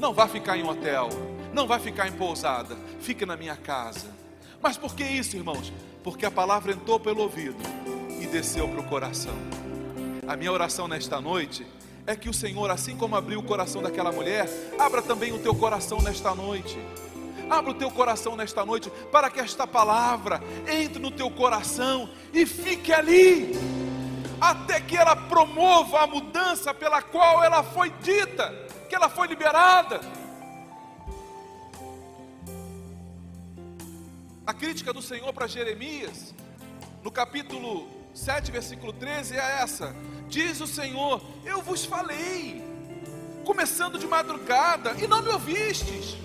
Não 0.00 0.12
vá 0.12 0.26
ficar 0.26 0.58
em 0.58 0.64
um 0.64 0.68
hotel, 0.68 1.08
não 1.52 1.66
vá 1.68 1.78
ficar 1.78 2.08
em 2.08 2.12
pousada, 2.12 2.76
fique 3.00 3.24
na 3.24 3.36
minha 3.36 3.54
casa. 3.54 4.08
Mas 4.60 4.76
por 4.76 4.96
que 4.96 5.04
isso, 5.04 5.36
irmãos? 5.36 5.72
Porque 6.02 6.26
a 6.26 6.30
palavra 6.30 6.72
entrou 6.72 6.98
pelo 6.98 7.22
ouvido 7.22 7.62
e 8.20 8.26
desceu 8.26 8.68
para 8.68 8.80
o 8.80 8.88
coração. 8.88 9.34
A 10.26 10.36
minha 10.36 10.50
oração 10.50 10.88
nesta 10.88 11.20
noite 11.20 11.64
é 12.04 12.16
que 12.16 12.28
o 12.28 12.34
Senhor, 12.34 12.68
assim 12.68 12.96
como 12.96 13.14
abriu 13.14 13.38
o 13.38 13.44
coração 13.44 13.80
daquela 13.80 14.10
mulher, 14.10 14.48
abra 14.76 15.02
também 15.02 15.32
o 15.32 15.38
teu 15.38 15.54
coração 15.54 16.02
nesta 16.02 16.34
noite. 16.34 16.78
Abra 17.50 17.70
o 17.70 17.74
teu 17.74 17.90
coração 17.90 18.36
nesta 18.36 18.64
noite 18.64 18.90
para 19.10 19.30
que 19.30 19.40
esta 19.40 19.66
palavra 19.66 20.42
entre 20.66 21.00
no 21.00 21.10
teu 21.10 21.30
coração 21.30 22.08
e 22.32 22.44
fique 22.44 22.92
ali 22.92 23.52
até 24.40 24.80
que 24.80 24.96
ela 24.96 25.16
promova 25.16 26.02
a 26.02 26.06
mudança 26.06 26.72
pela 26.72 27.02
qual 27.02 27.42
ela 27.42 27.62
foi 27.62 27.90
dita, 27.90 28.54
que 28.88 28.94
ela 28.94 29.08
foi 29.08 29.26
liberada. 29.26 30.00
A 34.46 34.54
crítica 34.54 34.92
do 34.92 35.02
Senhor 35.02 35.32
para 35.32 35.46
Jeremias, 35.46 36.34
no 37.02 37.10
capítulo 37.10 37.88
7, 38.14 38.50
versículo 38.50 38.92
13, 38.92 39.36
é 39.36 39.60
essa: 39.60 39.94
Diz 40.28 40.60
o 40.60 40.66
Senhor, 40.66 41.20
eu 41.44 41.60
vos 41.60 41.84
falei, 41.84 42.64
começando 43.44 43.98
de 43.98 44.06
madrugada, 44.06 44.92
e 45.02 45.06
não 45.06 45.22
me 45.22 45.28
ouvistes, 45.28 46.16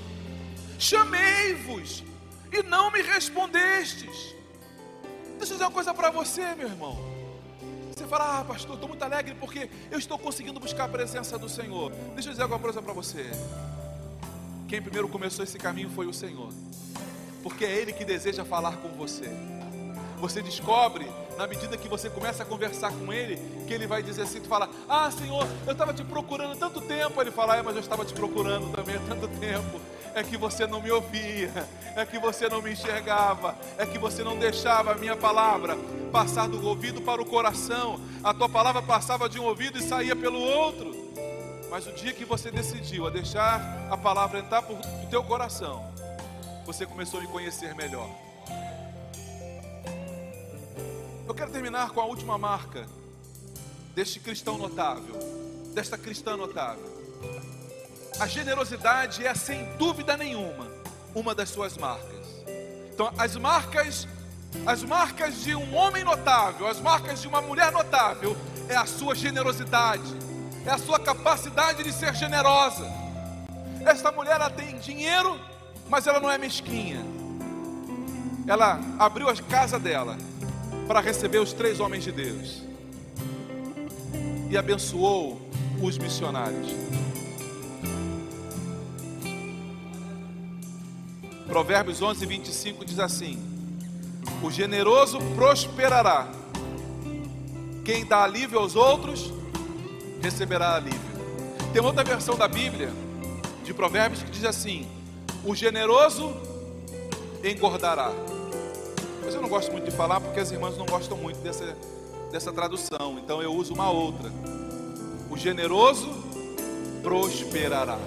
chamei-vos, 0.84 2.04
e 2.52 2.62
não 2.64 2.92
me 2.92 3.02
respondestes. 3.02 4.36
Deixa 5.38 5.54
eu 5.54 5.58
dizer 5.58 5.64
uma 5.64 5.72
coisa 5.72 5.94
para 5.94 6.12
você, 6.12 6.54
meu 6.56 6.68
irmão. 6.68 7.00
Você 7.90 8.06
fala, 8.06 8.40
ah, 8.40 8.44
pastor, 8.44 8.76
estou 8.76 8.90
muito 8.90 9.02
alegre 9.02 9.34
porque 9.40 9.70
eu 9.90 9.98
estou 9.98 10.20
conseguindo 10.20 10.60
buscar 10.60 10.84
a 10.84 10.88
presença 10.90 11.38
do 11.38 11.48
Senhor. 11.48 11.92
Deixa 12.14 12.28
eu 12.28 12.34
dizer 12.34 12.44
alguma 12.44 12.60
coisa 12.60 12.82
para 12.82 12.92
você. 12.92 13.32
Quem 14.68 14.82
primeiro 14.82 15.08
começou 15.08 15.44
esse 15.44 15.58
caminho 15.58 15.90
foi 15.90 16.06
o 16.06 16.14
Senhor, 16.14 16.52
porque 17.42 17.64
é 17.64 17.72
Ele 17.72 17.94
que 17.94 18.04
deseja 18.04 18.44
falar 18.44 18.76
com 18.78 18.90
você. 18.90 19.30
Você 20.18 20.42
descobre, 20.42 21.10
na 21.38 21.48
medida 21.48 21.78
que 21.78 21.88
você 21.88 22.10
começa 22.10 22.44
a 22.44 22.46
conversar 22.46 22.92
com 22.92 23.12
Ele, 23.14 23.38
que 23.68 23.74
Ele 23.74 23.88
vai 23.88 24.04
dizer 24.04 24.24
assim: 24.24 24.42
tu 24.42 24.48
fala, 24.48 24.70
ah, 24.90 25.10
Senhor, 25.12 25.48
eu 25.66 25.72
estava 25.72 25.94
te 25.94 26.04
procurando 26.04 26.58
tanto 26.58 26.82
tempo. 26.82 27.22
Ele 27.22 27.32
fala, 27.32 27.56
é, 27.56 27.62
mas 27.62 27.76
eu 27.76 27.82
estava 27.82 28.04
te 28.04 28.14
procurando 28.14 28.72
também 28.74 28.96
há 28.96 29.00
tanto 29.00 29.28
tempo 29.40 29.80
é 30.16 30.24
que 30.24 30.38
você 30.38 30.68
não 30.68 30.82
me 30.82 30.91
ouvia, 30.91 31.51
é 31.95 32.05
que 32.05 32.20
você 32.20 32.47
não 32.47 32.61
me 32.61 32.72
enxergava, 32.72 33.57
é 33.78 33.86
que 33.86 33.97
você 33.97 34.24
não 34.24 34.38
deixava 34.38 34.91
a 34.91 34.95
minha 34.95 35.16
palavra 35.16 35.78
passar 36.11 36.47
do 36.47 36.64
ouvido 36.66 37.01
para 37.01 37.22
o 37.22 37.26
coração, 37.26 37.99
a 38.24 38.34
tua 38.34 38.47
palavra 38.47 38.82
passava 38.82 39.28
de 39.28 39.39
um 39.39 39.43
ouvido 39.43 39.80
e 39.80 39.82
saía 39.82 40.16
pelo 40.16 40.39
outro. 40.39 40.93
Mas 41.70 41.88
o 41.88 41.91
dia 41.91 42.14
que 42.14 42.24
você 42.24 42.51
decidiu 42.51 43.07
a 43.07 43.09
deixar 43.09 43.88
a 43.89 43.97
palavra 43.97 44.39
entrar 44.39 44.61
por 44.61 44.78
teu 45.09 45.24
coração, 45.24 45.84
você 46.66 46.86
começou 46.86 47.20
a 47.20 47.24
me 47.24 47.30
conhecer 47.30 47.74
melhor. 47.74 48.09
Eu 51.28 51.34
quero 51.34 51.51
terminar 51.51 51.89
com 51.89 51.99
a 51.99 52.05
última 52.05 52.38
marca 52.38 52.86
deste 53.95 54.20
cristão 54.20 54.57
notável, 54.57 55.18
desta 55.74 55.97
cristã 55.97 56.38
notável. 56.38 56.93
A 58.20 58.28
generosidade 58.28 59.26
é, 59.26 59.34
sem 59.34 59.66
dúvida 59.78 60.16
nenhuma, 60.16 60.68
uma 61.16 61.34
das 61.34 61.49
suas 61.49 61.78
marcas. 61.78 62.28
Então, 62.93 63.11
as 63.18 63.36
marcas, 63.36 64.07
as 64.66 64.84
marcas 64.84 65.41
de 65.41 65.55
um 65.55 65.76
homem 65.76 66.03
notável, 66.03 66.68
as 66.68 66.80
marcas 66.80 67.22
de 67.22 67.28
uma 67.28 67.41
mulher 67.41 67.72
notável, 67.72 68.38
é 68.70 68.76
a 68.76 68.86
sua 68.86 69.16
generosidade, 69.16 70.14
é 70.66 70.70
a 70.70 70.78
sua 70.78 70.99
capacidade 70.99 71.84
de 71.84 71.91
ser 71.91 72.14
generosa. 72.14 72.86
Esta 73.86 74.11
mulher 74.11 74.36
ela 74.36 74.49
tem 74.49 74.78
dinheiro, 74.78 75.39
mas 75.89 76.07
ela 76.07 76.20
não 76.20 76.32
é 76.32 76.38
mesquinha. 76.38 77.03
Ela 78.47 78.80
abriu 78.99 79.28
a 79.28 79.36
casa 79.36 79.80
dela 79.80 80.18
para 80.88 81.01
receber 81.01 81.39
os 81.39 81.51
três 81.51 81.80
homens 81.80 82.03
de 82.03 82.11
Deus 82.11 82.61
e 84.49 84.57
abençoou 84.57 85.41
os 85.82 85.97
missionários. 85.97 87.03
Provérbios 91.54 92.01
11, 92.01 92.26
25 92.26 92.84
diz 92.84 92.97
assim: 92.97 93.38
O 94.41 94.49
generoso 94.49 95.20
prosperará, 95.36 96.28
quem 97.86 98.04
dá 98.04 98.24
alívio 98.24 98.58
aos 98.58 98.76
outros 98.76 99.32
receberá 100.20 100.74
alívio. 100.78 100.99
Tem 101.72 101.80
outra 101.80 102.04
versão 102.04 102.36
da 102.36 102.47
Bíblia, 102.47 102.89
de 103.64 103.72
Provérbios, 103.72 104.24
que 104.24 104.32
diz 104.32 104.43
assim: 104.45 104.88
O 105.45 105.54
generoso 105.54 106.36
engordará. 107.43 108.12
Mas 109.24 109.36
eu 109.36 109.39
não 109.39 109.47
gosto 109.47 109.72
muito 109.72 109.86
de 109.86 109.95
falar 109.95 110.20
porque 110.20 110.39
as 110.39 110.49
irmãs 110.49 110.76
não 110.76 110.88
gostam 110.88 111.16
muito 111.16 111.38
dessa, 111.38 111.78
dessa 112.32 112.51
tradução, 112.51 113.20
então 113.24 113.43
eu 113.43 113.54
uso 113.54 113.76
uma 113.76 113.91
outra. 113.91 114.32
O 115.30 115.38
generoso 115.38 116.10
prosperará. 117.04 117.99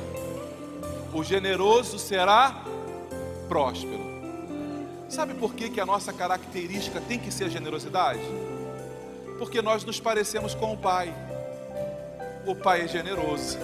O 1.14 1.22
generoso 1.22 1.97
será 1.97 2.64
próspero. 3.49 4.05
Sabe 5.09 5.34
por 5.34 5.55
que, 5.55 5.70
que 5.70 5.80
a 5.80 5.86
nossa 5.86 6.12
característica 6.12 7.01
tem 7.01 7.18
que 7.18 7.30
ser 7.30 7.44
a 7.44 7.49
generosidade? 7.49 8.20
Porque 9.38 9.62
nós 9.62 9.84
nos 9.84 10.01
parecemos 10.01 10.55
com 10.55 10.72
o 10.72 10.76
Pai. 10.76 11.14
O 12.47 12.55
Pai 12.55 12.82
é 12.82 12.88
generoso. 12.88 13.59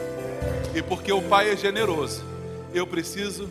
E 0.75 0.83
porque 0.83 1.13
o 1.13 1.21
Pai 1.23 1.51
é 1.51 1.57
generoso, 1.57 2.23
eu 2.73 2.87
preciso 2.87 3.49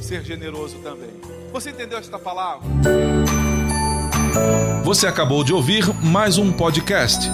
ser 0.00 0.22
generoso 0.22 0.78
também. 0.78 1.10
Você 1.52 1.70
entendeu 1.70 1.98
esta 1.98 2.18
palavra? 2.18 2.68
Você 4.84 5.06
acabou 5.06 5.44
de 5.44 5.52
ouvir 5.52 5.84
mais 6.02 6.38
um 6.38 6.52
podcast. 6.52 7.30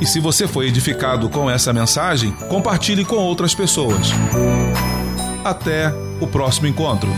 E 0.00 0.06
se 0.06 0.18
você 0.18 0.48
foi 0.48 0.66
edificado 0.66 1.30
com 1.30 1.48
essa 1.48 1.72
mensagem, 1.72 2.32
compartilhe 2.48 3.04
com 3.04 3.16
outras 3.16 3.54
pessoas. 3.54 4.08
Até 5.44 5.92
o 6.22 6.26
próximo 6.28 6.68
encontro. 6.68 7.10